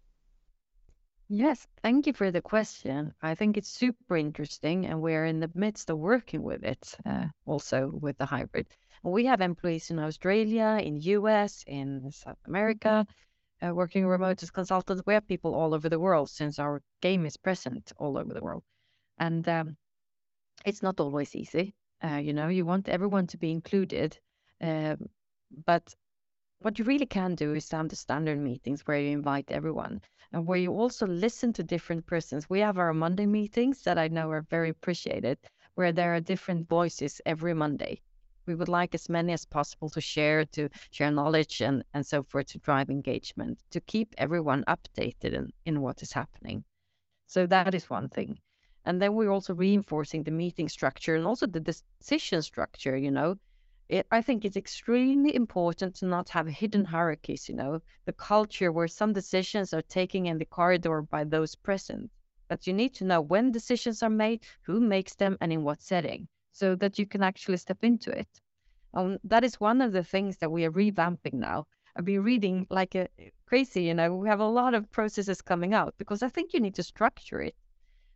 Yes, 1.35 1.67
thank 1.83 2.07
you 2.07 2.13
for 2.13 2.31
the 2.31 2.43
question. 2.43 3.15
I 3.23 3.35
think 3.35 3.57
it's 3.57 3.71
super 3.71 4.19
interesting, 4.19 4.85
and 4.85 5.01
we're 5.01 5.25
in 5.25 5.41
the 5.41 5.51
midst 5.55 5.89
of 5.89 5.99
working 5.99 6.43
with 6.43 6.63
it, 6.63 6.95
uh, 7.07 7.29
also 7.47 7.89
with 7.89 8.19
the 8.19 8.27
hybrid. 8.27 8.67
We 9.03 9.25
have 9.25 9.41
employees 9.41 9.91
in 9.91 9.99
Australia, 9.99 10.79
in 10.83 11.01
US, 11.01 11.65
in 11.67 12.11
South 12.11 12.37
America, 12.47 13.07
uh, 13.63 13.75
working 13.75 14.07
remote 14.07 14.43
as 14.43 14.51
consultants. 14.51 15.03
We 15.07 15.15
have 15.15 15.27
people 15.27 15.55
all 15.55 15.73
over 15.73 15.89
the 15.89 15.99
world 15.99 16.29
since 16.29 16.59
our 16.59 16.83
game 17.01 17.25
is 17.25 17.39
present 17.39 17.93
all 17.97 18.19
over 18.19 18.35
the 18.35 18.43
world, 18.43 18.65
and 19.17 19.49
um, 19.49 19.77
it's 20.67 20.83
not 20.83 21.01
always 21.01 21.35
easy. 21.35 21.75
Uh, 22.05 22.21
you 22.23 22.35
know, 22.35 22.49
you 22.49 22.67
want 22.67 22.89
everyone 22.91 23.27
to 23.29 23.39
be 23.39 23.51
included, 23.53 24.19
um, 24.61 25.09
but 25.65 25.95
what 26.63 26.79
you 26.79 26.85
really 26.85 27.07
can 27.07 27.35
do 27.35 27.55
is 27.55 27.71
have 27.73 27.89
the 27.89 27.97
standard 27.97 28.39
meetings 28.39 28.83
where 28.83 28.99
you 28.99 29.11
invite 29.11 29.51
everyone 29.51 30.01
and 30.33 30.47
where 30.47 30.59
you 30.59 30.73
also 30.73 31.07
listen 31.07 31.53
to 31.53 31.63
different 31.65 32.07
persons. 32.07 32.49
We 32.49 32.61
have 32.61 32.79
our 32.79 32.95
Monday 32.95 33.27
meetings 33.27 33.83
that 33.83 33.99
I 33.99 34.07
know 34.07 34.31
are 34.31 34.43
very 34.43 34.69
appreciated, 34.69 35.39
where 35.75 35.91
there 35.91 36.15
are 36.15 36.21
different 36.21 36.69
voices 36.69 37.21
every 37.27 37.53
Monday. 37.53 38.01
We 38.47 38.55
would 38.55 38.69
like 38.69 38.95
as 38.95 39.09
many 39.09 39.33
as 39.33 39.45
possible 39.45 39.91
to 39.91 40.01
share, 40.01 40.45
to 40.47 40.69
share 40.93 41.11
knowledge 41.11 41.61
and, 41.61 41.85
and 41.95 42.07
so 42.07 42.23
forth 42.23 42.47
to 42.49 42.59
drive 42.59 42.91
engagement, 42.91 43.59
to 43.71 43.81
keep 43.81 44.15
everyone 44.17 44.65
updated 44.69 45.33
in, 45.35 45.53
in 45.67 45.81
what 45.81 46.01
is 46.03 46.13
happening. 46.13 46.65
So 47.27 47.47
that 47.47 47.75
is 47.75 47.91
one 47.91 48.09
thing. 48.09 48.39
And 48.85 49.03
then 49.03 49.15
we're 49.15 49.31
also 49.33 49.55
reinforcing 49.55 50.23
the 50.23 50.31
meeting 50.31 50.69
structure 50.69 51.17
and 51.17 51.27
also 51.27 51.47
the 51.47 51.61
decision 51.61 52.43
structure, 52.43 52.97
you 52.97 53.11
know, 53.11 53.37
it, 53.93 54.07
I 54.11 54.23
think 54.23 54.47
it's 54.47 54.57
extremely 54.57 55.35
important 55.35 55.97
to 55.97 56.07
not 56.07 56.31
have 56.31 56.47
hidden 56.47 56.87
hierarchies, 56.87 57.47
you 57.47 57.55
know, 57.55 57.83
the 58.07 58.15
culture 58.15 58.73
where 58.73 58.89
some 58.89 59.13
decisions 59.13 59.75
are 59.75 59.83
taken 59.83 60.25
in 60.25 60.39
the 60.39 60.47
corridor 60.47 61.03
by 61.03 61.25
those 61.25 61.55
present. 61.55 62.11
But 62.49 62.67
you 62.67 62.73
need 62.73 62.95
to 62.95 63.05
know 63.05 63.21
when 63.21 63.53
decisions 63.53 64.03
are 64.03 64.09
made, 64.09 64.45
who 64.63 64.81
makes 64.81 65.15
them, 65.15 65.37
and 65.43 65.53
in 65.53 65.63
what 65.63 65.83
setting, 65.83 66.27
so 66.53 66.75
that 66.77 66.99
you 66.99 67.05
can 67.05 67.23
actually 67.23 67.59
step 67.59 67.85
into 67.85 68.11
it. 68.11 68.41
Um, 68.95 69.19
that 69.25 69.45
is 69.45 69.61
one 69.61 69.83
of 69.83 69.93
the 69.93 70.05
things 70.05 70.39
that 70.39 70.51
we 70.51 70.65
are 70.65 70.73
revamping 70.73 71.35
now. 71.35 71.67
I've 71.95 72.07
been 72.07 72.23
reading 72.23 72.67
like 72.71 72.95
a 72.95 73.09
crazy, 73.45 73.83
you 73.83 73.95
know, 73.95 74.17
we 74.17 74.29
have 74.29 74.41
a 74.41 74.47
lot 74.61 74.73
of 74.73 74.91
processes 74.91 75.43
coming 75.43 75.75
out 75.75 75.95
because 75.99 76.23
I 76.23 76.31
think 76.31 76.55
you 76.55 76.61
need 76.61 76.77
to 76.77 76.83
structure 76.83 77.43
it 77.43 77.55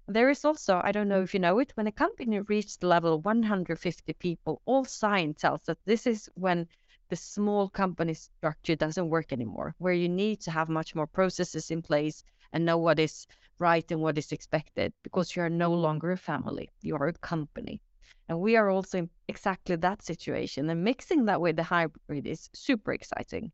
there 0.08 0.30
is 0.30 0.44
also, 0.44 0.80
I 0.84 0.92
don't 0.92 1.08
know 1.08 1.20
mm. 1.20 1.24
if 1.24 1.34
you 1.34 1.40
know 1.40 1.58
it, 1.58 1.72
when 1.74 1.88
a 1.88 1.92
company 1.92 2.38
reaches 2.38 2.76
the 2.76 2.86
level 2.86 3.14
of 3.14 3.24
150 3.24 4.12
people, 4.12 4.62
all 4.64 4.84
sign 4.84 5.34
tells 5.34 5.62
that 5.62 5.78
this 5.84 6.06
is 6.06 6.30
when 6.34 6.68
the 7.08 7.16
small 7.16 7.68
company 7.68 8.14
structure 8.14 8.76
doesn't 8.76 9.10
work 9.10 9.32
anymore, 9.32 9.74
where 9.78 9.92
you 9.92 10.08
need 10.08 10.40
to 10.42 10.52
have 10.52 10.68
much 10.68 10.94
more 10.94 11.08
processes 11.08 11.72
in 11.72 11.82
place 11.82 12.22
and 12.52 12.64
know 12.64 12.78
what 12.78 13.00
is 13.00 13.26
right 13.58 13.90
and 13.90 14.00
what 14.00 14.16
is 14.16 14.30
expected 14.30 14.92
because 15.02 15.34
you 15.34 15.42
are 15.42 15.50
no 15.50 15.72
mm. 15.72 15.82
longer 15.82 16.12
a 16.12 16.16
family, 16.16 16.70
you 16.82 16.94
are 16.94 17.08
a 17.08 17.12
company. 17.14 17.80
And 18.28 18.38
we 18.40 18.54
are 18.54 18.70
also 18.70 18.98
in 18.98 19.10
exactly 19.26 19.74
that 19.74 20.02
situation. 20.02 20.70
And 20.70 20.84
mixing 20.84 21.24
that 21.24 21.40
with 21.40 21.56
the 21.56 21.64
hybrid 21.64 22.28
is 22.28 22.48
super 22.54 22.92
exciting. 22.92 23.50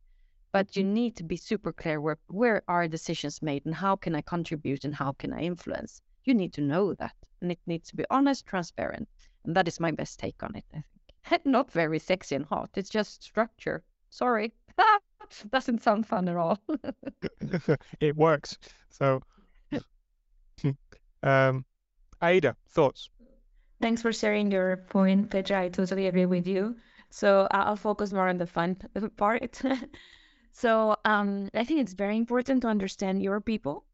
But 0.52 0.76
you 0.76 0.84
mm-hmm. 0.84 0.94
need 0.94 1.16
to 1.16 1.24
be 1.24 1.36
super 1.36 1.72
clear 1.72 1.98
where, 1.98 2.18
where 2.26 2.62
are 2.68 2.88
decisions 2.88 3.40
made 3.40 3.64
and 3.64 3.74
how 3.74 3.96
can 3.96 4.14
I 4.14 4.20
contribute 4.20 4.84
and 4.84 4.94
how 4.94 5.12
can 5.12 5.32
I 5.32 5.40
influence 5.40 6.02
you 6.24 6.34
need 6.34 6.52
to 6.54 6.60
know 6.60 6.94
that. 6.94 7.14
And 7.40 7.50
it 7.50 7.58
needs 7.66 7.90
to 7.90 7.96
be 7.96 8.04
honest, 8.10 8.46
transparent. 8.46 9.08
And 9.44 9.56
that 9.56 9.68
is 9.68 9.80
my 9.80 9.90
best 9.90 10.18
take 10.18 10.42
on 10.42 10.56
it, 10.56 10.64
I 10.72 10.82
think. 11.28 11.44
Not 11.46 11.70
very 11.70 11.98
sexy 11.98 12.34
and 12.34 12.44
hot. 12.44 12.70
It's 12.76 12.90
just 12.90 13.22
structure. 13.22 13.82
Sorry. 14.10 14.52
Doesn't 15.50 15.82
sound 15.82 16.06
fun 16.06 16.28
at 16.28 16.36
all. 16.36 16.58
it 18.00 18.16
works. 18.16 18.58
So, 18.90 19.22
um, 21.22 21.64
Aida, 22.20 22.56
thoughts? 22.68 23.08
Thanks 23.80 24.02
for 24.02 24.12
sharing 24.12 24.52
your 24.52 24.76
point, 24.76 25.30
Petra. 25.30 25.62
I 25.62 25.68
totally 25.68 26.06
agree 26.06 26.26
with 26.26 26.46
you. 26.46 26.76
So 27.10 27.48
I'll 27.50 27.76
focus 27.76 28.12
more 28.12 28.28
on 28.28 28.38
the 28.38 28.46
fun 28.46 28.76
part. 29.16 29.60
so 30.52 30.96
um, 31.04 31.50
I 31.54 31.64
think 31.64 31.80
it's 31.80 31.92
very 31.92 32.16
important 32.16 32.62
to 32.62 32.68
understand 32.68 33.22
your 33.22 33.40
people 33.40 33.84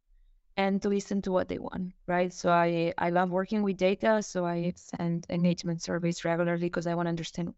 and 0.59 0.83
to 0.83 0.90
listen 0.90 1.23
to 1.23 1.33
what 1.33 1.49
they 1.49 1.59
want, 1.59 1.94
right? 2.07 2.35
So 2.35 2.51
I, 2.51 2.92
I 2.99 3.11
love 3.11 3.31
working 3.31 3.62
with 3.62 3.79
data, 3.79 4.23
so 4.23 4.44
I 4.44 4.75
send 4.77 5.27
engagement 5.31 5.83
surveys 5.83 6.25
regularly 6.27 6.66
because 6.66 6.87
I 6.87 6.94
want 6.94 7.07
to 7.07 7.11
understand 7.11 7.55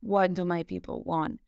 what 0.00 0.34
do 0.34 0.44
my 0.44 0.64
people 0.64 1.02
want. 1.04 1.40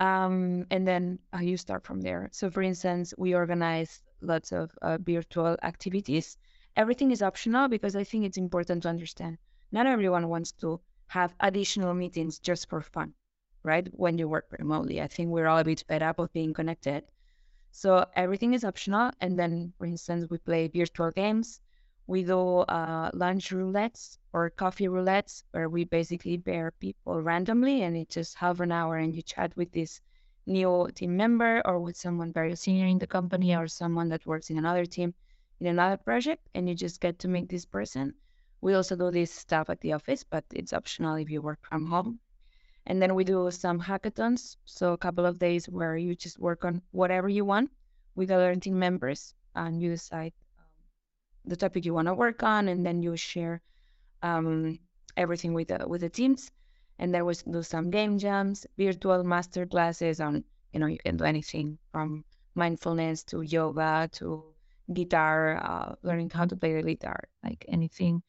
Um, 0.00 0.66
and 0.70 0.86
then 0.86 1.18
uh, 1.34 1.38
you 1.40 1.56
start 1.56 1.84
from 1.84 2.00
there. 2.02 2.28
So 2.32 2.50
for 2.50 2.62
instance, 2.62 3.14
we 3.18 3.34
organize 3.34 4.02
lots 4.20 4.52
of 4.52 4.70
uh, 4.82 4.98
virtual 4.98 5.56
activities. 5.62 6.36
Everything 6.76 7.10
is 7.10 7.22
optional 7.22 7.68
because 7.68 7.96
I 7.96 8.04
think 8.04 8.24
it's 8.24 8.38
important 8.38 8.84
to 8.84 8.90
understand. 8.90 9.38
Not 9.72 9.86
everyone 9.86 10.28
wants 10.28 10.52
to 10.60 10.80
have 11.08 11.34
additional 11.40 11.94
meetings 11.94 12.38
just 12.38 12.68
for 12.68 12.82
fun, 12.82 13.14
right? 13.64 13.88
When 13.92 14.18
you 14.18 14.28
work 14.28 14.46
remotely, 14.58 15.00
I 15.02 15.08
think 15.08 15.30
we're 15.30 15.48
all 15.48 15.58
a 15.58 15.64
bit 15.64 15.84
fed 15.88 16.02
up 16.02 16.18
of 16.18 16.32
being 16.32 16.54
connected. 16.54 17.04
So 17.70 18.04
everything 18.14 18.54
is 18.54 18.64
optional. 18.64 19.10
And 19.20 19.38
then, 19.38 19.72
for 19.78 19.86
instance, 19.86 20.26
we 20.30 20.38
play 20.38 20.68
virtual 20.68 21.10
games. 21.10 21.60
We 22.06 22.24
do 22.24 22.60
uh, 22.60 23.10
lunch 23.12 23.50
roulettes 23.50 24.16
or 24.32 24.50
coffee 24.50 24.88
roulettes, 24.88 25.42
where 25.50 25.68
we 25.68 25.84
basically 25.84 26.38
pair 26.38 26.70
people 26.70 27.20
randomly, 27.20 27.82
and 27.82 27.96
it's 27.96 28.14
just 28.14 28.36
half 28.36 28.60
an 28.60 28.72
hour, 28.72 28.96
and 28.96 29.14
you 29.14 29.20
chat 29.20 29.54
with 29.56 29.70
this 29.72 30.00
new 30.46 30.88
team 30.94 31.16
member 31.16 31.60
or 31.66 31.78
with 31.80 31.96
someone 31.96 32.32
very 32.32 32.56
senior 32.56 32.86
in 32.86 32.98
the 32.98 33.06
company 33.06 33.54
or 33.54 33.68
someone 33.68 34.08
that 34.08 34.24
works 34.24 34.48
in 34.48 34.56
another 34.56 34.86
team 34.86 35.12
in 35.60 35.66
another 35.66 35.98
project, 35.98 36.48
and 36.54 36.66
you 36.68 36.74
just 36.74 37.00
get 37.00 37.18
to 37.18 37.28
meet 37.28 37.48
this 37.50 37.66
person. 37.66 38.14
We 38.62 38.74
also 38.74 38.96
do 38.96 39.10
this 39.10 39.32
stuff 39.32 39.68
at 39.68 39.80
the 39.82 39.92
office, 39.92 40.24
but 40.24 40.44
it's 40.54 40.72
optional 40.72 41.16
if 41.16 41.28
you 41.28 41.42
work 41.42 41.58
from 41.62 41.86
home. 41.86 42.20
And 42.88 43.02
then 43.02 43.14
we 43.14 43.22
do 43.22 43.50
some 43.50 43.78
hackathons. 43.78 44.56
So 44.64 44.94
a 44.94 44.98
couple 44.98 45.26
of 45.26 45.38
days 45.38 45.68
where 45.68 45.96
you 45.96 46.14
just 46.14 46.38
work 46.38 46.64
on 46.64 46.80
whatever 46.90 47.28
you 47.28 47.44
want 47.44 47.70
with 48.16 48.30
other 48.30 48.56
team 48.56 48.78
members 48.78 49.34
and 49.54 49.80
you 49.80 49.90
decide 49.90 50.32
um, 50.58 50.64
the 51.44 51.54
topic 51.54 51.84
you 51.84 51.92
want 51.92 52.08
to 52.08 52.14
work 52.14 52.42
on 52.42 52.68
and 52.68 52.86
then 52.86 53.02
you 53.02 53.14
share 53.14 53.60
um, 54.22 54.78
everything 55.18 55.52
with 55.52 55.68
the, 55.68 55.86
with 55.86 56.00
the 56.00 56.08
teams. 56.08 56.50
And 56.98 57.14
then 57.14 57.26
we 57.26 57.34
do 57.34 57.62
some 57.62 57.90
game 57.90 58.18
jams, 58.18 58.66
virtual 58.78 59.22
master 59.22 59.66
classes 59.66 60.18
on, 60.18 60.42
you 60.72 60.80
know, 60.80 60.86
you 60.86 60.98
can 60.98 61.18
do 61.18 61.24
anything 61.24 61.76
from 61.92 62.24
mindfulness 62.54 63.22
to 63.24 63.42
yoga 63.42 64.08
to 64.12 64.42
guitar, 64.94 65.60
uh, 65.62 65.94
learning 66.02 66.30
how 66.30 66.46
to 66.46 66.56
play 66.56 66.72
the 66.74 66.82
guitar, 66.82 67.28
like 67.44 67.66
anything 67.68 68.22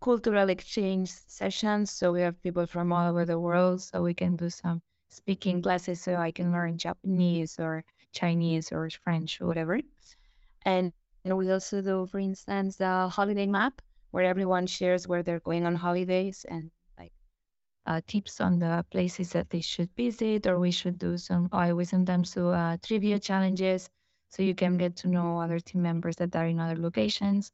cultural 0.00 0.48
exchange 0.48 1.10
sessions. 1.10 1.90
So 1.90 2.12
we 2.12 2.20
have 2.22 2.42
people 2.42 2.66
from 2.66 2.92
all 2.92 3.08
over 3.10 3.24
the 3.24 3.38
world. 3.38 3.82
So 3.82 4.02
we 4.02 4.14
can 4.14 4.36
do 4.36 4.50
some 4.50 4.82
speaking 5.08 5.62
classes 5.62 6.00
so 6.00 6.16
I 6.16 6.30
can 6.30 6.52
learn 6.52 6.78
Japanese 6.78 7.58
or 7.58 7.84
Chinese 8.12 8.72
or 8.72 8.88
French 9.04 9.40
or 9.40 9.46
whatever. 9.46 9.80
And, 10.64 10.92
and 11.24 11.36
we 11.36 11.50
also 11.50 11.82
do, 11.82 12.06
for 12.06 12.18
instance, 12.18 12.76
the 12.76 13.08
holiday 13.08 13.46
map 13.46 13.80
where 14.10 14.24
everyone 14.24 14.66
shares 14.66 15.06
where 15.06 15.22
they're 15.22 15.40
going 15.40 15.66
on 15.66 15.74
holidays 15.74 16.46
and 16.48 16.70
like 16.98 17.12
uh, 17.86 18.00
tips 18.06 18.40
on 18.40 18.58
the 18.58 18.84
places 18.90 19.30
that 19.32 19.50
they 19.50 19.60
should 19.60 19.90
visit 19.96 20.46
or 20.46 20.58
we 20.58 20.70
should 20.70 20.98
do 20.98 21.16
some, 21.18 21.48
I 21.52 21.70
always 21.70 21.90
sometimes 21.90 22.32
do 22.32 22.48
uh, 22.48 22.76
trivia 22.82 23.18
challenges 23.18 23.88
so 24.28 24.42
you 24.42 24.54
can 24.54 24.76
get 24.76 24.96
to 24.96 25.08
know 25.08 25.40
other 25.40 25.60
team 25.60 25.82
members 25.82 26.16
that 26.16 26.34
are 26.34 26.46
in 26.46 26.58
other 26.58 26.76
locations. 26.80 27.52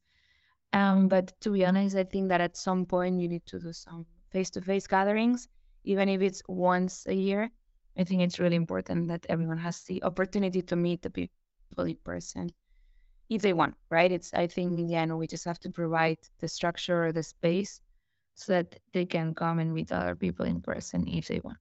Um, 0.73 1.09
but 1.09 1.33
to 1.41 1.51
be 1.51 1.67
honest, 1.67 1.97
I 1.97 2.05
think 2.05 2.29
that 2.29 2.41
at 2.41 2.57
some 2.57 2.87
point 2.87 3.21
you 3.21 3.29
need 3.29 3.45
to 3.47 3.59
do 3.59 3.73
some 3.73 4.07
face-to-face 4.31 4.87
gatherings, 4.87 5.49
even 5.85 6.09
if 6.09 6.23
it's 6.23 6.43
once 6.49 7.07
a 7.07 7.15
year. 7.15 7.51
I 7.99 8.05
think 8.05 8.23
it's 8.23 8.41
really 8.41 8.57
important 8.57 9.09
that 9.09 9.27
everyone 9.29 9.59
has 9.59 9.83
the 9.83 10.03
opportunity 10.03 10.63
to 10.63 10.77
meet 10.77 11.03
the 11.03 11.11
people 11.11 11.85
in 11.85 11.97
person 12.05 12.51
if 13.29 13.43
they 13.43 13.53
want, 13.53 13.75
right? 13.91 14.11
It's 14.11 14.33
I 14.33 14.47
think 14.47 14.79
in 14.79 14.87
the 14.87 14.95
end 14.95 15.17
we 15.19 15.27
just 15.27 15.45
have 15.45 15.61
to 15.61 15.71
provide 15.71 16.19
the 16.39 16.49
structure 16.49 17.05
or 17.05 17.13
the 17.13 17.23
space 17.23 17.81
so 18.35 18.55
that 18.55 18.79
they 18.93 19.05
can 19.05 19.35
come 19.35 19.59
and 19.59 19.75
meet 19.75 19.93
other 19.93 20.17
people 20.17 20.47
in 20.47 20.63
person 20.63 21.07
if 21.07 21.29
they 21.29 21.41
want. 21.41 21.59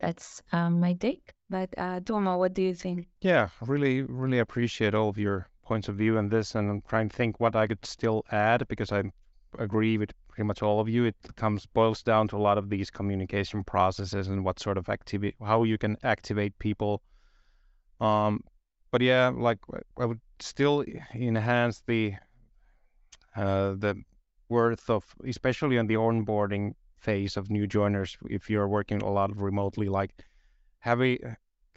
That's 0.00 0.42
um, 0.52 0.80
my 0.80 0.94
take. 0.94 1.32
But 1.50 1.70
uh, 1.78 2.00
what 2.00 2.54
do 2.54 2.62
you 2.62 2.74
think? 2.74 3.06
Yeah, 3.20 3.48
really, 3.60 4.02
really 4.02 4.38
appreciate 4.38 4.94
all 4.94 5.08
of 5.08 5.18
your 5.18 5.48
points 5.64 5.88
of 5.88 5.96
view 5.96 6.18
on 6.18 6.28
this, 6.28 6.54
and 6.54 6.70
I'm 6.70 6.82
trying 6.82 7.08
to 7.08 7.16
think 7.16 7.40
what 7.40 7.56
I 7.56 7.66
could 7.66 7.84
still 7.84 8.24
add 8.30 8.66
because 8.68 8.92
I 8.92 9.02
agree 9.58 9.98
with 9.98 10.10
pretty 10.28 10.46
much 10.46 10.62
all 10.62 10.80
of 10.80 10.88
you. 10.88 11.04
It 11.04 11.16
comes 11.36 11.66
boils 11.66 12.02
down 12.02 12.28
to 12.28 12.36
a 12.36 12.44
lot 12.48 12.58
of 12.58 12.68
these 12.70 12.90
communication 12.90 13.64
processes 13.64 14.28
and 14.28 14.44
what 14.44 14.60
sort 14.60 14.78
of 14.78 14.88
activity, 14.88 15.34
how 15.44 15.64
you 15.64 15.78
can 15.78 15.96
activate 16.02 16.58
people. 16.58 17.02
Um, 18.00 18.40
but 18.90 19.00
yeah, 19.00 19.32
like 19.34 19.58
I 19.98 20.04
would 20.04 20.20
still 20.40 20.84
enhance 21.14 21.82
the 21.86 22.14
uh, 23.36 23.74
the 23.78 24.02
worth 24.48 24.88
of, 24.90 25.04
especially 25.26 25.78
on 25.78 25.86
the 25.86 25.94
onboarding 25.94 26.74
phase 26.98 27.36
of 27.36 27.50
new 27.50 27.66
joiners, 27.66 28.16
if 28.30 28.48
you're 28.48 28.68
working 28.68 29.02
a 29.02 29.10
lot 29.10 29.36
remotely, 29.36 29.88
like 29.88 30.10
have 30.80 31.02
a 31.02 31.18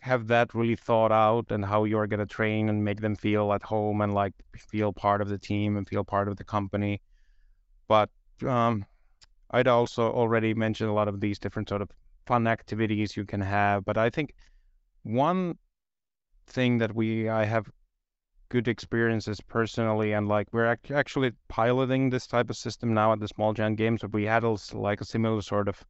have 0.02 0.28
that 0.28 0.54
really 0.54 0.76
thought 0.76 1.12
out 1.12 1.52
and 1.52 1.66
how 1.66 1.84
you're 1.84 2.08
going 2.08 2.20
to 2.20 2.26
train 2.26 2.70
and 2.70 2.84
make 2.84 3.02
them 3.02 3.16
feel 3.16 3.52
at 3.54 3.64
home 3.64 4.02
and 4.02 4.14
like 4.14 4.34
feel 4.56 4.94
part 4.94 5.22
of 5.22 5.30
the 5.30 5.38
team 5.38 5.78
and 5.78 5.88
feel 5.88 6.04
part 6.04 6.28
of 6.28 6.38
the 6.38 6.44
company. 6.44 7.02
But 7.88 8.10
um, 8.46 8.86
I'd 9.52 9.68
also 9.68 10.12
already 10.12 10.54
mentioned 10.54 10.90
a 10.90 10.94
lot 10.94 11.08
of 11.08 11.20
these 11.20 11.40
different 11.40 11.70
sort 11.70 11.82
of 11.82 11.90
fun 12.26 12.48
activities 12.48 13.18
you 13.18 13.26
can 13.26 13.42
have. 13.42 13.86
But 13.86 13.98
I 13.98 14.10
think 14.10 14.34
one 15.04 15.58
thing 16.48 16.78
that 16.78 16.94
we 16.94 17.30
I 17.30 17.46
have 17.46 17.70
good 18.50 18.68
experiences 18.68 19.42
personally 19.42 20.14
and 20.14 20.28
like 20.28 20.48
we're 20.54 20.72
ac- 20.72 20.94
actually 20.94 21.32
piloting 21.50 22.10
this 22.10 22.28
type 22.28 22.50
of 22.50 22.56
system 22.56 22.94
now 22.94 23.12
at 23.12 23.20
the 23.20 23.28
small 23.28 23.54
giant 23.54 23.78
games 23.78 24.02
but 24.02 24.14
we 24.14 24.24
had 24.24 24.44
also 24.46 24.80
like 24.80 25.02
a 25.02 25.06
similar 25.06 25.42
sort 25.42 25.68
of 25.68 25.84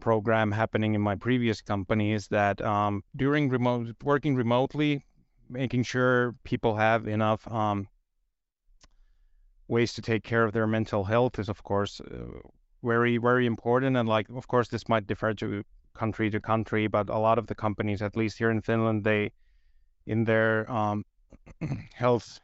program 0.00 0.50
happening 0.52 0.94
in 0.94 1.00
my 1.00 1.14
previous 1.14 1.60
company 1.60 2.12
is 2.12 2.28
that 2.28 2.60
um, 2.62 3.02
during 3.16 3.48
remote 3.48 3.94
working 4.02 4.34
remotely 4.34 5.04
making 5.48 5.82
sure 5.82 6.34
people 6.44 6.76
have 6.76 7.06
enough 7.08 7.46
um, 7.50 7.88
ways 9.68 9.92
to 9.94 10.02
take 10.02 10.24
care 10.24 10.44
of 10.44 10.52
their 10.52 10.66
mental 10.66 11.04
health 11.04 11.38
is 11.38 11.48
of 11.48 11.62
course 11.62 12.00
uh, 12.00 12.40
very 12.82 13.18
very 13.18 13.46
important. 13.46 13.96
And 13.96 14.08
like 14.08 14.28
of 14.30 14.48
course 14.48 14.68
this 14.68 14.88
might 14.88 15.06
differ 15.06 15.34
to 15.34 15.64
country 15.94 16.30
to 16.30 16.40
country 16.40 16.86
but 16.86 17.08
a 17.08 17.18
lot 17.18 17.38
of 17.38 17.46
the 17.46 17.54
companies 17.54 18.00
at 18.02 18.16
least 18.16 18.38
here 18.38 18.50
in 18.50 18.60
finland 18.60 19.04
they 19.04 19.30
in 20.06 20.24
their 20.24 20.70
um, 20.70 21.04
health 21.94 22.40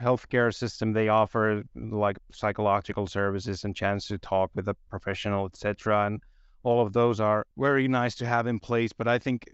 healthcare 0.00 0.54
system 0.54 0.92
they 0.92 1.08
offer 1.08 1.62
like 1.74 2.18
psychological 2.32 3.06
services 3.06 3.64
and 3.64 3.74
chance 3.74 4.06
to 4.06 4.18
talk 4.18 4.50
with 4.54 4.68
a 4.68 4.76
professional 4.90 5.46
etc 5.46 6.06
and 6.06 6.22
all 6.62 6.84
of 6.84 6.92
those 6.92 7.20
are 7.20 7.44
very 7.56 7.88
nice 7.88 8.14
to 8.14 8.26
have 8.26 8.46
in 8.46 8.58
place 8.58 8.92
but 8.92 9.08
i 9.08 9.18
think 9.18 9.48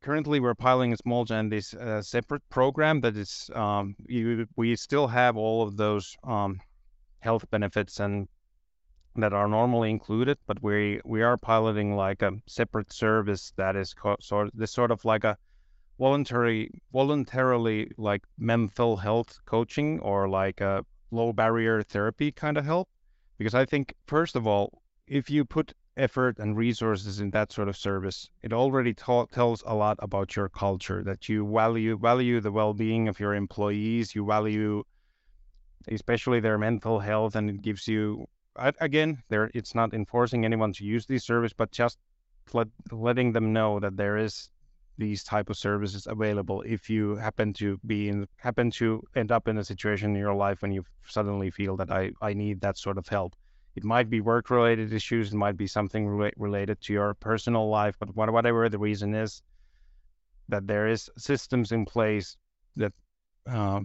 currently 0.00 0.40
we're 0.40 0.54
piloting 0.54 0.92
a 0.92 0.96
Small 0.96 1.24
Giant 1.24 1.50
this 1.50 1.74
uh, 1.74 2.00
separate 2.02 2.48
program 2.50 3.00
that 3.00 3.16
is 3.16 3.50
um, 3.54 3.96
you, 4.06 4.46
we 4.56 4.76
still 4.76 5.08
have 5.08 5.36
all 5.36 5.62
of 5.62 5.76
those 5.76 6.16
um, 6.24 6.60
health 7.20 7.44
benefits 7.50 8.00
and 8.00 8.28
that 9.16 9.32
are 9.32 9.48
normally 9.48 9.90
included, 9.90 10.38
but 10.46 10.62
we 10.62 11.00
we 11.04 11.22
are 11.22 11.36
piloting 11.36 11.96
like 11.96 12.22
a 12.22 12.32
separate 12.46 12.92
service 12.92 13.52
that 13.56 13.74
is 13.74 13.92
co- 13.92 14.16
sort 14.20 14.50
this 14.54 14.70
sort 14.70 14.90
of 14.90 15.04
like 15.04 15.24
a 15.24 15.36
voluntary 15.98 16.70
voluntarily 16.92 17.90
like 17.96 18.22
mental 18.38 18.96
health 18.96 19.40
coaching 19.44 19.98
or 20.00 20.28
like 20.28 20.60
a 20.60 20.84
low 21.10 21.32
barrier 21.32 21.82
therapy 21.82 22.30
kind 22.30 22.56
of 22.56 22.64
help. 22.64 22.88
Because 23.38 23.54
I 23.54 23.64
think 23.64 23.94
first 24.06 24.36
of 24.36 24.46
all 24.46 24.82
if 25.08 25.30
you 25.30 25.44
put 25.44 25.72
effort 25.98 26.38
and 26.38 26.56
resources 26.56 27.20
in 27.20 27.30
that 27.30 27.52
sort 27.52 27.68
of 27.68 27.76
service, 27.76 28.30
it 28.42 28.52
already 28.52 28.94
tells 28.94 29.62
a 29.66 29.74
lot 29.74 29.98
about 30.00 30.36
your 30.36 30.48
culture 30.48 31.02
that 31.04 31.28
you 31.28 31.46
value 31.46 31.98
value 31.98 32.40
the 32.40 32.52
well-being 32.52 33.08
of 33.08 33.20
your 33.20 33.34
employees, 33.34 34.14
you 34.14 34.24
value 34.24 34.82
especially 35.88 36.40
their 36.40 36.58
mental 36.58 36.98
health, 36.98 37.34
and 37.36 37.50
it 37.50 37.62
gives 37.62 37.88
you 37.88 38.26
again 38.80 39.22
there 39.28 39.50
it's 39.54 39.74
not 39.74 39.94
enforcing 39.94 40.44
anyone 40.44 40.72
to 40.72 40.84
use 40.84 41.06
this 41.06 41.24
service, 41.24 41.52
but 41.52 41.70
just 41.70 41.98
let, 42.52 42.68
letting 42.90 43.32
them 43.32 43.52
know 43.52 43.80
that 43.80 43.96
there 43.96 44.16
is 44.16 44.50
these 44.96 45.22
type 45.22 45.48
of 45.48 45.56
services 45.56 46.06
available 46.08 46.62
if 46.62 46.90
you 46.90 47.14
happen 47.16 47.52
to 47.52 47.78
be 47.86 48.08
in 48.08 48.26
happen 48.36 48.70
to 48.70 49.00
end 49.14 49.30
up 49.30 49.46
in 49.46 49.58
a 49.58 49.64
situation 49.64 50.10
in 50.10 50.16
your 50.16 50.34
life 50.34 50.60
when 50.60 50.72
you 50.72 50.84
suddenly 51.06 51.50
feel 51.50 51.76
that 51.76 51.90
I, 51.90 52.10
I 52.20 52.34
need 52.34 52.60
that 52.62 52.76
sort 52.76 52.98
of 52.98 53.06
help 53.06 53.34
it 53.78 53.84
might 53.84 54.10
be 54.10 54.20
work 54.20 54.50
related 54.50 54.92
issues, 54.92 55.32
it 55.32 55.36
might 55.36 55.56
be 55.56 55.68
something 55.68 56.04
re- 56.08 56.32
related 56.36 56.80
to 56.80 56.92
your 56.92 57.14
personal 57.14 57.68
life, 57.80 57.94
but 58.00 58.08
whatever 58.16 58.68
the 58.68 58.82
reason 58.88 59.14
is, 59.14 59.40
that 60.48 60.66
there 60.66 60.88
is 60.88 61.08
systems 61.16 61.70
in 61.70 61.84
place 61.84 62.36
that 62.74 62.92
uh, 63.48 63.80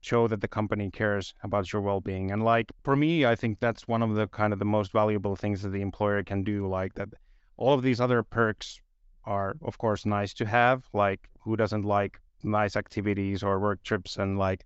show 0.00 0.26
that 0.26 0.40
the 0.40 0.48
company 0.58 0.90
cares 0.90 1.32
about 1.44 1.72
your 1.72 1.82
well-being. 1.82 2.32
And 2.32 2.42
like 2.44 2.72
for 2.82 2.96
me, 2.96 3.24
I 3.24 3.36
think 3.36 3.60
that's 3.60 3.86
one 3.86 4.02
of 4.02 4.16
the 4.16 4.26
kind 4.40 4.52
of 4.52 4.58
the 4.58 4.72
most 4.76 4.90
valuable 4.92 5.36
things 5.36 5.62
that 5.62 5.72
the 5.76 5.86
employer 5.88 6.24
can 6.24 6.42
do. 6.42 6.66
Like 6.66 6.94
that, 6.94 7.10
all 7.56 7.74
of 7.74 7.82
these 7.82 8.00
other 8.00 8.22
perks 8.24 8.80
are 9.24 9.54
of 9.62 9.78
course 9.78 10.04
nice 10.18 10.34
to 10.34 10.44
have. 10.46 10.78
Like 10.92 11.20
who 11.42 11.56
doesn't 11.56 11.84
like 11.84 12.18
nice 12.42 12.74
activities 12.74 13.44
or 13.44 13.60
work 13.60 13.80
trips 13.84 14.16
and 14.16 14.38
like 14.38 14.64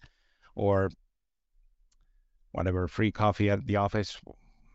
or 0.55 0.91
whatever 2.53 2.89
free 2.89 3.12
coffee 3.12 3.51
at 3.51 3.66
the 3.66 3.76
office 3.76 4.20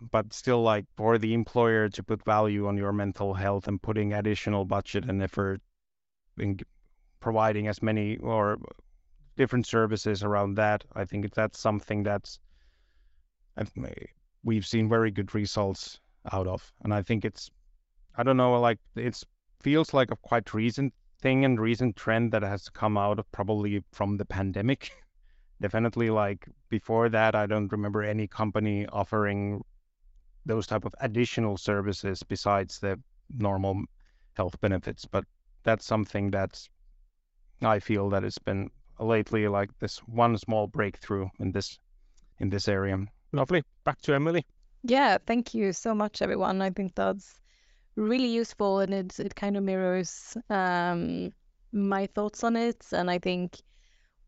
but 0.02 0.34
still 0.34 0.62
like 0.62 0.86
for 0.96 1.18
the 1.18 1.34
employer 1.34 1.90
to 1.90 2.04
put 2.04 2.24
value 2.24 2.68
on 2.68 2.78
your 2.78 2.92
mental 2.92 3.34
health 3.34 3.68
and 3.68 3.82
putting 3.82 4.14
additional 4.14 4.66
budget 4.66 5.06
and 5.06 5.22
effort 5.24 5.62
in 6.38 6.60
providing 7.20 7.68
as 7.68 7.82
many 7.82 8.18
or 8.18 8.58
different 9.38 9.66
services 9.66 10.24
around 10.24 10.56
that 10.56 10.84
i 10.96 11.06
think 11.06 11.34
that's 11.34 11.60
something 11.60 12.04
that's 12.04 12.40
we've 14.44 14.66
seen 14.66 14.88
very 14.88 15.12
good 15.12 15.34
results 15.34 16.00
out 16.32 16.48
of. 16.48 16.74
And 16.84 16.94
i 16.94 17.02
think 17.02 17.26
it's 17.26 17.50
i 18.18 18.24
don't 18.24 18.38
know 18.38 18.60
like 18.60 18.80
it 18.96 19.22
feels 19.62 19.94
like 19.94 20.12
a 20.12 20.16
quite 20.18 20.54
recent 20.54 20.94
thing 21.22 21.46
and 21.46 21.60
recent 21.60 21.96
trend 21.96 22.32
that 22.32 22.44
has 22.44 22.70
come 22.70 22.98
out 22.98 23.20
of 23.20 23.32
probably 23.32 23.84
from 23.92 24.18
the 24.18 24.26
pandemic. 24.26 24.92
Definitely 25.62 26.10
like 26.10 26.46
before 26.70 27.08
that 27.10 27.34
i 27.34 27.46
don't 27.46 27.72
remember 27.72 28.04
any 28.04 28.28
company 28.28 28.86
offering 28.88 29.64
those 30.46 30.68
type 30.68 30.86
of 30.86 30.94
additional 31.02 31.58
services 31.58 32.24
besides 32.24 32.80
the 32.80 33.00
normal 33.38 33.84
health 34.34 34.60
benefits. 34.62 35.06
But 35.06 35.26
that's 35.64 35.86
something 35.86 36.32
that's 36.32 36.70
I 37.62 37.80
feel 37.80 38.10
that 38.10 38.24
it's 38.24 38.38
been 38.38 38.70
lately 39.00 39.48
like 39.48 39.70
this 39.80 40.00
one 40.00 40.38
small 40.38 40.68
breakthrough 40.68 41.28
in 41.40 41.52
this 41.52 41.80
in 42.40 42.50
this 42.50 42.68
area. 42.68 42.98
Lovely. 43.32 43.64
Back 43.84 44.02
to 44.02 44.14
Emily. 44.14 44.46
Yeah, 44.84 45.18
thank 45.26 45.54
you 45.54 45.74
so 45.74 45.96
much, 45.96 46.22
everyone. 46.22 46.62
I 46.62 46.70
think 46.70 46.96
that's 46.96 47.40
really 47.96 48.28
useful, 48.28 48.80
and 48.80 48.94
it 48.94 49.20
it 49.20 49.36
kind 49.36 49.58
of 49.58 49.64
mirrors 49.64 50.38
um, 50.50 51.32
my 51.72 52.08
thoughts 52.08 52.44
on 52.44 52.56
it. 52.56 52.86
And 52.92 53.10
I 53.10 53.20
think 53.20 53.58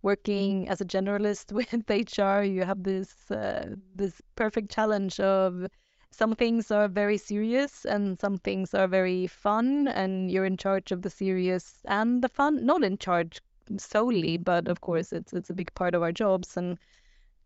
working 0.01 0.67
as 0.69 0.81
a 0.81 0.85
generalist 0.85 1.51
with 1.59 1.73
HR, 1.89 2.43
you 2.43 2.63
have 2.63 2.83
this 2.83 3.29
uh, 3.29 3.75
this 3.95 4.21
perfect 4.35 4.71
challenge 4.71 5.19
of 5.19 5.67
some 6.11 6.35
things 6.35 6.71
are 6.71 6.87
very 6.87 7.17
serious 7.17 7.85
and 7.85 8.19
some 8.19 8.37
things 8.37 8.73
are 8.73 8.87
very 8.87 9.27
fun 9.27 9.87
and 9.87 10.31
you're 10.31 10.45
in 10.45 10.57
charge 10.57 10.91
of 10.91 11.01
the 11.01 11.09
serious 11.09 11.79
and 11.85 12.23
the 12.23 12.29
fun 12.29 12.65
not 12.65 12.83
in 12.83 12.97
charge 12.97 13.39
solely 13.77 14.37
but 14.37 14.67
of 14.67 14.81
course 14.81 15.11
it's 15.11 15.33
it's 15.33 15.49
a 15.49 15.53
big 15.53 15.73
part 15.75 15.93
of 15.93 16.01
our 16.01 16.11
jobs 16.11 16.57
and 16.57 16.77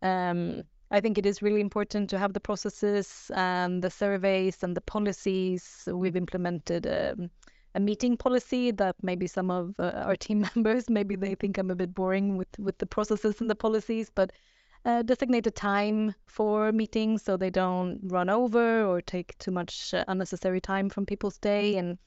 um, 0.02 0.62
I 0.92 1.00
think 1.00 1.16
it 1.16 1.24
is 1.24 1.40
really 1.40 1.62
important 1.62 2.10
to 2.10 2.18
have 2.18 2.34
the 2.34 2.40
processes 2.40 3.30
and 3.34 3.82
the 3.82 3.88
surveys 3.88 4.62
and 4.62 4.76
the 4.76 4.82
policies. 4.82 5.88
We've 5.90 6.16
implemented 6.16 6.84
a, 6.84 7.12
um, 7.12 7.30
a 7.74 7.80
meeting 7.80 8.18
policy 8.18 8.72
that 8.72 8.96
maybe 9.02 9.26
some 9.26 9.50
of 9.50 9.74
uh, 9.78 10.02
our 10.04 10.16
team 10.16 10.46
members 10.54 10.90
maybe 10.90 11.16
they 11.16 11.34
think 11.34 11.56
I'm 11.56 11.70
a 11.70 11.74
bit 11.74 11.94
boring 11.94 12.36
with 12.36 12.58
with 12.58 12.76
the 12.76 12.84
processes 12.84 13.40
and 13.40 13.48
the 13.48 13.54
policies, 13.54 14.10
but 14.14 14.32
uh, 14.84 15.02
designated 15.02 15.54
time 15.54 16.14
for 16.26 16.72
meetings 16.72 17.22
so 17.22 17.36
they 17.36 17.50
don't 17.50 18.00
run 18.04 18.28
over 18.28 18.84
or 18.84 19.00
take 19.00 19.36
too 19.38 19.50
much 19.50 19.94
uh, 19.94 20.04
unnecessary 20.08 20.60
time 20.60 20.88
from 20.88 21.06
people's 21.06 21.38
day 21.38 21.76
and 21.76 21.98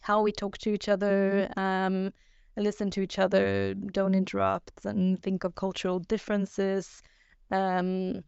how 0.00 0.22
we 0.22 0.30
talk 0.30 0.56
to 0.58 0.70
each 0.70 0.88
other 0.88 1.48
um, 1.56 2.12
listen 2.58 2.90
to 2.90 3.00
each 3.00 3.18
other 3.18 3.74
don't 3.74 4.14
interrupt 4.14 4.84
and 4.84 5.22
think 5.22 5.44
of 5.44 5.54
cultural 5.54 6.00
differences. 6.00 7.02
Um, 7.50 8.24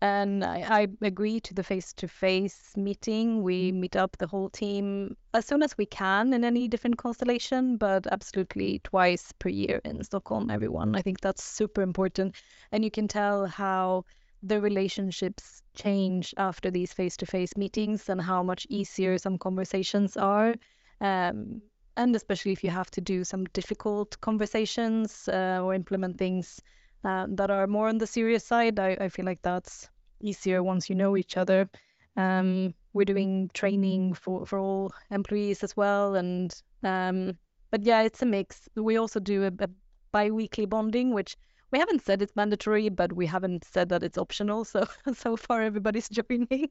and 0.00 0.44
I, 0.44 0.64
I 0.68 0.88
agree 1.02 1.40
to 1.40 1.54
the 1.54 1.62
face-to-face 1.62 2.72
meeting. 2.76 3.42
We 3.42 3.72
meet 3.72 3.96
up 3.96 4.16
the 4.16 4.26
whole 4.26 4.48
team 4.48 5.16
as 5.34 5.46
soon 5.46 5.62
as 5.62 5.76
we 5.76 5.86
can 5.86 6.32
in 6.32 6.44
any 6.44 6.68
different 6.68 6.96
constellation, 6.96 7.76
but 7.76 8.06
absolutely 8.06 8.80
twice 8.84 9.32
per 9.38 9.50
year 9.50 9.80
in 9.84 10.02
Stockholm, 10.02 10.50
everyone. 10.50 10.96
I 10.96 11.02
think 11.02 11.20
that's 11.20 11.44
super 11.44 11.82
important. 11.82 12.34
And 12.72 12.84
you 12.84 12.90
can 12.90 13.08
tell 13.08 13.46
how 13.46 14.04
the 14.42 14.60
relationships 14.60 15.62
change 15.74 16.32
after 16.38 16.70
these 16.70 16.92
face-to-face 16.92 17.56
meetings 17.56 18.08
and 18.08 18.22
how 18.22 18.42
much 18.42 18.66
easier 18.70 19.18
some 19.18 19.36
conversations 19.36 20.16
are. 20.16 20.54
Um, 21.02 21.60
and 21.96 22.16
especially 22.16 22.52
if 22.52 22.64
you 22.64 22.70
have 22.70 22.90
to 22.92 23.02
do 23.02 23.24
some 23.24 23.44
difficult 23.52 24.18
conversations 24.22 25.28
uh, 25.28 25.60
or 25.62 25.74
implement 25.74 26.16
things 26.16 26.62
uh, 27.04 27.26
that 27.30 27.50
are 27.50 27.66
more 27.66 27.88
on 27.88 27.98
the 27.98 28.06
serious 28.06 28.44
side, 28.44 28.78
I, 28.78 28.96
I 29.00 29.08
feel 29.08 29.24
like 29.24 29.42
that's 29.42 29.88
easier 30.20 30.62
once 30.62 30.88
you 30.88 30.94
know 30.96 31.16
each 31.16 31.36
other. 31.36 31.68
Um, 32.16 32.74
we're 32.92 33.04
doing 33.04 33.50
training 33.54 34.14
for, 34.14 34.44
for 34.46 34.58
all 34.58 34.92
employees 35.10 35.62
as 35.62 35.76
well, 35.76 36.16
and 36.16 36.52
um, 36.82 37.38
but 37.70 37.82
yeah, 37.82 38.02
it's 38.02 38.22
a 38.22 38.26
mix. 38.26 38.68
We 38.74 38.96
also 38.96 39.20
do 39.20 39.44
a, 39.44 39.52
a 39.64 39.68
bi-weekly 40.12 40.66
bonding, 40.66 41.14
which 41.14 41.36
we 41.70 41.78
haven't 41.78 42.02
said 42.02 42.20
it's 42.20 42.34
mandatory, 42.36 42.88
but 42.88 43.12
we 43.12 43.26
haven't 43.26 43.64
said 43.64 43.88
that 43.90 44.02
it's 44.02 44.18
optional. 44.18 44.64
So 44.64 44.84
so 45.14 45.36
far 45.36 45.62
everybody's 45.62 46.08
joining. 46.10 46.70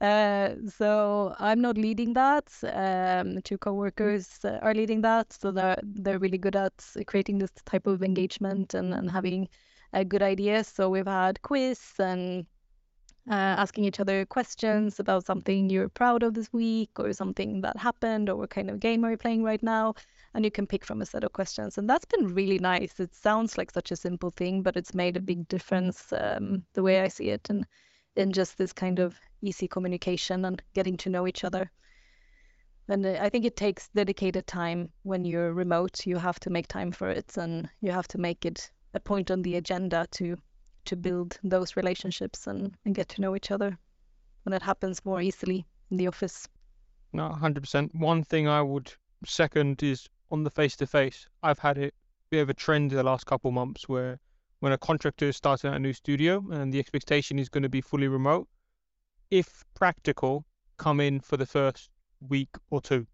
Uh, 0.00 0.54
so 0.66 1.34
I'm 1.38 1.60
not 1.60 1.76
leading 1.76 2.14
that. 2.14 2.48
Um, 2.62 3.42
two 3.42 3.58
coworkers 3.58 4.38
uh, 4.44 4.58
are 4.62 4.74
leading 4.74 5.02
that, 5.02 5.32
so 5.32 5.50
they're 5.50 5.78
they're 5.82 6.18
really 6.18 6.38
good 6.38 6.56
at 6.56 6.72
creating 7.06 7.38
this 7.38 7.50
type 7.66 7.86
of 7.86 8.02
engagement 8.02 8.74
and, 8.74 8.94
and 8.94 9.10
having 9.10 9.48
a 9.92 10.04
good 10.04 10.22
ideas. 10.22 10.68
So 10.68 10.88
we've 10.88 11.06
had 11.06 11.42
quiz 11.42 11.80
and 11.98 12.46
uh, 13.28 13.34
asking 13.34 13.84
each 13.84 14.00
other 14.00 14.24
questions 14.26 14.98
about 14.98 15.26
something 15.26 15.68
you're 15.68 15.88
proud 15.88 16.22
of 16.22 16.34
this 16.34 16.52
week 16.52 16.90
or 16.98 17.12
something 17.12 17.60
that 17.60 17.76
happened 17.76 18.28
or 18.28 18.36
what 18.36 18.50
kind 18.50 18.70
of 18.70 18.80
game 18.80 19.04
are 19.04 19.12
you 19.12 19.16
playing 19.16 19.42
right 19.42 19.62
now 19.62 19.94
and 20.34 20.44
you 20.44 20.50
can 20.50 20.66
pick 20.66 20.84
from 20.84 21.02
a 21.02 21.06
set 21.06 21.22
of 21.22 21.32
questions 21.32 21.76
and 21.76 21.88
that's 21.88 22.06
been 22.06 22.34
really 22.34 22.58
nice 22.58 22.98
it 22.98 23.14
sounds 23.14 23.58
like 23.58 23.70
such 23.70 23.92
a 23.92 23.96
simple 23.96 24.30
thing 24.30 24.62
but 24.62 24.76
it's 24.76 24.94
made 24.94 25.16
a 25.16 25.20
big 25.20 25.46
difference 25.48 26.12
um, 26.16 26.64
the 26.72 26.82
way 26.82 27.00
i 27.00 27.08
see 27.08 27.28
it 27.28 27.48
and 27.50 27.66
in 28.16 28.32
just 28.32 28.58
this 28.58 28.72
kind 28.72 28.98
of 28.98 29.20
easy 29.42 29.68
communication 29.68 30.44
and 30.44 30.62
getting 30.74 30.96
to 30.98 31.10
know 31.10 31.26
each 31.26 31.44
other. 31.44 31.70
And 32.88 33.04
uh, 33.06 33.18
i 33.20 33.28
think 33.28 33.44
it 33.44 33.56
takes 33.56 33.88
dedicated 33.88 34.46
time 34.46 34.90
when 35.02 35.24
you're 35.24 35.52
remote. 35.52 36.06
You 36.06 36.16
have 36.16 36.40
to 36.40 36.50
make 36.50 36.68
time 36.68 36.92
for 36.92 37.10
it 37.10 37.36
and 37.36 37.68
you 37.80 37.92
have 37.92 38.08
to 38.08 38.18
make 38.18 38.44
it 38.44 38.70
a 38.94 39.00
point 39.00 39.30
on 39.30 39.42
the 39.42 39.56
agenda 39.56 40.06
to 40.12 40.36
to 40.86 40.96
build 40.96 41.38
those 41.44 41.76
relationships 41.76 42.46
and, 42.46 42.74
and 42.84 42.94
get 42.94 43.08
to 43.10 43.20
know 43.20 43.36
each 43.36 43.50
other 43.50 43.78
when 44.44 44.54
it 44.54 44.62
happens 44.62 45.04
more 45.04 45.20
easily 45.20 45.66
in 45.90 45.96
the 45.98 46.08
office. 46.08 46.48
No 47.12 47.28
100% 47.28 47.94
one 47.94 48.24
thing 48.24 48.48
i 48.48 48.62
would 48.62 48.92
second 49.26 49.82
is 49.82 50.08
on 50.30 50.44
the 50.44 50.50
face 50.50 50.76
to 50.76 50.86
face. 50.86 51.26
I've 51.42 51.58
had 51.58 51.76
it 51.78 51.94
bit 52.30 52.42
of 52.42 52.48
a 52.48 52.54
trend 52.54 52.92
in 52.92 52.96
the 52.96 53.02
last 53.02 53.26
couple 53.26 53.50
months 53.50 53.88
where 53.88 54.20
when 54.60 54.72
a 54.72 54.78
contractor 54.78 55.26
is 55.26 55.36
starting 55.36 55.70
at 55.70 55.76
a 55.76 55.80
new 55.80 55.92
studio 55.92 56.44
and 56.52 56.72
the 56.72 56.78
expectation 56.78 57.38
is 57.38 57.48
going 57.48 57.62
to 57.62 57.68
be 57.68 57.80
fully 57.80 58.08
remote, 58.08 58.48
if 59.30 59.64
practical, 59.74 60.44
come 60.76 61.00
in 61.00 61.20
for 61.20 61.36
the 61.36 61.46
first 61.46 61.90
week 62.28 62.50
or 62.70 62.80
two, 62.80 63.06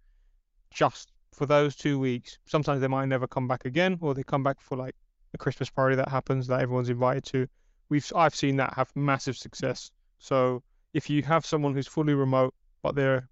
just 0.71 1.13
for 1.33 1.47
those 1.47 1.77
two 1.77 1.99
weeks. 1.99 2.39
Sometimes 2.47 2.81
they 2.81 2.89
might 2.89 3.07
never 3.07 3.27
come 3.27 3.47
back 3.47 3.65
again, 3.65 3.99
or 4.01 4.15
they 4.15 4.23
come 4.23 4.43
back 4.43 4.61
for 4.61 4.77
like 4.77 4.95
a 5.35 5.39
Christmas 5.39 5.71
party 5.71 5.97
that 5.97 6.09
happens 6.09 6.47
that 6.47 6.61
everyone's 6.61 6.89
invited 6.89 7.25
to. 7.25 7.47
We've 7.89 8.11
I've 8.17 8.35
seen 8.35 8.57
that 8.57 8.75
have 8.75 8.91
massive 8.97 9.37
success. 9.37 9.91
So 10.19 10.63
if 10.95 11.11
you 11.11 11.23
have 11.23 11.45
someone 11.45 11.75
who's 11.75 11.87
fully 11.87 12.15
remote 12.15 12.55
but 12.83 12.95
they're 12.95 13.29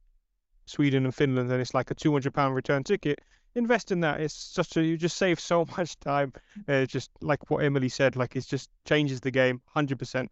Sweden 0.66 1.04
and 1.04 1.14
Finland 1.14 1.50
and 1.50 1.60
it's 1.60 1.74
like 1.74 1.90
a 1.90 1.94
200 1.94 2.32
pound 2.34 2.54
return 2.54 2.84
ticket, 2.84 3.20
invest 3.54 3.92
in 3.92 4.00
that. 4.00 4.20
It's 4.20 4.34
such 4.34 4.76
a 4.76 4.84
you 4.84 4.96
just 4.96 5.16
save 5.16 5.40
so 5.40 5.64
much 5.76 5.98
time. 6.00 6.32
Uh, 6.68 6.86
just 6.86 7.10
like 7.20 7.50
what 7.50 7.64
Emily 7.64 7.88
said, 7.88 8.16
like 8.16 8.36
it 8.36 8.46
just 8.46 8.68
changes 8.84 9.20
the 9.20 9.30
game 9.30 9.60
100%. 9.74 10.28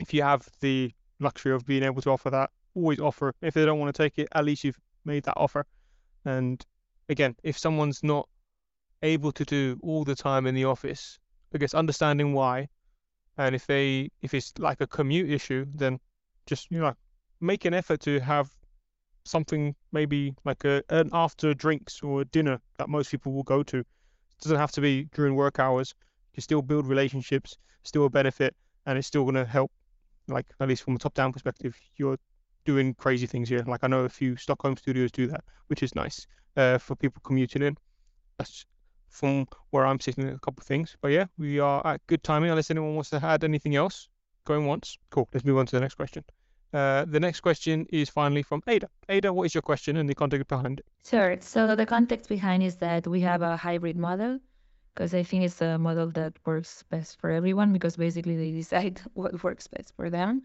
If 0.00 0.12
you 0.12 0.22
have 0.22 0.46
the 0.60 0.92
luxury 1.20 1.52
of 1.52 1.66
being 1.66 1.82
able 1.82 2.02
to 2.02 2.10
offer 2.10 2.30
that, 2.30 2.50
always 2.74 3.00
offer. 3.00 3.34
If 3.42 3.54
they 3.54 3.64
don't 3.64 3.78
want 3.78 3.94
to 3.94 4.02
take 4.02 4.18
it, 4.18 4.28
at 4.32 4.44
least 4.44 4.64
you've 4.64 4.80
made 5.04 5.24
that 5.24 5.36
offer. 5.36 5.66
And 6.24 6.64
again, 7.08 7.36
if 7.42 7.58
someone's 7.58 8.02
not 8.02 8.28
able 9.02 9.32
to 9.32 9.44
do 9.44 9.78
all 9.82 10.04
the 10.04 10.14
time 10.14 10.46
in 10.46 10.54
the 10.54 10.64
office, 10.64 11.18
I 11.54 11.58
guess 11.58 11.74
understanding 11.74 12.32
why, 12.32 12.68
and 13.38 13.54
if 13.54 13.66
they 13.66 14.10
if 14.22 14.34
it's 14.34 14.52
like 14.58 14.80
a 14.80 14.86
commute 14.86 15.30
issue, 15.30 15.66
then 15.74 16.00
just 16.46 16.70
you 16.70 16.80
know 16.80 16.94
make 17.40 17.64
an 17.64 17.74
effort 17.74 18.00
to 18.00 18.18
have 18.20 18.50
something 19.24 19.74
maybe 19.92 20.34
like 20.44 20.64
a, 20.64 20.82
an 20.88 21.10
after 21.12 21.52
drinks 21.52 22.02
or 22.02 22.24
dinner 22.24 22.60
that 22.78 22.88
most 22.88 23.10
people 23.10 23.32
will 23.32 23.42
go 23.42 23.62
to. 23.62 23.78
It 23.78 23.86
doesn't 24.42 24.58
have 24.58 24.72
to 24.72 24.80
be 24.80 25.04
during 25.14 25.34
work 25.34 25.58
hours. 25.58 25.94
You 26.34 26.42
still 26.42 26.62
build 26.62 26.86
relationships, 26.86 27.56
still 27.82 28.06
a 28.06 28.10
benefit, 28.10 28.54
and 28.84 28.98
it's 28.98 29.06
still 29.06 29.24
going 29.24 29.34
to 29.34 29.44
help. 29.44 29.72
Like 30.28 30.46
at 30.60 30.68
least 30.68 30.82
from 30.82 30.96
a 30.96 30.98
top-down 30.98 31.32
perspective, 31.32 31.76
you're 31.96 32.18
doing 32.64 32.94
crazy 32.94 33.26
things 33.26 33.48
here. 33.48 33.64
Like 33.66 33.84
I 33.84 33.86
know 33.86 34.00
a 34.00 34.08
few 34.08 34.36
Stockholm 34.36 34.76
studios 34.76 35.12
do 35.12 35.26
that, 35.28 35.44
which 35.68 35.82
is 35.82 35.94
nice 35.94 36.26
uh, 36.56 36.78
for 36.78 36.96
people 36.96 37.20
commuting 37.24 37.62
in. 37.62 37.76
That's 38.38 38.66
from 39.08 39.46
where 39.70 39.86
I'm 39.86 40.00
sitting. 40.00 40.28
A 40.28 40.38
couple 40.38 40.60
of 40.60 40.66
things, 40.66 40.96
but 41.00 41.08
yeah, 41.08 41.26
we 41.38 41.58
are 41.58 41.86
at 41.86 42.06
good 42.06 42.22
timing. 42.22 42.50
Unless 42.50 42.70
anyone 42.70 42.94
wants 42.94 43.10
to 43.10 43.24
add 43.24 43.44
anything 43.44 43.76
else, 43.76 44.08
going 44.44 44.66
once. 44.66 44.98
Cool. 45.10 45.28
Let's 45.32 45.44
move 45.44 45.58
on 45.58 45.66
to 45.66 45.76
the 45.76 45.80
next 45.80 45.94
question. 45.94 46.24
Uh, 46.72 47.04
the 47.06 47.20
next 47.20 47.40
question 47.40 47.86
is 47.90 48.10
finally 48.10 48.42
from 48.42 48.60
Aida. 48.66 48.88
Aida, 49.08 49.32
what 49.32 49.44
is 49.44 49.54
your 49.54 49.62
question 49.62 49.96
and 49.96 50.08
the 50.08 50.14
context 50.14 50.48
behind 50.48 50.80
it? 50.80 50.86
Sure. 51.08 51.36
So 51.40 51.76
the 51.76 51.86
context 51.86 52.28
behind 52.28 52.62
is 52.62 52.76
that 52.76 53.06
we 53.06 53.20
have 53.20 53.42
a 53.42 53.56
hybrid 53.56 53.96
model 53.96 54.38
because 54.96 55.14
I 55.14 55.22
think 55.24 55.44
it's 55.44 55.62
a 55.62 55.78
model 55.78 56.10
that 56.12 56.38
works 56.46 56.84
best 56.90 57.20
for 57.20 57.30
everyone 57.30 57.72
because 57.74 57.96
basically 57.96 58.36
they 58.36 58.52
decide 58.52 59.00
what 59.14 59.44
works 59.44 59.68
best 59.68 59.94
for 59.96 60.10
them. 60.10 60.42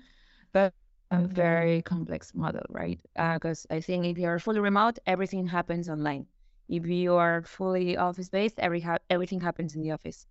But 0.54 0.74
a 1.12 1.28
very 1.28 1.82
complex 1.82 2.34
model, 2.36 2.64
right? 2.70 3.00
Because 3.16 3.68
uh, 3.72 3.76
I 3.76 3.82
think 3.82 4.06
if 4.06 4.18
you're 4.18 4.40
fully 4.40 4.60
remote, 4.62 5.00
everything 5.08 5.48
happens 5.48 5.90
online. 5.90 6.28
If 6.70 6.88
you 6.88 7.16
are 7.16 7.44
fully 7.44 7.98
office 7.98 8.30
based, 8.30 8.60
every 8.60 8.82
ha- 8.82 9.00
everything 9.10 9.42
happens 9.42 9.76
in 9.76 9.84
the 9.84 9.92
office. 9.92 10.28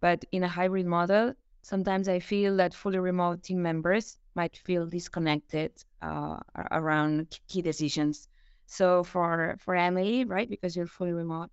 But 0.00 0.24
in 0.32 0.44
a 0.44 0.48
hybrid 0.48 0.86
model, 0.86 1.34
sometimes 1.62 2.08
I 2.08 2.20
feel 2.20 2.56
that 2.58 2.74
fully 2.74 2.98
remote 2.98 3.42
team 3.42 3.62
members 3.62 4.18
might 4.34 4.56
feel 4.56 4.86
disconnected 4.86 5.72
uh, 6.02 6.40
around 6.72 7.38
key 7.48 7.62
decisions. 7.62 8.28
So 8.66 9.04
for 9.04 9.56
for 9.60 9.74
Emily, 9.76 10.24
right, 10.24 10.48
because 10.48 10.76
you're 10.76 10.86
fully 10.86 11.12
remote, 11.12 11.50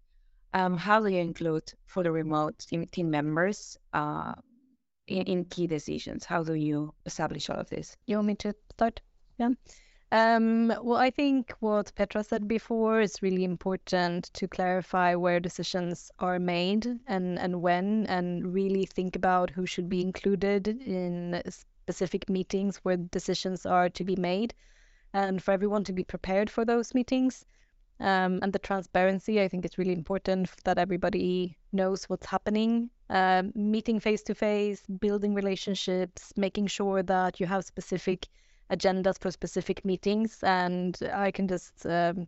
um, 0.54 0.78
how 0.78 1.00
do 1.02 1.10
you 1.10 1.20
include 1.20 1.74
fully 1.86 2.10
remote 2.10 2.60
team, 2.92 3.12
members 3.12 3.78
uh, 3.94 4.34
in, 5.08 5.24
in 5.24 5.46
key 5.46 5.68
decisions? 5.68 6.26
How 6.26 6.44
do 6.44 6.54
you 6.54 6.94
establish 7.06 7.50
all 7.50 7.58
of 7.58 7.70
this? 7.70 7.96
You 8.06 8.18
want 8.18 8.28
me 8.28 8.36
to 8.36 8.56
start? 8.72 9.02
Yeah. 9.38 9.52
Um, 10.14 10.68
well, 10.84 10.98
I 10.98 11.10
think 11.10 11.54
what 11.62 11.94
Petra 11.96 12.24
said 12.24 12.46
before 12.46 13.00
is 13.00 13.22
really 13.22 13.46
important 13.46 14.30
to 14.34 14.48
clarify 14.48 15.16
where 15.16 15.40
decisions 15.40 16.12
are 16.20 16.38
made 16.38 16.86
and, 17.08 17.40
and 17.40 17.62
when, 17.62 18.06
and 18.08 18.54
really 18.54 18.86
think 18.86 19.16
about 19.16 19.50
who 19.50 19.66
should 19.66 19.88
be 19.88 20.02
included 20.02 20.68
in 20.68 21.42
specific 21.46 22.30
meetings 22.30 22.78
where 22.84 22.98
decisions 22.98 23.66
are 23.66 23.90
to 23.90 24.04
be 24.04 24.18
made, 24.18 24.54
and 25.14 25.42
for 25.42 25.52
everyone 25.52 25.86
to 25.86 25.94
be 25.94 26.04
prepared 26.04 26.50
for 26.50 26.66
those 26.66 26.94
meetings. 26.94 27.46
Um, 28.02 28.40
and 28.42 28.52
the 28.52 28.60
transparency, 28.60 29.40
I 29.40 29.48
think, 29.48 29.64
is 29.64 29.78
really 29.78 29.94
important 29.94 30.50
that 30.64 30.80
everybody 30.80 31.56
knows 31.72 32.06
what's 32.06 32.26
happening. 32.26 32.90
Uh, 33.10 33.44
meeting 33.54 34.00
face 34.00 34.24
to 34.24 34.34
face, 34.34 34.82
building 35.00 35.36
relationships, 35.36 36.34
making 36.36 36.68
sure 36.68 37.04
that 37.04 37.40
you 37.40 37.46
have 37.46 37.64
specific 37.64 38.28
agendas 38.72 39.20
for 39.20 39.30
specific 39.30 39.86
meetings. 39.86 40.40
And 40.42 40.98
I 41.14 41.30
can 41.30 41.48
just 41.48 41.86
um, 41.86 42.28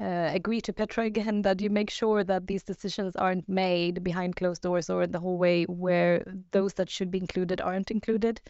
uh, 0.00 0.30
agree 0.34 0.60
to 0.62 0.72
Petra 0.72 1.04
again 1.12 1.42
that 1.42 1.60
you 1.60 1.70
make 1.70 1.90
sure 1.90 2.24
that 2.24 2.48
these 2.48 2.64
decisions 2.64 3.14
aren't 3.14 3.48
made 3.48 4.02
behind 4.02 4.34
closed 4.34 4.62
doors 4.62 4.90
or 4.90 5.02
in 5.04 5.12
the 5.12 5.20
hallway 5.20 5.64
where 5.66 6.24
those 6.50 6.74
that 6.74 6.90
should 6.90 7.12
be 7.12 7.18
included 7.18 7.60
aren't 7.60 7.92
included. 7.92 8.40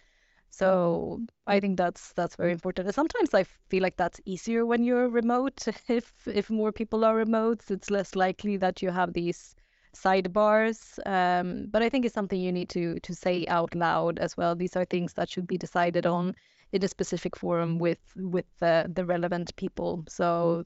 So 0.50 1.20
I 1.46 1.60
think 1.60 1.76
that's 1.76 2.12
that's 2.14 2.36
very 2.36 2.52
important. 2.52 2.86
And 2.86 2.94
sometimes 2.94 3.34
I 3.34 3.44
feel 3.68 3.82
like 3.82 3.96
that's 3.96 4.20
easier 4.24 4.64
when 4.66 4.84
you're 4.84 5.08
remote. 5.08 5.66
If 5.88 6.12
if 6.26 6.50
more 6.50 6.72
people 6.72 7.04
are 7.04 7.16
remote, 7.16 7.70
it's 7.70 7.90
less 7.90 8.16
likely 8.16 8.56
that 8.58 8.82
you 8.82 8.90
have 8.90 9.12
these 9.12 9.54
sidebars. 9.94 10.98
Um, 11.06 11.66
but 11.70 11.82
I 11.82 11.88
think 11.88 12.04
it's 12.04 12.14
something 12.14 12.40
you 12.40 12.52
need 12.52 12.68
to 12.70 12.98
to 13.00 13.14
say 13.14 13.46
out 13.48 13.74
loud 13.74 14.18
as 14.18 14.36
well. 14.36 14.54
These 14.54 14.76
are 14.76 14.84
things 14.84 15.14
that 15.14 15.30
should 15.30 15.46
be 15.46 15.58
decided 15.58 16.06
on 16.06 16.34
in 16.72 16.84
a 16.84 16.88
specific 16.88 17.36
forum 17.36 17.78
with 17.78 18.00
with 18.16 18.46
the, 18.58 18.90
the 18.94 19.04
relevant 19.04 19.54
people. 19.56 20.04
So 20.08 20.64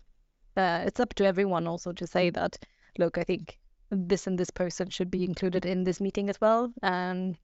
uh, 0.56 0.84
it's 0.86 1.00
up 1.00 1.14
to 1.14 1.24
everyone 1.24 1.66
also 1.66 1.92
to 1.92 2.06
say 2.06 2.30
that, 2.30 2.58
look, 2.98 3.18
I 3.18 3.24
think 3.24 3.58
this 3.90 4.26
and 4.26 4.38
this 4.38 4.50
person 4.50 4.90
should 4.90 5.10
be 5.10 5.24
included 5.24 5.64
in 5.66 5.84
this 5.84 6.00
meeting 6.00 6.28
as 6.30 6.40
well, 6.40 6.72
and 6.82 7.36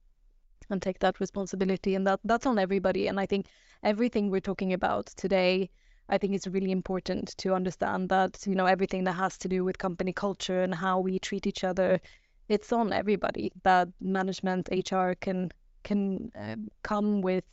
and 0.69 0.81
take 0.81 0.99
that 0.99 1.19
responsibility. 1.19 1.95
And 1.95 2.05
that 2.07 2.19
that's 2.23 2.45
on 2.45 2.59
everybody. 2.59 3.07
And 3.07 3.19
I 3.19 3.25
think 3.25 3.47
everything 3.83 4.29
we're 4.29 4.41
talking 4.41 4.73
about 4.73 5.07
today. 5.07 5.69
I 6.09 6.17
think 6.17 6.35
it's 6.35 6.47
really 6.47 6.71
important 6.71 7.35
to 7.39 7.53
understand 7.53 8.07
that 8.09 8.47
you 8.47 8.55
know 8.55 8.65
everything 8.65 9.03
that 9.05 9.13
has 9.13 9.37
to 9.39 9.49
do 9.49 9.65
with 9.65 9.77
company 9.77 10.13
culture 10.13 10.61
and 10.61 10.73
how 10.73 11.01
we 11.01 11.19
treat 11.19 11.45
each 11.45 11.65
other, 11.65 11.99
it's 12.47 12.71
on 12.71 12.93
everybody. 12.93 13.51
That 13.63 13.89
management, 13.99 14.69
HR 14.71 15.13
can 15.19 15.51
can 15.83 16.31
uh, 16.39 16.55
come 16.83 17.21
with 17.21 17.43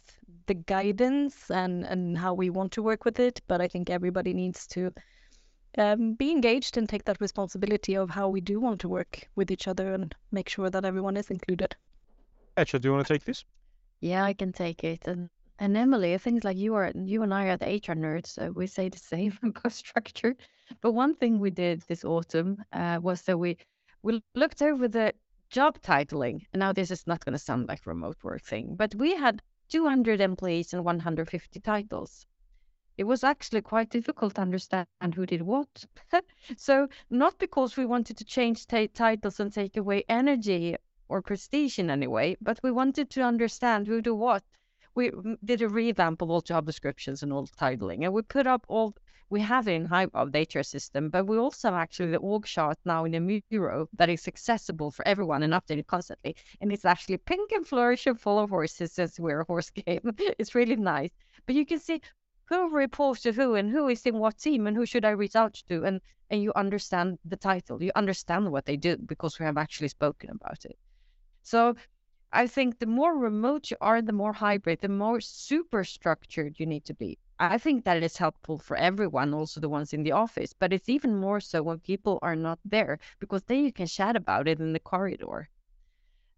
the 0.46 0.54
guidance 0.54 1.50
and 1.50 1.84
and 1.84 2.16
how 2.16 2.34
we 2.34 2.50
want 2.50 2.72
to 2.72 2.82
work 2.82 3.04
with 3.04 3.18
it 3.18 3.40
but 3.46 3.60
i 3.60 3.68
think 3.68 3.88
everybody 3.88 4.34
needs 4.34 4.66
to 4.66 4.92
um, 5.78 6.14
be 6.14 6.30
engaged 6.30 6.76
and 6.76 6.88
take 6.88 7.04
that 7.04 7.20
responsibility 7.20 7.94
of 7.94 8.10
how 8.10 8.28
we 8.28 8.40
do 8.40 8.60
want 8.60 8.80
to 8.80 8.88
work 8.88 9.28
with 9.34 9.50
each 9.50 9.66
other 9.66 9.92
and 9.92 10.14
make 10.30 10.48
sure 10.48 10.70
that 10.70 10.84
everyone 10.84 11.16
is 11.16 11.30
included. 11.30 11.74
Petra, 12.56 12.78
do 12.80 12.88
you 12.88 12.92
want 12.94 13.06
to 13.06 13.12
take 13.14 13.24
this? 13.24 13.44
Yeah, 14.00 14.24
I 14.24 14.34
can 14.34 14.52
take 14.52 14.84
it. 14.84 15.06
And 15.06 15.30
and 15.58 15.76
Emily, 15.76 16.16
things 16.18 16.44
like 16.44 16.56
you 16.56 16.74
are 16.74 16.92
you 16.94 17.22
and 17.22 17.34
I 17.34 17.46
are 17.48 17.56
the 17.56 17.68
HR 17.68 17.94
nerds, 17.96 18.28
so 18.28 18.50
we 18.52 18.66
say 18.66 18.88
the 18.88 18.98
same 19.12 19.38
about 19.42 19.72
structure. 19.72 20.36
But 20.80 20.92
one 20.92 21.14
thing 21.14 21.38
we 21.38 21.50
did 21.50 21.82
this 21.82 22.04
autumn 22.04 22.64
uh, 22.72 23.00
was 23.02 23.22
that 23.22 23.38
we 23.38 23.56
we 24.02 24.22
looked 24.34 24.62
over 24.62 24.88
the 24.88 25.14
job 25.50 25.80
titling. 25.80 26.46
And 26.52 26.60
now 26.60 26.72
this 26.72 26.90
is 26.90 27.06
not 27.06 27.24
going 27.24 27.32
to 27.32 27.38
sound 27.38 27.68
like 27.68 27.86
remote 27.86 28.22
work 28.22 28.42
thing, 28.42 28.76
but 28.76 28.94
we 28.94 29.14
had 29.16 29.42
200 29.68 30.20
employees 30.20 30.72
and 30.74 30.84
150 30.84 31.60
titles. 31.60 32.26
It 32.96 33.04
was 33.04 33.24
actually 33.24 33.62
quite 33.62 33.90
difficult 33.90 34.34
to 34.36 34.42
understand 34.42 34.86
who 35.14 35.26
did 35.26 35.42
what. 35.42 35.84
so 36.56 36.88
not 37.10 37.38
because 37.38 37.76
we 37.76 37.86
wanted 37.86 38.16
to 38.18 38.24
change 38.24 38.66
t- 38.66 38.88
titles 38.88 39.40
and 39.40 39.52
take 39.52 39.76
away 39.76 40.04
energy 40.08 40.76
or 41.08 41.22
prestige 41.22 41.78
in 41.78 41.90
any 41.90 42.06
way, 42.06 42.36
but 42.40 42.60
we 42.62 42.70
wanted 42.70 43.10
to 43.10 43.22
understand 43.22 43.86
who 43.86 44.00
do 44.00 44.14
what 44.14 44.42
we 44.94 45.10
did 45.44 45.60
a 45.60 45.68
revamp 45.68 46.22
of 46.22 46.30
all 46.30 46.40
job 46.40 46.66
descriptions 46.66 47.22
and 47.22 47.32
all 47.32 47.46
titling, 47.46 48.04
and 48.04 48.12
we 48.12 48.22
put 48.22 48.46
up 48.46 48.64
all 48.68 48.94
we 49.30 49.40
have 49.40 49.66
in 49.66 49.84
the 49.84 50.46
HR 50.54 50.62
system, 50.62 51.08
but 51.08 51.26
we 51.26 51.38
also 51.38 51.68
have 51.68 51.74
actually 51.74 52.10
the 52.10 52.18
org 52.18 52.44
chart 52.44 52.78
now 52.84 53.04
in 53.04 53.14
a 53.14 53.20
Miro 53.20 53.88
that 53.94 54.08
is 54.08 54.28
accessible 54.28 54.90
for 54.90 55.06
everyone 55.08 55.42
and 55.42 55.52
updated 55.52 55.86
constantly. 55.86 56.36
And 56.60 56.70
it's 56.70 56.84
actually 56.84 57.16
pink 57.16 57.50
and 57.50 57.66
flourish 57.66 58.06
and 58.06 58.20
full 58.20 58.38
of 58.38 58.50
horses 58.50 58.92
since 58.92 59.18
we're 59.18 59.40
a 59.40 59.44
horse 59.44 59.70
game. 59.70 60.02
it's 60.38 60.54
really 60.54 60.76
nice. 60.76 61.10
But 61.46 61.56
you 61.56 61.66
can 61.66 61.80
see 61.80 62.00
who 62.44 62.70
reports 62.70 63.22
to 63.22 63.32
who 63.32 63.54
and 63.54 63.70
who 63.70 63.88
is 63.88 64.04
in 64.06 64.18
what 64.18 64.38
team 64.38 64.66
and 64.66 64.76
who 64.76 64.86
should 64.86 65.04
I 65.04 65.10
reach 65.10 65.34
out 65.34 65.54
to 65.68 65.84
and 65.84 66.00
and 66.30 66.42
you 66.42 66.52
understand 66.54 67.18
the 67.24 67.36
title. 67.36 67.82
You 67.82 67.92
understand 67.94 68.50
what 68.50 68.66
they 68.66 68.76
do 68.76 68.96
because 68.96 69.38
we 69.38 69.46
have 69.46 69.56
actually 69.56 69.88
spoken 69.88 70.30
about 70.30 70.64
it. 70.64 70.78
So 71.44 71.76
I 72.32 72.46
think 72.48 72.78
the 72.78 72.86
more 72.86 73.16
remote 73.16 73.70
you 73.70 73.76
are, 73.80 74.02
the 74.02 74.12
more 74.12 74.32
hybrid, 74.32 74.80
the 74.80 74.88
more 74.88 75.20
super 75.20 75.84
structured 75.84 76.58
you 76.58 76.66
need 76.66 76.84
to 76.86 76.94
be. 76.94 77.18
I 77.38 77.58
think 77.58 77.84
that 77.84 78.02
is 78.02 78.16
helpful 78.16 78.58
for 78.58 78.76
everyone, 78.76 79.34
also 79.34 79.60
the 79.60 79.68
ones 79.68 79.92
in 79.92 80.02
the 80.02 80.12
office, 80.12 80.52
but 80.52 80.72
it's 80.72 80.88
even 80.88 81.16
more 81.16 81.40
so 81.40 81.62
when 81.62 81.78
people 81.80 82.18
are 82.22 82.34
not 82.34 82.58
there 82.64 82.98
because 83.18 83.42
then 83.44 83.64
you 83.64 83.72
can 83.72 83.86
chat 83.86 84.16
about 84.16 84.48
it 84.48 84.58
in 84.58 84.72
the 84.72 84.80
corridor. 84.80 85.48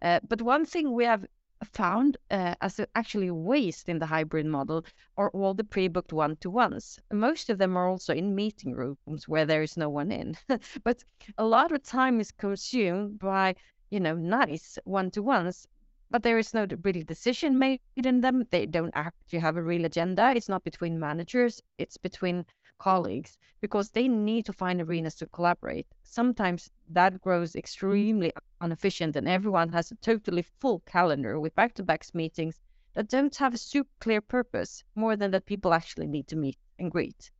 Uh, 0.02 0.20
but 0.28 0.42
one 0.42 0.64
thing 0.64 0.92
we 0.92 1.04
have 1.04 1.24
found 1.64 2.16
uh, 2.30 2.54
as 2.60 2.78
a, 2.78 2.86
actually 2.94 3.30
waste 3.30 3.88
in 3.88 3.98
the 3.98 4.06
hybrid 4.06 4.46
model 4.46 4.84
are 5.16 5.30
all 5.30 5.54
the 5.54 5.64
pre-booked 5.64 6.12
one-to-ones. 6.12 6.98
Most 7.12 7.48
of 7.48 7.58
them 7.58 7.76
are 7.76 7.88
also 7.88 8.12
in 8.12 8.34
meeting 8.34 8.72
rooms 8.72 9.28
where 9.28 9.46
there 9.46 9.62
is 9.62 9.76
no 9.76 9.88
one 9.88 10.10
in. 10.12 10.36
but 10.84 11.04
a 11.38 11.44
lot 11.44 11.72
of 11.72 11.82
time 11.82 12.20
is 12.20 12.32
consumed 12.32 13.18
by, 13.18 13.54
you 13.90 14.00
know, 14.00 14.14
nice 14.14 14.78
one-to-ones 14.84 15.66
but 16.08 16.22
there 16.22 16.38
is 16.38 16.54
no 16.54 16.66
real 16.84 17.02
decision 17.04 17.58
made 17.58 17.80
in 17.96 18.20
them. 18.20 18.46
They 18.50 18.66
don't 18.66 18.92
actually 18.94 19.40
have 19.40 19.56
a 19.56 19.62
real 19.62 19.84
agenda. 19.84 20.32
It's 20.36 20.48
not 20.48 20.62
between 20.62 21.00
managers, 21.00 21.60
it's 21.78 21.96
between 21.96 22.46
colleagues 22.78 23.38
because 23.60 23.90
they 23.90 24.06
need 24.06 24.46
to 24.46 24.52
find 24.52 24.80
arenas 24.80 25.16
to 25.16 25.26
collaborate. 25.26 25.86
Sometimes 26.04 26.70
that 26.90 27.20
grows 27.20 27.56
extremely 27.56 28.32
inefficient 28.62 29.16
and 29.16 29.26
everyone 29.28 29.70
has 29.70 29.90
a 29.90 29.96
totally 29.96 30.42
full 30.42 30.80
calendar 30.86 31.40
with 31.40 31.54
back 31.56 31.74
to 31.74 31.82
back 31.82 32.04
meetings 32.14 32.60
that 32.94 33.08
don't 33.08 33.34
have 33.36 33.54
a 33.54 33.58
super 33.58 33.90
clear 33.98 34.20
purpose 34.20 34.84
more 34.94 35.16
than 35.16 35.32
that 35.32 35.46
people 35.46 35.74
actually 35.74 36.06
need 36.06 36.28
to 36.28 36.36
meet 36.36 36.56
and 36.78 36.92
greet. 36.92 37.30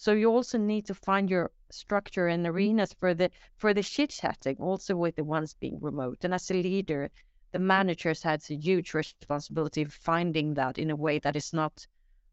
So 0.00 0.12
you 0.12 0.30
also 0.30 0.58
need 0.58 0.86
to 0.86 0.94
find 0.94 1.28
your 1.28 1.50
structure 1.70 2.28
and 2.28 2.46
arenas 2.46 2.92
for 3.00 3.14
the 3.14 3.32
for 3.56 3.74
the 3.74 3.82
chit 3.82 4.10
chatting 4.10 4.56
also 4.60 4.94
with 4.94 5.16
the 5.16 5.24
ones 5.24 5.54
being 5.54 5.80
remote. 5.80 6.18
And 6.22 6.32
as 6.32 6.48
a 6.52 6.54
leader, 6.54 7.10
the 7.50 7.58
managers 7.58 8.22
had 8.22 8.48
a 8.48 8.54
huge 8.54 8.94
responsibility 8.94 9.82
of 9.82 9.92
finding 9.92 10.54
that 10.54 10.78
in 10.78 10.90
a 10.90 10.96
way 10.96 11.18
that 11.18 11.34
is 11.34 11.52
not 11.52 11.84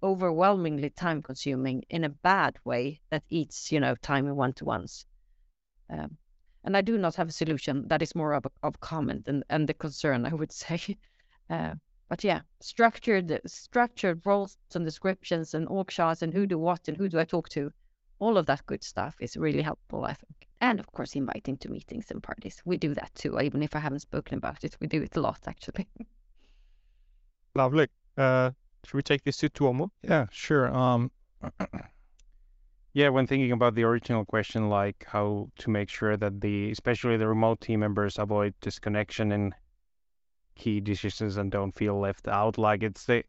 overwhelmingly 0.04 0.92
time 0.92 1.24
consuming 1.24 1.84
in 1.90 2.04
a 2.04 2.10
bad 2.10 2.60
way 2.66 3.02
that 3.10 3.24
eats 3.30 3.72
you 3.72 3.80
know 3.80 3.96
time 3.96 4.28
in 4.28 4.36
one-to-ones. 4.36 5.08
Um, 5.90 6.18
and 6.66 6.78
i 6.78 6.82
do 6.82 7.00
not 7.00 7.16
have 7.16 7.30
a 7.30 7.40
solution 7.42 7.88
that 7.88 8.04
is 8.04 8.14
more 8.14 8.34
of, 8.34 8.46
a, 8.46 8.52
of 8.62 8.80
comment 8.80 9.28
and, 9.28 9.44
and 9.50 9.68
the 9.68 9.74
concern 9.74 10.28
i 10.28 10.34
would 10.36 10.52
say. 10.64 10.98
Uh, 11.50 11.74
but 12.10 12.24
yeah 12.24 12.42
structured 12.60 13.40
structured 13.46 14.22
roles 14.26 14.58
and 14.74 14.86
descriptions 14.86 15.54
and 15.54 15.68
org 15.68 15.90
charts 15.90 16.22
and 16.22 16.34
who 16.34 16.46
do 16.46 16.58
what 16.58 16.88
and 16.88 16.98
who 16.98 17.10
do 17.10 17.20
i 17.20 17.26
talk 17.26 17.50
to 17.50 17.72
all 18.20 18.38
of 18.38 18.46
that 18.46 18.66
good 18.66 18.84
stuff 18.84 19.16
is 19.20 19.38
really 19.38 19.62
helpful 19.62 20.06
i 20.06 20.14
think 20.14 20.46
and 20.62 20.80
of 20.80 20.92
course 20.92 21.16
inviting 21.16 21.58
to 21.58 21.70
meetings 21.70 22.12
and 22.12 22.22
parties. 22.24 22.62
We 22.66 22.78
do 22.78 22.94
that 22.96 23.14
too, 23.16 23.40
even 23.40 23.62
if 23.62 23.76
I 23.76 23.80
haven't 23.80 24.00
spoken 24.00 24.38
about 24.38 24.64
it. 24.64 24.78
We 24.80 24.88
do 24.88 25.02
it 25.02 25.16
a 25.16 25.22
lot 25.22 25.40
actually. 25.48 25.88
Lovely. 27.56 27.88
Uh, 28.18 28.52
should 28.86 28.96
we 28.96 29.04
take 29.04 29.24
this 29.24 29.38
to 29.38 29.50
Tuomo? 29.50 29.90
Yeah, 30.04 30.28
sure. 30.32 30.74
Um, 30.76 31.12
yeah, 32.94 33.10
when 33.10 33.28
thinking 33.28 33.52
about 33.52 33.76
the 33.76 33.84
original 33.84 34.26
question, 34.26 34.70
like 34.70 35.06
how 35.08 35.50
to 35.60 35.70
make 35.70 35.90
sure 35.90 36.18
that 36.18 36.42
the, 36.42 36.72
especially 36.72 37.18
the 37.18 37.28
remote 37.28 37.62
team 37.62 37.80
members, 37.80 38.18
avoid 38.18 38.54
disconnection 38.62 39.32
in 39.32 39.54
key 40.56 40.80
decisions 40.80 41.38
and 41.38 41.52
don't 41.52 41.74
feel 41.74 42.00
left 42.00 42.28
out, 42.28 42.58
like 42.58 42.84
it's 42.84 43.06
the 43.06 43.24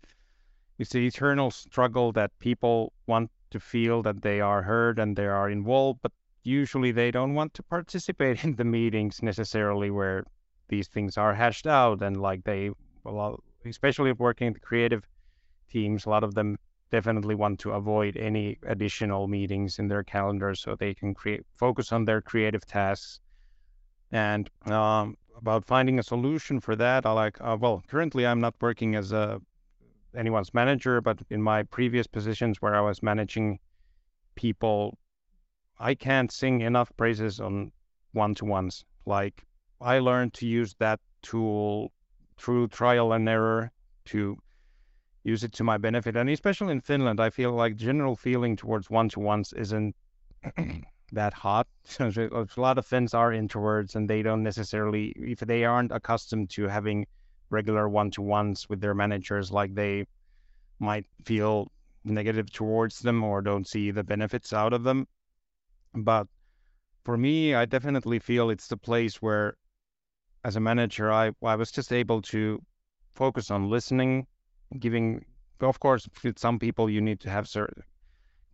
it's 0.79 0.91
the 0.91 1.07
eternal 1.07 1.51
struggle 1.51 2.12
that 2.12 2.39
people 2.39 2.93
want 3.07 3.31
to 3.51 3.61
feel 3.61 4.03
that 4.03 4.22
they 4.22 4.41
are 4.41 4.62
heard 4.62 4.99
and 4.99 5.16
they 5.16 5.27
are 5.27 5.49
involved, 5.51 6.01
but 6.03 6.12
usually 6.43 6.93
they 6.93 7.11
don't 7.11 7.35
want 7.35 7.55
to 7.55 7.62
participate 7.62 8.45
in 8.45 8.57
the 8.57 8.64
meetings 8.64 9.22
necessarily 9.22 9.91
where 9.91 10.24
these 10.68 10.89
things 10.89 11.16
are 11.16 11.35
hashed 11.35 11.66
out. 11.66 12.03
And 12.03 12.20
like 12.20 12.45
they 12.45 12.70
well 13.05 13.43
especially 13.64 14.12
working 14.12 14.53
the 14.53 14.61
creative 14.61 15.05
teams 15.68 16.07
a 16.07 16.11
lot 16.11 16.22
of 16.24 16.35
them 16.35 16.57
definitely 16.91 17.35
want 17.35 17.59
to 17.59 17.72
avoid 17.72 18.16
any 18.16 18.59
additional 18.66 19.27
meetings 19.27 19.79
in 19.79 19.89
their 19.89 20.05
calendar 20.05 20.55
so 20.55 20.74
they 20.74 20.95
can 20.95 21.14
create 21.14 21.45
focus 21.57 21.93
on 21.93 22.05
their 22.05 22.22
creative 22.22 22.64
tasks. 22.64 23.20
And 24.12 24.49
um, 24.66 25.16
about 25.37 25.64
finding 25.64 25.99
a 25.99 26.03
solution 26.03 26.61
for 26.61 26.76
that 26.76 27.07
i 27.07 27.12
like 27.12 27.37
uh, 27.41 27.57
well 27.61 27.82
currently 27.89 28.26
i'm 28.26 28.41
not 28.41 28.55
working 28.61 28.95
as 28.95 29.12
a 29.12 29.41
anyone's 30.16 30.53
manager 30.55 31.01
but 31.01 31.18
in 31.30 31.43
my 31.43 31.62
previous 31.62 32.07
positions 32.07 32.61
where 32.61 32.74
i 32.74 32.80
was 32.80 33.03
managing 33.03 33.59
people 34.34 34.97
I 35.78 35.95
can't 35.95 36.32
sing 36.32 36.62
enough 36.62 36.91
praises 36.97 37.41
on 37.41 37.72
one 38.12 38.34
to 38.37 38.45
ones. 38.45 38.84
Like 39.05 39.45
I 39.80 39.99
learned 39.99 40.32
to 40.34 40.47
use 40.47 40.74
that 40.78 41.01
tool 41.22 41.93
through 42.39 42.68
trial 42.68 43.12
and 43.12 43.28
error 43.28 43.70
to 44.07 44.39
use 45.24 45.45
it 45.45 45.53
to 45.53 45.64
my 45.64 45.76
benefit. 45.76 46.16
And 46.16 46.30
especially 46.30 46.72
in 46.72 46.80
Finland, 46.80 47.20
I 47.20 47.30
feel 47.30 47.53
like 47.53 47.76
general 47.76 48.16
feeling 48.16 48.57
towards 48.57 48.89
one 48.89 49.09
to 49.11 49.20
ones 49.20 49.53
isn't 49.53 49.95
that 51.12 51.32
hot. 51.32 51.66
a 52.00 52.46
lot 52.57 52.78
of 52.78 52.86
Finns 52.86 53.14
are 53.14 53.30
introverts 53.30 53.94
and 53.94 54.09
they 54.09 54.22
don't 54.22 54.42
necessarily, 54.42 55.09
if 55.16 55.40
they 55.40 55.64
aren't 55.64 55.92
accustomed 55.92 56.50
to 56.50 56.68
having 56.68 57.07
regular 57.50 57.88
one 57.88 58.11
to 58.12 58.22
ones 58.22 58.68
with 58.68 58.80
their 58.80 58.94
managers, 58.94 59.52
like 59.52 59.74
they 59.74 60.07
might 60.78 61.07
feel 61.24 61.70
negative 62.04 62.50
towards 62.52 63.00
them 63.00 63.22
or 63.22 63.40
don't 63.42 63.66
see 63.66 63.90
the 63.90 64.04
benefits 64.04 64.52
out 64.52 64.72
of 64.72 64.82
them. 64.82 65.07
But 65.94 66.26
for 67.04 67.16
me, 67.16 67.54
I 67.54 67.64
definitely 67.64 68.18
feel 68.18 68.50
it's 68.50 68.68
the 68.68 68.76
place 68.76 69.22
where, 69.22 69.57
as 70.44 70.57
a 70.57 70.61
manager, 70.61 71.12
I, 71.12 71.32
I 71.42 71.57
was 71.57 71.70
just 71.70 71.92
able 71.92 72.22
to 72.22 72.62
focus 73.14 73.50
on 73.50 73.70
listening, 73.70 74.26
giving, 74.78 75.24
of 75.61 75.80
course, 75.80 76.09
with 76.22 76.38
some 76.38 76.59
people, 76.59 76.90
you 76.90 77.00
need 77.00 77.20
to 77.20 77.30
have 77.30 77.48
certain 77.48 77.82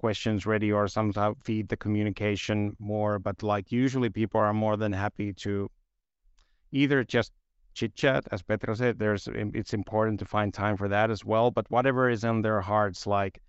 questions 0.02 0.46
ready 0.46 0.70
or 0.72 0.88
somehow 0.88 1.34
feed 1.44 1.68
the 1.68 1.76
communication 1.84 2.76
more. 2.78 3.18
But 3.18 3.42
like 3.42 3.72
usually, 3.72 4.10
people 4.10 4.40
are 4.40 4.54
more 4.64 4.76
than 4.76 4.92
happy 4.92 5.32
to 5.44 5.70
either 6.72 7.04
just 7.04 7.32
chit 7.74 7.94
chat, 7.94 8.22
as 8.32 8.42
Petra 8.42 8.74
said. 8.76 8.98
There's 8.98 9.28
um, 9.28 9.52
it's 9.60 9.74
important 9.80 10.16
to 10.20 10.26
find 10.34 10.52
time 10.52 10.76
for 10.76 10.88
that 10.88 11.08
as 11.10 11.24
well. 11.24 11.50
But 11.50 11.70
whatever 11.70 12.10
is 12.10 12.24
in 12.24 12.42
their 12.42 12.60
hearts, 12.60 13.06
like 13.06 13.40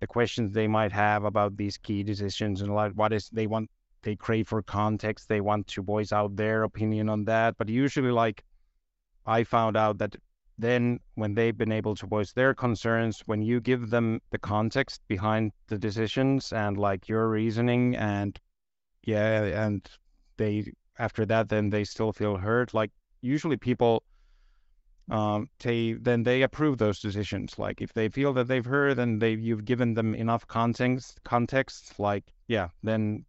the 0.00 0.06
questions 0.06 0.52
they 0.52 0.68
might 0.68 0.92
have 0.92 1.24
about 1.24 1.56
these 1.56 1.76
key 1.76 2.02
decisions 2.02 2.62
and 2.62 2.74
like 2.74 2.92
what 2.92 3.12
is 3.12 3.28
they 3.30 3.46
want 3.46 3.68
they 4.02 4.14
crave 4.14 4.46
for 4.46 4.62
context 4.62 5.28
they 5.28 5.40
want 5.40 5.66
to 5.66 5.82
voice 5.82 6.12
out 6.12 6.36
their 6.36 6.62
opinion 6.62 7.08
on 7.08 7.24
that 7.24 7.56
but 7.58 7.68
usually 7.68 8.12
like 8.12 8.44
i 9.26 9.42
found 9.42 9.76
out 9.76 9.98
that 9.98 10.14
then 10.58 10.98
when 11.14 11.34
they've 11.34 11.56
been 11.56 11.72
able 11.72 11.94
to 11.94 12.06
voice 12.06 12.32
their 12.32 12.52
concerns 12.52 13.22
when 13.26 13.42
you 13.42 13.60
give 13.60 13.90
them 13.90 14.20
the 14.30 14.38
context 14.38 15.00
behind 15.08 15.52
the 15.68 15.78
decisions 15.78 16.52
and 16.52 16.76
like 16.76 17.08
your 17.08 17.28
reasoning 17.28 17.96
and 17.96 18.40
yeah 19.04 19.44
and 19.64 19.88
they 20.36 20.72
after 20.98 21.24
that 21.24 21.48
then 21.48 21.70
they 21.70 21.84
still 21.84 22.12
feel 22.12 22.36
heard 22.36 22.74
like 22.74 22.90
usually 23.22 23.56
people 23.56 24.02
um, 25.10 25.48
they 25.60 25.94
then 25.94 26.22
they 26.22 26.42
approve 26.42 26.78
those 26.78 27.00
decisions. 27.00 27.58
Like 27.58 27.80
if 27.80 27.92
they 27.92 28.08
feel 28.08 28.32
that 28.34 28.48
they've 28.48 28.64
heard 28.64 28.98
and 28.98 29.20
they 29.20 29.32
you've 29.32 29.64
given 29.64 29.94
them 29.94 30.14
enough 30.14 30.46
context, 30.46 31.18
context, 31.24 31.98
like 31.98 32.24
yeah, 32.46 32.68
then 32.82 33.24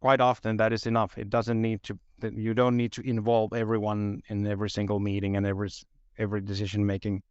quite 0.00 0.20
often 0.20 0.56
that 0.56 0.72
is 0.72 0.86
enough. 0.86 1.16
It 1.16 1.30
doesn't 1.30 1.60
need 1.60 1.82
to. 1.84 1.98
You 2.32 2.52
don't 2.52 2.76
need 2.76 2.92
to 2.92 3.02
involve 3.02 3.52
everyone 3.52 4.22
in 4.28 4.46
every 4.46 4.70
single 4.70 4.98
meeting 4.98 5.36
and 5.36 5.46
every 5.46 5.70
every 6.18 6.40
decision 6.40 6.86
making 6.86 7.22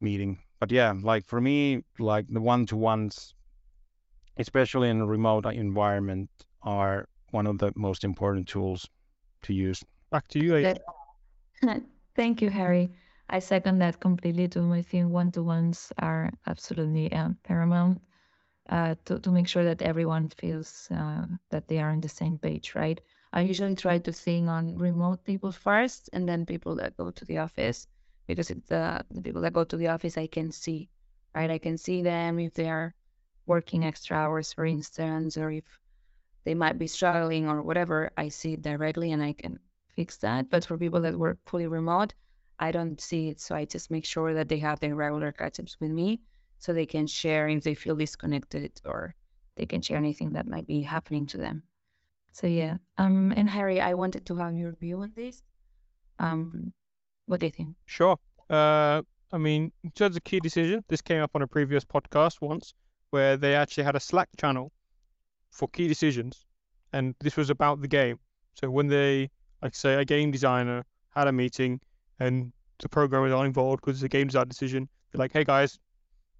meeting. 0.00 0.38
But 0.60 0.70
yeah, 0.72 0.94
like 1.02 1.26
for 1.26 1.40
me, 1.40 1.82
like 1.98 2.26
the 2.28 2.40
one 2.40 2.66
to 2.66 2.76
ones, 2.76 3.34
especially 4.38 4.88
in 4.90 5.00
a 5.00 5.06
remote 5.06 5.46
environment, 5.46 6.30
are 6.62 7.06
one 7.30 7.46
of 7.46 7.58
the 7.58 7.72
most 7.76 8.04
important 8.04 8.48
tools 8.48 8.88
to 9.42 9.52
use. 9.54 9.84
Back 10.10 10.28
to 10.28 10.40
you. 10.40 10.56
That, 10.60 10.82
thank 12.16 12.42
you, 12.42 12.50
Harry. 12.50 12.90
I 13.28 13.38
second 13.40 13.78
that 13.78 14.00
completely 14.00 14.48
too. 14.48 14.72
I 14.72 14.82
think 14.82 15.10
one 15.10 15.30
to 15.32 15.42
ones 15.42 15.92
are 15.98 16.30
absolutely 16.46 17.12
um, 17.12 17.36
paramount 17.44 18.00
uh, 18.68 18.94
to, 19.06 19.18
to 19.20 19.30
make 19.30 19.48
sure 19.48 19.64
that 19.64 19.82
everyone 19.82 20.28
feels 20.30 20.88
uh, 20.90 21.26
that 21.50 21.68
they 21.68 21.78
are 21.78 21.90
on 21.90 22.00
the 22.00 22.08
same 22.08 22.38
page, 22.38 22.74
right? 22.74 23.00
I 23.38 23.42
usually 23.42 23.76
try 23.76 23.98
to 24.00 24.12
think 24.12 24.48
on 24.48 24.76
remote 24.76 25.22
people 25.22 25.52
first 25.52 26.10
and 26.12 26.28
then 26.28 26.44
people 26.44 26.74
that 26.74 26.96
go 26.96 27.12
to 27.12 27.24
the 27.24 27.38
office 27.38 27.86
because 28.26 28.50
it's 28.50 28.72
uh, 28.72 29.04
the 29.12 29.22
people 29.22 29.42
that 29.42 29.52
go 29.52 29.62
to 29.62 29.76
the 29.76 29.86
office 29.86 30.18
I 30.18 30.26
can 30.26 30.50
see, 30.50 30.88
right? 31.36 31.48
I 31.48 31.58
can 31.58 31.78
see 31.78 32.02
them 32.02 32.40
if 32.40 32.54
they 32.54 32.68
are 32.68 32.96
working 33.46 33.84
extra 33.84 34.16
hours, 34.16 34.52
for 34.52 34.66
instance, 34.66 35.36
or 35.36 35.52
if 35.52 35.62
they 36.42 36.54
might 36.54 36.80
be 36.80 36.88
struggling 36.88 37.48
or 37.48 37.62
whatever. 37.62 38.10
I 38.16 38.28
see 38.28 38.54
it 38.54 38.62
directly 38.62 39.12
and 39.12 39.22
I 39.22 39.34
can 39.34 39.60
fix 39.94 40.16
that. 40.16 40.50
But 40.50 40.64
for 40.64 40.76
people 40.76 41.02
that 41.02 41.16
work 41.16 41.38
fully 41.46 41.68
remote, 41.68 42.14
I 42.58 42.72
don't 42.72 43.00
see 43.00 43.28
it. 43.28 43.40
So 43.40 43.54
I 43.54 43.66
just 43.66 43.88
make 43.88 44.04
sure 44.04 44.34
that 44.34 44.48
they 44.48 44.58
have 44.58 44.80
their 44.80 44.96
regular 44.96 45.30
catch-ups 45.30 45.76
with 45.78 45.92
me 45.92 46.22
so 46.58 46.72
they 46.72 46.86
can 46.86 47.06
share 47.06 47.46
if 47.48 47.62
they 47.62 47.74
feel 47.74 47.94
disconnected 47.94 48.80
or 48.84 49.14
they 49.54 49.66
can 49.66 49.80
share 49.80 49.98
anything 49.98 50.32
that 50.32 50.48
might 50.48 50.66
be 50.66 50.82
happening 50.82 51.26
to 51.26 51.36
them. 51.36 51.62
So 52.32 52.46
yeah. 52.46 52.76
Um 52.96 53.32
and 53.36 53.48
Harry, 53.48 53.80
I 53.80 53.94
wanted 53.94 54.26
to 54.26 54.36
have 54.36 54.54
your 54.54 54.72
view 54.72 55.00
on 55.02 55.12
this. 55.14 55.42
Um 56.18 56.72
what 57.26 57.40
do 57.40 57.46
you 57.46 57.52
think? 57.52 57.76
Sure. 57.86 58.18
Uh 58.48 59.02
I 59.30 59.36
mean, 59.36 59.72
in 59.84 59.90
terms 59.90 60.16
of 60.16 60.24
key 60.24 60.40
decision, 60.40 60.84
this 60.88 61.02
came 61.02 61.22
up 61.22 61.32
on 61.34 61.42
a 61.42 61.46
previous 61.46 61.84
podcast 61.84 62.40
once 62.40 62.74
where 63.10 63.36
they 63.36 63.54
actually 63.54 63.84
had 63.84 63.96
a 63.96 64.00
Slack 64.00 64.28
channel 64.38 64.72
for 65.50 65.68
key 65.68 65.88
decisions, 65.88 66.46
and 66.92 67.14
this 67.20 67.36
was 67.36 67.50
about 67.50 67.80
the 67.80 67.88
game. 67.88 68.18
So 68.54 68.70
when 68.70 68.86
they, 68.86 69.30
like 69.62 69.74
say, 69.74 69.94
a 69.94 70.04
game 70.04 70.30
designer 70.30 70.84
had 71.10 71.28
a 71.28 71.32
meeting 71.32 71.80
and 72.20 72.52
the 72.80 72.88
programmers 72.88 73.32
are 73.32 73.44
involved 73.44 73.82
because 73.82 73.96
it's 73.96 74.04
a 74.04 74.08
game 74.08 74.28
design 74.28 74.48
decision, 74.48 74.88
they're 75.12 75.18
like, 75.18 75.32
hey 75.32 75.44
guys, 75.44 75.78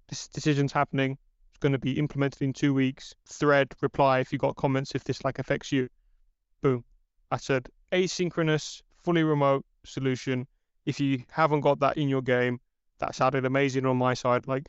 this 0.09 0.27
decision's 0.27 0.71
happening. 0.71 1.17
Going 1.59 1.71
to 1.73 1.79
be 1.79 1.99
implemented 1.99 2.41
in 2.41 2.53
two 2.53 2.73
weeks. 2.73 3.13
Thread, 3.27 3.73
reply 3.81 4.19
if 4.19 4.31
you 4.31 4.39
got 4.39 4.55
comments 4.55 4.95
if 4.95 5.03
this 5.03 5.23
like 5.23 5.39
affects 5.39 5.71
you. 5.71 5.89
Boom. 6.61 6.83
I 7.31 7.37
said 7.37 7.67
asynchronous, 7.91 8.81
fully 9.03 9.23
remote 9.23 9.65
solution. 9.85 10.47
If 10.85 10.99
you 10.99 11.23
haven't 11.31 11.61
got 11.61 11.79
that 11.81 11.97
in 11.97 12.07
your 12.09 12.21
game, 12.21 12.59
that 12.99 13.15
sounded 13.15 13.45
amazing 13.45 13.85
on 13.85 13.97
my 13.97 14.13
side. 14.13 14.47
Like 14.47 14.67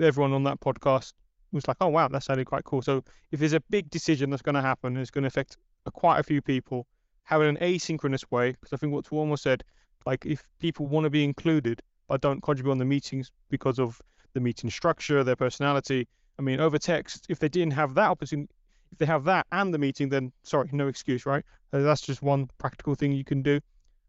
everyone 0.00 0.32
on 0.32 0.44
that 0.44 0.60
podcast 0.60 1.12
was 1.52 1.66
like, 1.66 1.78
oh 1.80 1.88
wow, 1.88 2.08
that 2.08 2.22
sounded 2.22 2.46
quite 2.46 2.64
cool. 2.64 2.82
So 2.82 3.02
if 3.32 3.40
there's 3.40 3.52
a 3.52 3.60
big 3.70 3.90
decision 3.90 4.30
that's 4.30 4.42
going 4.42 4.54
to 4.54 4.62
happen, 4.62 4.94
and 4.94 5.02
it's 5.02 5.10
going 5.10 5.22
to 5.22 5.28
affect 5.28 5.56
quite 5.92 6.20
a 6.20 6.22
few 6.22 6.40
people, 6.40 6.86
having 7.24 7.48
an 7.48 7.56
asynchronous 7.56 8.24
way, 8.30 8.52
because 8.52 8.72
I 8.72 8.76
think 8.76 8.92
what 8.92 9.04
Tuomo 9.04 9.38
said, 9.38 9.64
like 10.06 10.24
if 10.24 10.42
people 10.58 10.86
want 10.86 11.04
to 11.04 11.10
be 11.10 11.24
included 11.24 11.82
but 12.08 12.20
don't 12.20 12.42
contribute 12.42 12.72
on 12.72 12.78
the 12.78 12.84
meetings 12.84 13.30
because 13.50 13.78
of 13.78 14.00
the 14.32 14.40
meeting 14.40 14.70
structure, 14.70 15.22
their 15.22 15.36
personality. 15.36 16.08
I 16.40 16.42
mean, 16.42 16.58
over 16.58 16.78
text, 16.78 17.26
if 17.28 17.38
they 17.38 17.50
didn't 17.50 17.74
have 17.74 17.92
that 17.96 18.08
opportunity, 18.08 18.48
if 18.92 18.96
they 18.96 19.04
have 19.04 19.24
that 19.24 19.46
and 19.52 19.74
the 19.74 19.78
meeting, 19.78 20.08
then 20.08 20.32
sorry, 20.42 20.70
no 20.72 20.88
excuse, 20.88 21.26
right? 21.26 21.44
That's 21.70 22.00
just 22.00 22.22
one 22.22 22.48
practical 22.56 22.94
thing 22.94 23.12
you 23.12 23.24
can 23.24 23.42
do. 23.42 23.60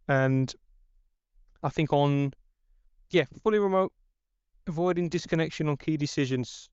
And 0.07 0.53
I 1.61 1.67
think 1.67 1.91
on, 1.91 2.31
yeah, 3.09 3.25
fully 3.43 3.59
remote, 3.59 3.91
avoiding 4.65 5.09
disconnection 5.09 5.67
on 5.67 5.75
key 5.75 5.97
decisions. 5.97 6.69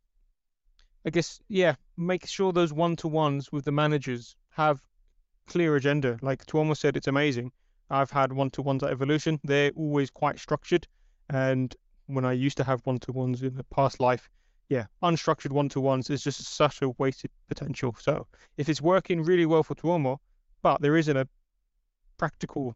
I 1.05 1.11
guess, 1.11 1.41
yeah, 1.49 1.75
make 1.97 2.25
sure 2.25 2.53
those 2.53 2.73
one 2.73 2.95
to 2.95 3.09
ones 3.09 3.51
with 3.51 3.65
the 3.65 3.73
managers 3.73 4.37
have 4.51 4.81
clear 5.49 5.75
agenda. 5.75 6.19
Like 6.23 6.47
Tuomo 6.47 6.77
said, 6.77 6.97
it's 6.97 7.09
amazing. 7.09 7.51
I've 7.91 8.13
had 8.13 8.33
one 8.33 8.51
to 8.51 8.63
ones 8.63 8.85
at 8.85 8.91
Evolution. 8.91 9.41
They're 9.43 9.73
always 9.75 10.09
quite 10.09 10.39
structured 10.39 10.87
and 11.31 11.75
when 12.07 12.25
I 12.25 12.33
used 12.33 12.59
to 12.59 12.65
have 12.65 12.81
one 12.85 13.01
to 13.01 13.13
ones 13.13 13.43
in 13.43 13.57
the 13.57 13.65
past 13.65 13.99
life, 13.99 14.31
yeah, 14.69 14.87
unstructured 15.03 15.53
one 15.53 15.69
to 15.71 15.81
ones 15.81 16.11
is 16.11 16.23
just 16.23 16.45
such 16.45 16.83
a 16.83 16.91
wasted 16.99 17.31
potential. 17.49 17.97
So 17.99 18.27
if 18.57 18.69
it's 18.69 18.83
working 18.83 19.23
really 19.23 19.47
well 19.47 19.63
for 19.63 19.75
Tuomo, 19.75 20.19
but 20.63 20.83
there 20.83 20.97
isn't 20.97 21.17
a 21.17 21.27
practical, 22.19 22.75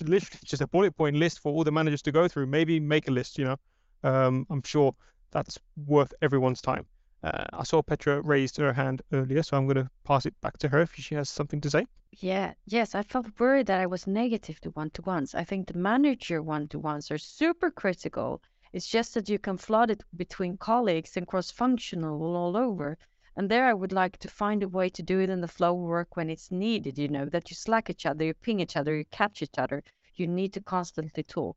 literally 0.00 0.40
just 0.44 0.62
a 0.62 0.66
bullet 0.66 0.96
point 0.96 1.16
list 1.16 1.40
for 1.40 1.52
all 1.52 1.64
the 1.64 1.72
managers 1.72 2.02
to 2.02 2.12
go 2.12 2.28
through, 2.28 2.46
maybe 2.46 2.78
make 2.80 3.08
a 3.08 3.10
list. 3.10 3.38
You 3.38 3.44
know, 3.44 3.56
um, 4.04 4.46
I'm 4.50 4.62
sure 4.62 4.94
that's 5.30 5.58
worth 5.86 6.12
everyone's 6.20 6.60
time. 6.60 6.84
Uh, 7.22 7.44
I 7.52 7.62
saw 7.62 7.80
Petra 7.82 8.20
raised 8.20 8.56
her 8.56 8.72
hand 8.72 9.00
earlier, 9.12 9.42
so 9.42 9.56
I'm 9.56 9.66
going 9.66 9.76
to 9.76 9.90
pass 10.04 10.26
it 10.26 10.38
back 10.40 10.58
to 10.58 10.68
her 10.68 10.80
if 10.80 10.94
she 10.94 11.14
has 11.14 11.30
something 11.30 11.60
to 11.60 11.70
say. 11.70 11.86
Yeah, 12.18 12.52
yes, 12.66 12.94
I 12.94 13.04
felt 13.04 13.38
worried 13.38 13.66
that 13.66 13.80
I 13.80 13.86
was 13.86 14.06
negative 14.06 14.60
to 14.62 14.70
one 14.70 14.90
to 14.90 15.02
ones. 15.02 15.34
I 15.34 15.44
think 15.44 15.68
the 15.68 15.78
manager 15.78 16.42
one 16.42 16.68
to 16.68 16.78
ones 16.78 17.10
are 17.10 17.18
super 17.18 17.70
critical 17.70 18.42
it's 18.72 18.88
just 18.88 19.14
that 19.14 19.28
you 19.28 19.38
can 19.38 19.58
flood 19.58 19.90
it 19.90 20.02
between 20.16 20.56
colleagues 20.56 21.16
and 21.16 21.26
cross-functional 21.26 22.22
all 22.22 22.56
over. 22.56 22.96
And 23.36 23.48
there 23.48 23.66
I 23.66 23.74
would 23.74 23.92
like 23.92 24.18
to 24.18 24.28
find 24.28 24.62
a 24.62 24.68
way 24.68 24.88
to 24.90 25.02
do 25.02 25.20
it 25.20 25.30
in 25.30 25.40
the 25.40 25.48
flow 25.48 25.74
work 25.74 26.16
when 26.16 26.30
it's 26.30 26.50
needed, 26.50 26.98
you 26.98 27.08
know, 27.08 27.26
that 27.26 27.50
you 27.50 27.56
slack 27.56 27.90
each 27.90 28.06
other, 28.06 28.24
you 28.24 28.34
ping 28.34 28.60
each 28.60 28.76
other, 28.76 28.96
you 28.96 29.04
catch 29.10 29.42
each 29.42 29.58
other. 29.58 29.82
You 30.14 30.26
need 30.26 30.52
to 30.52 30.60
constantly 30.60 31.22
talk. 31.22 31.56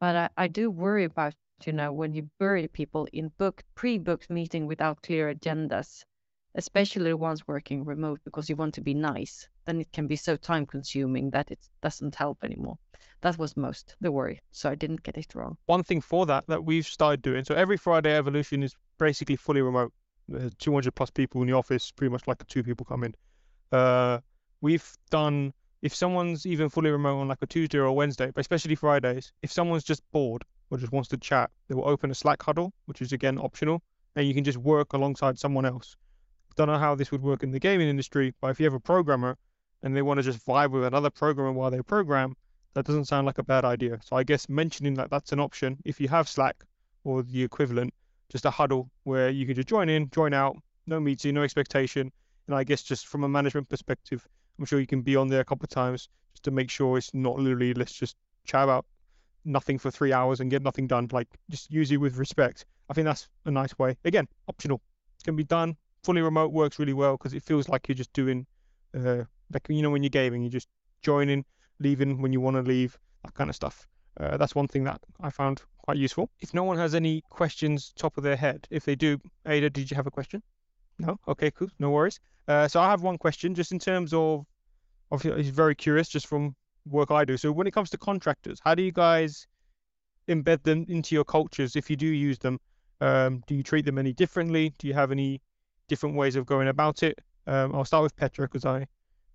But 0.00 0.16
I, 0.16 0.28
I 0.44 0.48
do 0.48 0.70
worry 0.70 1.04
about, 1.04 1.34
you 1.64 1.72
know, 1.72 1.92
when 1.92 2.12
you 2.14 2.30
bury 2.38 2.68
people 2.68 3.06
in 3.12 3.30
booked, 3.38 3.64
pre-booked 3.74 4.30
meeting 4.30 4.66
without 4.66 5.02
clear 5.02 5.34
agendas, 5.34 6.04
especially 6.54 7.12
ones 7.14 7.46
working 7.46 7.84
remote 7.84 8.20
because 8.24 8.48
you 8.48 8.56
want 8.56 8.74
to 8.74 8.80
be 8.80 8.94
nice. 8.94 9.48
Then 9.66 9.80
it 9.80 9.92
can 9.92 10.06
be 10.06 10.16
so 10.16 10.36
time 10.36 10.64
consuming 10.64 11.30
that 11.30 11.50
it 11.50 11.58
doesn't 11.82 12.14
help 12.14 12.44
anymore. 12.44 12.78
That 13.20 13.38
was 13.38 13.56
most 13.56 13.96
the 14.00 14.12
worry. 14.12 14.40
So 14.52 14.70
I 14.70 14.74
didn't 14.74 15.02
get 15.02 15.18
it 15.18 15.34
wrong. 15.34 15.56
One 15.66 15.82
thing 15.82 16.00
for 16.00 16.24
that 16.26 16.46
that 16.46 16.64
we've 16.64 16.86
started 16.86 17.22
doing. 17.22 17.44
So 17.44 17.54
every 17.54 17.76
Friday 17.76 18.16
evolution 18.16 18.62
is 18.62 18.74
basically 18.98 19.36
fully 19.36 19.62
remote. 19.62 19.92
There's 20.28 20.54
200 20.54 20.94
plus 20.94 21.10
people 21.10 21.42
in 21.42 21.48
the 21.48 21.54
office, 21.54 21.90
pretty 21.90 22.12
much 22.12 22.26
like 22.26 22.46
two 22.46 22.62
people 22.62 22.86
come 22.86 23.04
in. 23.04 23.14
Uh, 23.72 24.20
we've 24.60 24.96
done 25.10 25.52
if 25.82 25.94
someone's 25.94 26.46
even 26.46 26.68
fully 26.68 26.90
remote 26.90 27.20
on 27.20 27.28
like 27.28 27.42
a 27.42 27.46
Tuesday 27.46 27.78
or 27.78 27.84
a 27.84 27.92
Wednesday, 27.92 28.30
but 28.34 28.40
especially 28.40 28.74
Fridays, 28.74 29.32
if 29.42 29.52
someone's 29.52 29.84
just 29.84 30.02
bored 30.10 30.42
or 30.70 30.78
just 30.78 30.92
wants 30.92 31.08
to 31.10 31.16
chat, 31.16 31.50
they 31.68 31.74
will 31.74 31.88
open 31.88 32.10
a 32.10 32.14
Slack 32.14 32.42
huddle, 32.42 32.72
which 32.86 33.02
is 33.02 33.12
again 33.12 33.38
optional, 33.38 33.82
and 34.14 34.26
you 34.26 34.34
can 34.34 34.44
just 34.44 34.58
work 34.58 34.92
alongside 34.94 35.38
someone 35.38 35.66
else. 35.66 35.96
Don't 36.56 36.68
know 36.68 36.78
how 36.78 36.94
this 36.94 37.12
would 37.12 37.22
work 37.22 37.42
in 37.42 37.50
the 37.50 37.60
gaming 37.60 37.88
industry, 37.88 38.34
but 38.40 38.48
if 38.48 38.58
you 38.58 38.64
have 38.64 38.74
a 38.74 38.80
programmer 38.80 39.36
and 39.82 39.96
they 39.96 40.02
want 40.02 40.18
to 40.18 40.22
just 40.22 40.44
vibe 40.46 40.70
with 40.70 40.84
another 40.84 41.10
programmer 41.10 41.52
while 41.52 41.70
they 41.70 41.80
program, 41.82 42.34
that 42.74 42.84
doesn't 42.84 43.06
sound 43.06 43.26
like 43.26 43.38
a 43.38 43.42
bad 43.42 43.64
idea. 43.64 43.98
So 44.04 44.16
I 44.16 44.22
guess 44.22 44.48
mentioning 44.48 44.94
that 44.94 45.10
that's 45.10 45.32
an 45.32 45.40
option 45.40 45.78
if 45.84 46.00
you 46.00 46.08
have 46.08 46.28
Slack 46.28 46.64
or 47.04 47.22
the 47.22 47.42
equivalent, 47.42 47.94
just 48.28 48.44
a 48.44 48.50
huddle 48.50 48.90
where 49.04 49.30
you 49.30 49.46
can 49.46 49.54
just 49.54 49.68
join 49.68 49.88
in, 49.88 50.10
join 50.10 50.34
out, 50.34 50.56
no 50.86 51.00
meeting, 51.00 51.34
no 51.34 51.42
expectation. 51.42 52.12
And 52.46 52.56
I 52.56 52.64
guess 52.64 52.82
just 52.82 53.06
from 53.06 53.24
a 53.24 53.28
management 53.28 53.68
perspective, 53.68 54.26
I'm 54.58 54.64
sure 54.64 54.80
you 54.80 54.86
can 54.86 55.02
be 55.02 55.16
on 55.16 55.28
there 55.28 55.40
a 55.40 55.44
couple 55.44 55.64
of 55.64 55.70
times 55.70 56.08
just 56.32 56.44
to 56.44 56.50
make 56.50 56.70
sure 56.70 56.98
it's 56.98 57.14
not 57.14 57.38
literally 57.38 57.74
let's 57.74 57.92
just 57.92 58.16
chat 58.44 58.64
about 58.64 58.84
nothing 59.44 59.78
for 59.78 59.90
three 59.90 60.12
hours 60.12 60.40
and 60.40 60.50
get 60.50 60.62
nothing 60.62 60.86
done. 60.86 61.08
Like 61.12 61.28
just 61.48 61.70
use 61.70 61.90
it 61.90 61.96
with 61.96 62.16
respect. 62.16 62.66
I 62.90 62.94
think 62.94 63.06
that's 63.06 63.28
a 63.46 63.50
nice 63.50 63.78
way. 63.78 63.96
Again, 64.04 64.28
optional. 64.48 64.80
It 65.18 65.24
can 65.24 65.36
be 65.36 65.44
done. 65.44 65.76
Fully 66.02 66.20
remote 66.20 66.52
works 66.52 66.78
really 66.78 66.92
well 66.92 67.16
because 67.16 67.32
it 67.32 67.42
feels 67.42 67.68
like 67.68 67.88
you're 67.88 67.94
just 67.94 68.12
doing, 68.12 68.46
uh, 68.94 69.24
like 69.52 69.66
you 69.68 69.82
know 69.82 69.90
when 69.90 70.02
you're 70.02 70.10
gaming, 70.10 70.42
you 70.42 70.50
just 70.50 70.68
joining, 71.02 71.44
leaving 71.78 72.20
when 72.20 72.32
you 72.32 72.40
want 72.40 72.56
to 72.56 72.62
leave, 72.62 72.98
that 73.24 73.34
kind 73.34 73.50
of 73.50 73.56
stuff. 73.56 73.86
Uh, 74.18 74.36
that's 74.36 74.54
one 74.54 74.66
thing 74.66 74.84
that 74.84 75.00
I 75.20 75.30
found 75.30 75.62
quite 75.82 75.98
useful. 75.98 76.30
If 76.40 76.54
no 76.54 76.64
one 76.64 76.78
has 76.78 76.94
any 76.94 77.22
questions 77.28 77.92
top 77.96 78.16
of 78.16 78.24
their 78.24 78.36
head, 78.36 78.66
if 78.70 78.84
they 78.84 78.94
do, 78.94 79.18
Aida, 79.46 79.70
did 79.70 79.90
you 79.90 79.96
have 79.96 80.06
a 80.06 80.10
question? 80.10 80.42
No? 80.98 81.18
Okay, 81.28 81.50
cool. 81.50 81.68
No 81.78 81.90
worries. 81.90 82.18
Uh, 82.48 82.66
so 82.66 82.80
I 82.80 82.88
have 82.88 83.02
one 83.02 83.18
question 83.18 83.54
just 83.54 83.72
in 83.72 83.78
terms 83.78 84.14
of, 84.14 84.46
obviously, 85.12 85.42
he's 85.42 85.50
very 85.50 85.74
curious 85.74 86.08
just 86.08 86.26
from 86.26 86.54
work 86.86 87.10
I 87.10 87.24
do. 87.24 87.36
So 87.36 87.52
when 87.52 87.66
it 87.66 87.72
comes 87.72 87.90
to 87.90 87.98
contractors, 87.98 88.58
how 88.64 88.74
do 88.74 88.82
you 88.82 88.92
guys 88.92 89.46
embed 90.28 90.62
them 90.62 90.86
into 90.88 91.14
your 91.14 91.24
cultures 91.24 91.76
if 91.76 91.90
you 91.90 91.96
do 91.96 92.06
use 92.06 92.38
them? 92.38 92.58
Um, 93.00 93.42
do 93.46 93.54
you 93.54 93.62
treat 93.62 93.84
them 93.84 93.98
any 93.98 94.12
differently? 94.12 94.74
Do 94.78 94.88
you 94.88 94.94
have 94.94 95.12
any 95.12 95.42
different 95.88 96.16
ways 96.16 96.36
of 96.36 96.46
going 96.46 96.68
about 96.68 97.02
it? 97.02 97.18
Um, 97.46 97.74
I'll 97.74 97.84
start 97.84 98.02
with 98.02 98.16
Petra 98.16 98.46
because 98.46 98.64
I 98.64 98.86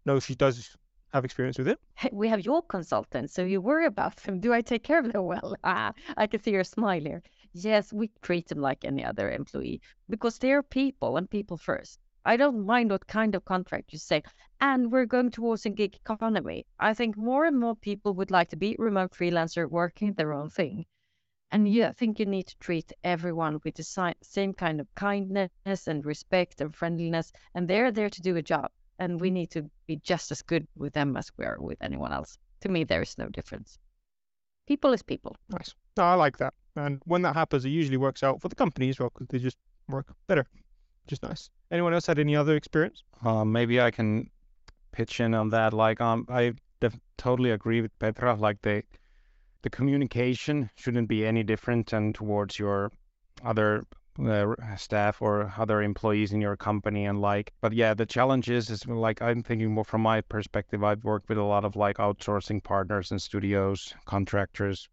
know 0.06 0.20
she 0.20 0.36
does 0.36 0.76
have 1.14 1.26
experience 1.26 1.58
with 1.58 1.68
it. 1.68 1.80
We 2.12 2.30
have 2.30 2.46
your 2.46 2.62
consultants, 2.62 3.34
so 3.34 3.44
you 3.44 3.60
worry 3.62 3.86
about 3.86 4.16
them. 4.18 4.40
Do 4.40 4.54
I 4.54 4.62
take 4.62 4.84
care 4.84 5.00
of 5.00 5.12
them 5.12 5.26
well? 5.26 5.56
Ah, 5.64 5.94
I 6.16 6.28
can 6.28 6.42
see 6.42 6.52
your 6.52 6.64
smile 6.64 7.02
here. 7.02 7.22
Yes, 7.54 7.92
we 7.92 8.10
treat 8.22 8.48
them 8.48 8.60
like 8.60 8.86
any 8.86 9.04
other 9.04 9.30
employee 9.30 9.82
because 10.10 10.38
they're 10.38 10.64
people 10.64 11.18
and 11.18 11.30
people 11.30 11.58
first. 11.58 12.00
I 12.24 12.38
don't 12.38 12.66
mind 12.66 12.92
what 12.92 13.08
kind 13.08 13.36
of 13.36 13.46
contract 13.46 13.92
you 13.92 14.00
say. 14.00 14.24
And 14.60 14.92
we're 14.92 15.08
going 15.08 15.32
towards 15.32 15.66
a 15.66 15.70
gig 15.70 15.96
economy. 15.96 16.66
I 16.80 16.94
think 16.94 17.18
more 17.18 17.46
and 17.46 17.60
more 17.60 17.76
people 17.76 18.14
would 18.14 18.32
like 18.32 18.50
to 18.50 18.56
be 18.56 18.76
remote 18.78 19.12
freelancer 19.12 19.70
working 19.70 20.14
their 20.14 20.32
own 20.32 20.50
thing. 20.50 20.86
And 21.52 21.68
yeah, 21.68 21.90
I 21.90 21.94
think 21.94 22.20
you 22.20 22.26
need 22.26 22.48
to 22.48 22.58
treat 22.60 22.94
everyone 23.04 23.60
with 23.64 23.76
the 23.76 24.14
same 24.22 24.54
kind 24.54 24.80
of 24.80 24.94
kindness 24.96 25.88
and 25.88 26.06
respect 26.06 26.62
and 26.62 26.74
friendliness. 26.74 27.34
And 27.54 27.68
they're 27.68 27.92
there 27.92 28.10
to 28.10 28.22
do 28.22 28.38
a 28.38 28.42
job. 28.42 28.72
And 29.00 29.20
we 29.20 29.32
need 29.32 29.50
to 29.52 29.70
be 29.88 29.98
just 29.98 30.32
as 30.32 30.42
good 30.42 30.68
with 30.76 30.94
them 30.94 31.18
as 31.18 31.32
we 31.38 31.46
are 31.46 31.58
with 31.60 31.78
anyone 31.82 32.14
else. 32.14 32.38
To 32.62 32.70
me, 32.70 32.84
there 32.84 33.02
is 33.02 33.18
no 33.18 33.28
difference. 33.30 33.80
People 34.68 34.94
is 34.94 35.02
people. 35.02 35.36
Nice. 35.50 35.74
No, 35.98 36.04
I 36.04 36.14
like 36.14 36.38
that. 36.38 36.54
And 36.76 37.02
when 37.06 37.24
that 37.24 37.36
happens, 37.36 37.66
it 37.66 37.70
usually 37.70 37.98
works 37.98 38.24
out 38.24 38.42
for 38.42 38.48
the 38.48 38.56
company 38.56 38.90
as 38.90 39.00
well 39.00 39.10
because 39.14 39.28
they 39.28 39.40
just 39.40 39.58
work 39.88 40.14
better, 40.28 40.46
which 41.04 41.14
is 41.14 41.24
nice. 41.24 41.50
Anyone 41.72 41.94
else 41.94 42.06
had 42.06 42.20
any 42.20 42.36
other 42.36 42.56
experience? 42.56 43.04
Um, 43.26 43.52
maybe 43.52 43.82
I 43.82 43.92
can 43.92 44.30
pitch 44.92 45.20
in 45.20 45.34
on 45.34 45.50
that. 45.50 45.74
Like, 45.74 46.00
um, 46.00 46.26
I 46.30 46.54
def- 46.80 47.00
totally 47.18 47.52
agree 47.52 47.82
with 47.82 47.98
Petra. 48.00 48.36
Like, 48.36 48.62
the 48.62 48.84
the 49.64 49.70
communication 49.70 50.70
shouldn't 50.76 51.08
be 51.08 51.26
any 51.26 51.44
different 51.44 51.90
than 51.92 52.14
towards 52.14 52.58
your 52.58 52.92
other 53.44 53.84
uh, 54.20 54.76
staff 54.76 55.22
or 55.22 55.54
other 55.58 55.82
employees 55.82 56.34
in 56.34 56.42
your 56.42 56.58
company 56.58 57.06
and 57.06 57.22
like 57.22 57.54
but 57.62 57.72
yeah 57.74 57.94
the 57.94 58.06
challenge 58.06 58.50
is 58.50 58.70
is 58.70 58.86
like 58.86 59.22
i'm 59.22 59.42
thinking 59.42 59.72
more 59.72 59.86
from 59.86 60.02
my 60.02 60.20
perspective 60.22 60.84
i've 60.84 61.04
worked 61.04 61.30
with 61.30 61.38
a 61.38 61.44
lot 61.44 61.64
of 61.64 61.76
like 61.76 61.98
outsourcing 61.98 62.62
partners 62.64 63.12
and 63.12 63.22
studios 63.22 63.94
contractors 64.06 64.90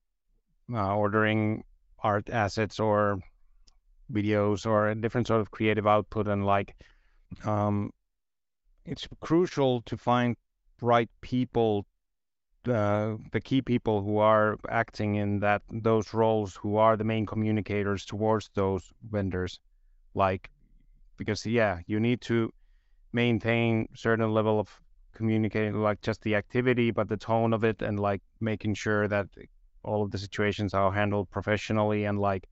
uh, 0.72 0.94
ordering 0.94 1.64
art 2.02 2.30
assets 2.30 2.78
or 2.78 3.18
videos 4.12 4.64
or 4.64 4.88
a 4.88 4.94
different 4.94 5.26
sort 5.26 5.40
of 5.40 5.50
creative 5.50 5.86
output 5.86 6.28
and 6.28 6.46
like 6.46 6.74
um, 7.44 7.90
it's 8.84 9.06
crucial 9.20 9.82
to 9.82 9.96
find 9.96 10.36
right 10.80 11.10
people 11.20 11.84
uh, 12.68 13.16
the 13.32 13.40
key 13.40 13.62
people 13.62 14.02
who 14.02 14.18
are 14.18 14.56
acting 14.68 15.16
in 15.16 15.40
that 15.40 15.62
those 15.70 16.14
roles 16.14 16.56
who 16.56 16.76
are 16.76 16.96
the 16.96 17.04
main 17.04 17.26
communicators 17.26 18.04
towards 18.04 18.50
those 18.54 18.92
vendors. 19.10 19.60
Like 20.14 20.50
because 21.18 21.44
yeah 21.44 21.80
you 21.86 22.00
need 22.00 22.20
to 22.22 22.52
maintain 23.12 23.88
certain 23.94 24.32
level 24.32 24.58
of 24.58 24.80
communicating 25.14 25.74
like 25.74 26.00
just 26.00 26.22
the 26.22 26.34
activity 26.34 26.90
but 26.90 27.08
the 27.08 27.16
tone 27.16 27.52
of 27.52 27.64
it 27.64 27.82
and 27.82 27.98
like 27.98 28.22
making 28.40 28.72
sure 28.74 29.08
that 29.08 29.26
all 29.82 30.02
of 30.02 30.10
the 30.10 30.18
situations 30.18 30.72
are 30.74 30.92
handled 30.92 31.28
professionally 31.30 32.04
and 32.04 32.18
like 32.20 32.48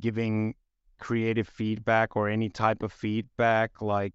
giving 0.00 0.54
creative 0.98 1.46
feedback 1.46 2.16
or 2.16 2.28
any 2.28 2.48
type 2.48 2.82
of 2.82 2.92
feedback 2.92 3.82
like 3.82 4.14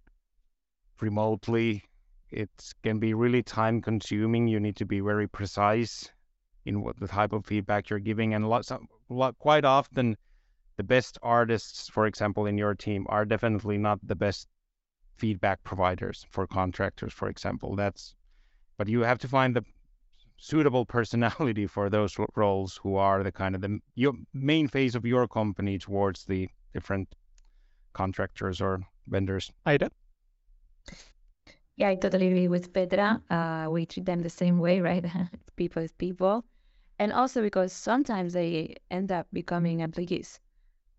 remotely 1.00 1.84
it 2.32 2.50
can 2.84 3.00
be 3.00 3.14
really 3.14 3.44
time 3.44 3.82
consuming 3.82 4.48
you 4.48 4.60
need 4.60 4.76
to 4.76 4.86
be 4.86 5.00
very 5.00 5.28
precise 5.28 6.10
in 6.66 6.82
what 6.82 7.00
the 7.00 7.08
type 7.08 7.34
of 7.34 7.46
feedback 7.46 7.90
you're 7.90 8.00
giving 8.00 8.34
and 8.34 8.50
lots 8.50 8.72
of, 8.72 8.82
quite 9.40 9.66
often 9.66 10.16
the 10.78 10.84
best 10.84 11.18
artists 11.22 11.90
for 11.90 12.06
example 12.06 12.46
in 12.46 12.58
your 12.58 12.74
team 12.74 13.06
are 13.10 13.26
definitely 13.26 13.78
not 13.78 14.00
the 14.04 14.16
best 14.16 14.48
feedback 15.18 15.64
providers 15.64 16.26
for 16.32 16.48
contractors 16.48 17.14
for 17.14 17.28
example 17.28 17.76
that's 17.76 18.16
but 18.78 18.88
you 18.88 19.02
have 19.02 19.20
to 19.20 19.28
find 19.28 19.56
the 19.56 19.64
suitable 20.38 20.86
personality 20.86 21.68
for 21.68 21.90
those 21.90 22.18
roles 22.36 22.80
who 22.82 22.96
are 22.96 23.22
the 23.22 23.32
kind 23.32 23.54
of 23.54 23.62
the 23.62 23.80
your 23.96 24.14
main 24.34 24.68
phase 24.68 24.96
of 24.96 25.06
your 25.06 25.28
company 25.28 25.78
towards 25.78 26.26
the 26.26 26.50
different 26.74 27.08
contractors 27.94 28.62
or 28.62 28.82
vendors. 29.08 29.52
Aida? 29.66 29.92
Yeah, 31.82 31.90
I 31.90 31.96
totally 31.96 32.28
agree 32.28 32.48
with 32.48 32.74
Petra. 32.74 33.20
Uh, 33.28 33.68
we 33.72 33.88
treat 33.88 34.06
them 34.06 34.22
the 34.22 34.30
same 34.30 34.60
way, 34.60 34.82
right? 34.82 35.04
people 35.56 35.82
is 35.82 35.92
people. 35.92 36.46
And 37.00 37.12
also 37.12 37.42
because 37.42 37.74
sometimes 37.74 38.34
they 38.34 38.76
end 38.92 39.12
up 39.12 39.26
becoming 39.34 39.80
employees, 39.80 40.40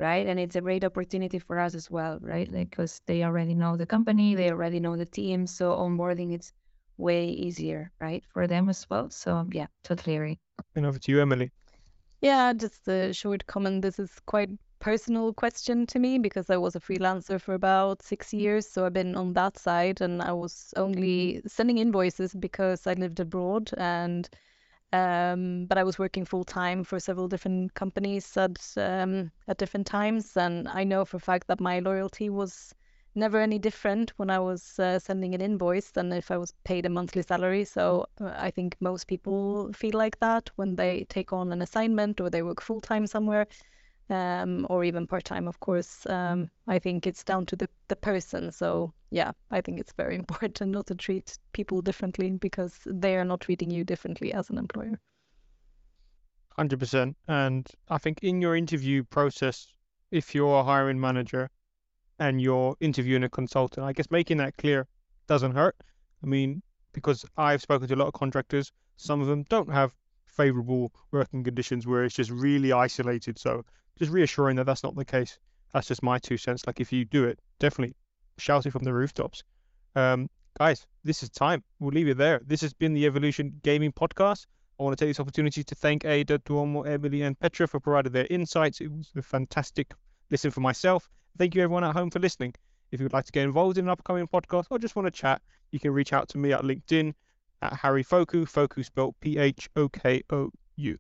right? 0.01 0.27
And 0.27 0.41
it's 0.41 0.57
a 0.57 0.61
great 0.61 0.83
opportunity 0.85 1.39
for 1.39 1.61
us 1.61 1.77
as 1.77 1.89
well, 1.89 2.19
right? 2.21 2.51
Like, 2.53 2.71
because 2.71 3.01
they 3.07 3.23
already 3.23 3.55
know 3.55 3.77
the 3.77 3.87
company, 3.87 4.35
they 4.35 4.51
already 4.51 4.81
know 4.81 4.97
the 4.97 5.07
team. 5.07 5.47
So 5.47 5.71
onboarding, 5.71 6.35
it's 6.35 6.53
way 6.99 7.29
easier, 7.29 7.93
right, 8.01 8.25
for 8.33 8.49
them 8.49 8.69
as 8.69 8.85
well. 8.91 9.09
So 9.11 9.47
yeah, 9.53 9.69
totally 9.85 10.17
agree. 10.17 10.41
And 10.75 10.85
over 10.85 10.99
to 10.99 11.13
you, 11.13 11.21
Emily. 11.21 11.53
Yeah, 12.23 12.53
just 12.55 12.89
a 12.89 13.13
short 13.13 13.47
comment. 13.47 13.83
This 13.83 14.01
is 14.01 14.11
quite 14.27 14.51
personal 14.83 15.33
question 15.33 15.87
to 15.87 15.99
me 16.01 16.19
because 16.19 16.51
I 16.51 16.57
was 16.57 16.75
a 16.75 16.81
freelancer 16.81 17.41
for 17.41 17.55
about 17.55 18.03
six 18.03 18.35
years. 18.35 18.69
So 18.69 18.85
I've 18.85 18.93
been 18.93 19.15
on 19.17 19.33
that 19.35 19.57
side 19.57 20.01
and 20.01 20.21
I 20.21 20.33
was 20.33 20.75
only 20.77 21.41
sending 21.47 21.79
invoices 21.79 22.35
because 22.35 22.87
I 22.87 22.95
lived 22.95 23.21
abroad 23.21 23.71
and 23.79 24.29
um, 24.93 25.67
but 25.67 25.79
I 25.79 25.85
was 25.85 25.99
working 25.99 26.25
full 26.25 26.45
time 26.45 26.85
for 26.85 27.01
several 27.01 27.29
different 27.29 27.75
companies 27.75 28.37
at 28.37 28.59
um, 28.77 29.31
at 29.49 29.57
different 29.59 29.87
times, 29.87 30.37
and 30.37 30.69
I 30.69 30.85
know 30.85 31.05
for 31.07 31.17
a 31.17 31.21
fact 31.21 31.47
that 31.47 31.61
my 31.61 31.79
loyalty 31.81 32.29
was 32.29 32.75
never 33.15 33.41
any 33.41 33.59
different 33.59 34.13
when 34.19 34.31
I 34.31 34.39
was 34.39 34.79
uh, 34.79 34.99
sending 34.99 35.35
an 35.35 35.41
invoice 35.41 35.93
than 35.93 36.13
if 36.13 36.31
I 36.31 36.37
was 36.39 36.53
paid 36.65 36.87
a 36.87 36.91
monthly 36.91 37.23
salary. 37.23 37.65
So 37.65 38.07
uh, 38.21 38.33
I 38.37 38.51
think 38.51 38.77
most 38.81 39.07
people 39.07 39.73
feel 39.73 39.95
like 39.95 40.19
that 40.21 40.51
when 40.57 40.77
they 40.77 41.07
take 41.09 41.33
on 41.33 41.53
an 41.53 41.63
assignment 41.63 42.21
or 42.21 42.29
they 42.31 42.43
work 42.43 42.61
full 42.61 42.81
time 42.81 43.07
somewhere. 43.07 43.47
Um, 44.11 44.67
or 44.69 44.85
even 44.85 45.07
part 45.07 45.25
time, 45.25 45.49
of 45.49 45.59
course. 45.61 46.07
Um, 46.07 46.51
I 46.67 46.79
think 46.79 47.07
it's 47.07 47.25
down 47.25 47.47
to 47.47 47.57
the, 47.57 47.69
the 47.89 47.97
person. 47.97 48.53
So, 48.53 48.93
yeah, 49.11 49.33
I 49.51 49.61
think 49.61 49.81
it's 49.81 49.93
very 49.93 50.17
important 50.23 50.71
not 50.71 50.87
to 50.89 50.95
treat 50.95 51.39
people 51.53 51.81
differently 51.81 52.31
because 52.33 52.79
they 52.85 53.17
are 53.17 53.25
not 53.25 53.41
treating 53.41 53.71
you 53.71 53.85
differently 53.85 54.33
as 54.33 54.51
an 54.51 54.59
employer. 54.59 55.01
100%. 56.59 57.15
And 57.29 57.67
I 57.89 57.99
think 57.99 58.19
in 58.23 58.43
your 58.43 58.57
interview 58.57 59.05
process, 59.05 59.67
if 60.11 60.35
you're 60.35 60.61
a 60.61 60.65
hiring 60.65 61.01
manager, 61.01 61.49
and 62.23 62.41
you're 62.41 62.77
interviewing 62.79 63.25
a 63.25 63.29
consultant. 63.29 63.85
I 63.85 63.93
guess 63.93 64.09
making 64.11 64.37
that 64.37 64.57
clear 64.57 64.87
doesn't 65.27 65.57
hurt. 65.57 65.75
I 66.23 66.27
mean, 66.27 66.63
because 66.93 67.25
I've 67.37 67.63
spoken 67.63 67.89
to 67.89 67.95
a 67.95 67.97
lot 67.97 68.07
of 68.07 68.13
contractors, 68.13 68.71
some 68.97 69.21
of 69.21 69.27
them 69.27 69.45
don't 69.49 69.73
have 69.73 69.93
favorable 70.27 70.93
working 71.11 71.43
conditions 71.43 71.85
where 71.85 72.05
it's 72.05 72.15
just 72.15 72.31
really 72.31 72.73
isolated. 72.73 73.41
So 73.41 73.65
just 73.99 74.11
reassuring 74.11 74.57
that 74.57 74.65
that's 74.65 74.83
not 74.83 74.95
the 74.97 75.05
case. 75.05 75.39
That's 75.73 75.89
just 75.89 76.03
my 76.03 76.19
two 76.19 76.37
cents. 76.37 76.67
Like 76.67 76.81
if 76.81 76.93
you 76.93 77.05
do 77.05 77.25
it, 77.25 77.39
definitely 77.59 77.95
shout 78.39 78.67
it 78.67 78.71
from 78.73 78.85
the 78.85 78.93
rooftops. 78.93 79.43
Um, 79.95 80.29
guys, 80.59 80.87
this 81.05 81.23
is 81.23 81.31
time. 81.31 81.63
We'll 81.79 81.93
leave 81.93 82.09
it 82.09 82.19
there. 82.19 82.41
This 82.47 82.61
has 82.63 82.73
been 82.73 82.95
the 82.95 83.07
Evolution 83.07 83.61
Gaming 83.63 83.93
Podcast. 83.93 84.47
I 84.79 84.83
want 84.83 84.99
to 84.99 85.05
take 85.05 85.11
this 85.11 85.21
opportunity 85.21 85.63
to 85.63 85.75
thank 85.75 86.05
Aida, 86.05 86.39
Tuomo, 86.41 86.87
Emily, 86.87 87.23
and 87.23 87.39
Petra 87.39 87.69
for 87.69 87.81
providing 87.81 88.13
their 88.13 88.27
insights. 88.31 88.81
It 88.81 88.91
was 88.91 89.11
a 89.17 89.23
fantastic 89.23 89.93
listen 90.31 90.51
for 90.51 90.61
myself. 90.61 91.09
Thank 91.39 91.55
you, 91.55 91.63
everyone 91.63 91.85
at 91.85 91.95
home, 91.95 92.11
for 92.11 92.19
listening. 92.19 92.55
If 92.91 93.01
you 93.01 93.05
would 93.05 93.13
like 93.13 93.27
to 93.27 93.33
get 93.33 93.45
involved 93.45 93.79
in 93.79 93.87
an 93.87 93.91
upcoming 93.91 94.27
podcast 94.27 94.67
or 94.71 94.79
just 94.79 94.97
want 94.97 95.07
to 95.07 95.11
chat, 95.11 95.41
you 95.71 95.81
can 95.81 95.93
reach 95.93 96.13
out 96.13 96.29
to 96.31 96.39
me 96.39 96.53
at 96.53 96.63
LinkedIn 96.63 97.15
at 97.63 97.73
Harry 97.75 98.05
Phokou, 98.05 98.45
Phokou 98.45 98.85
spelled 98.85 99.15
P 99.21 99.39
H 99.39 99.71
O 99.77 99.89
K 99.89 100.23
O 100.31 100.51
U. 100.77 100.99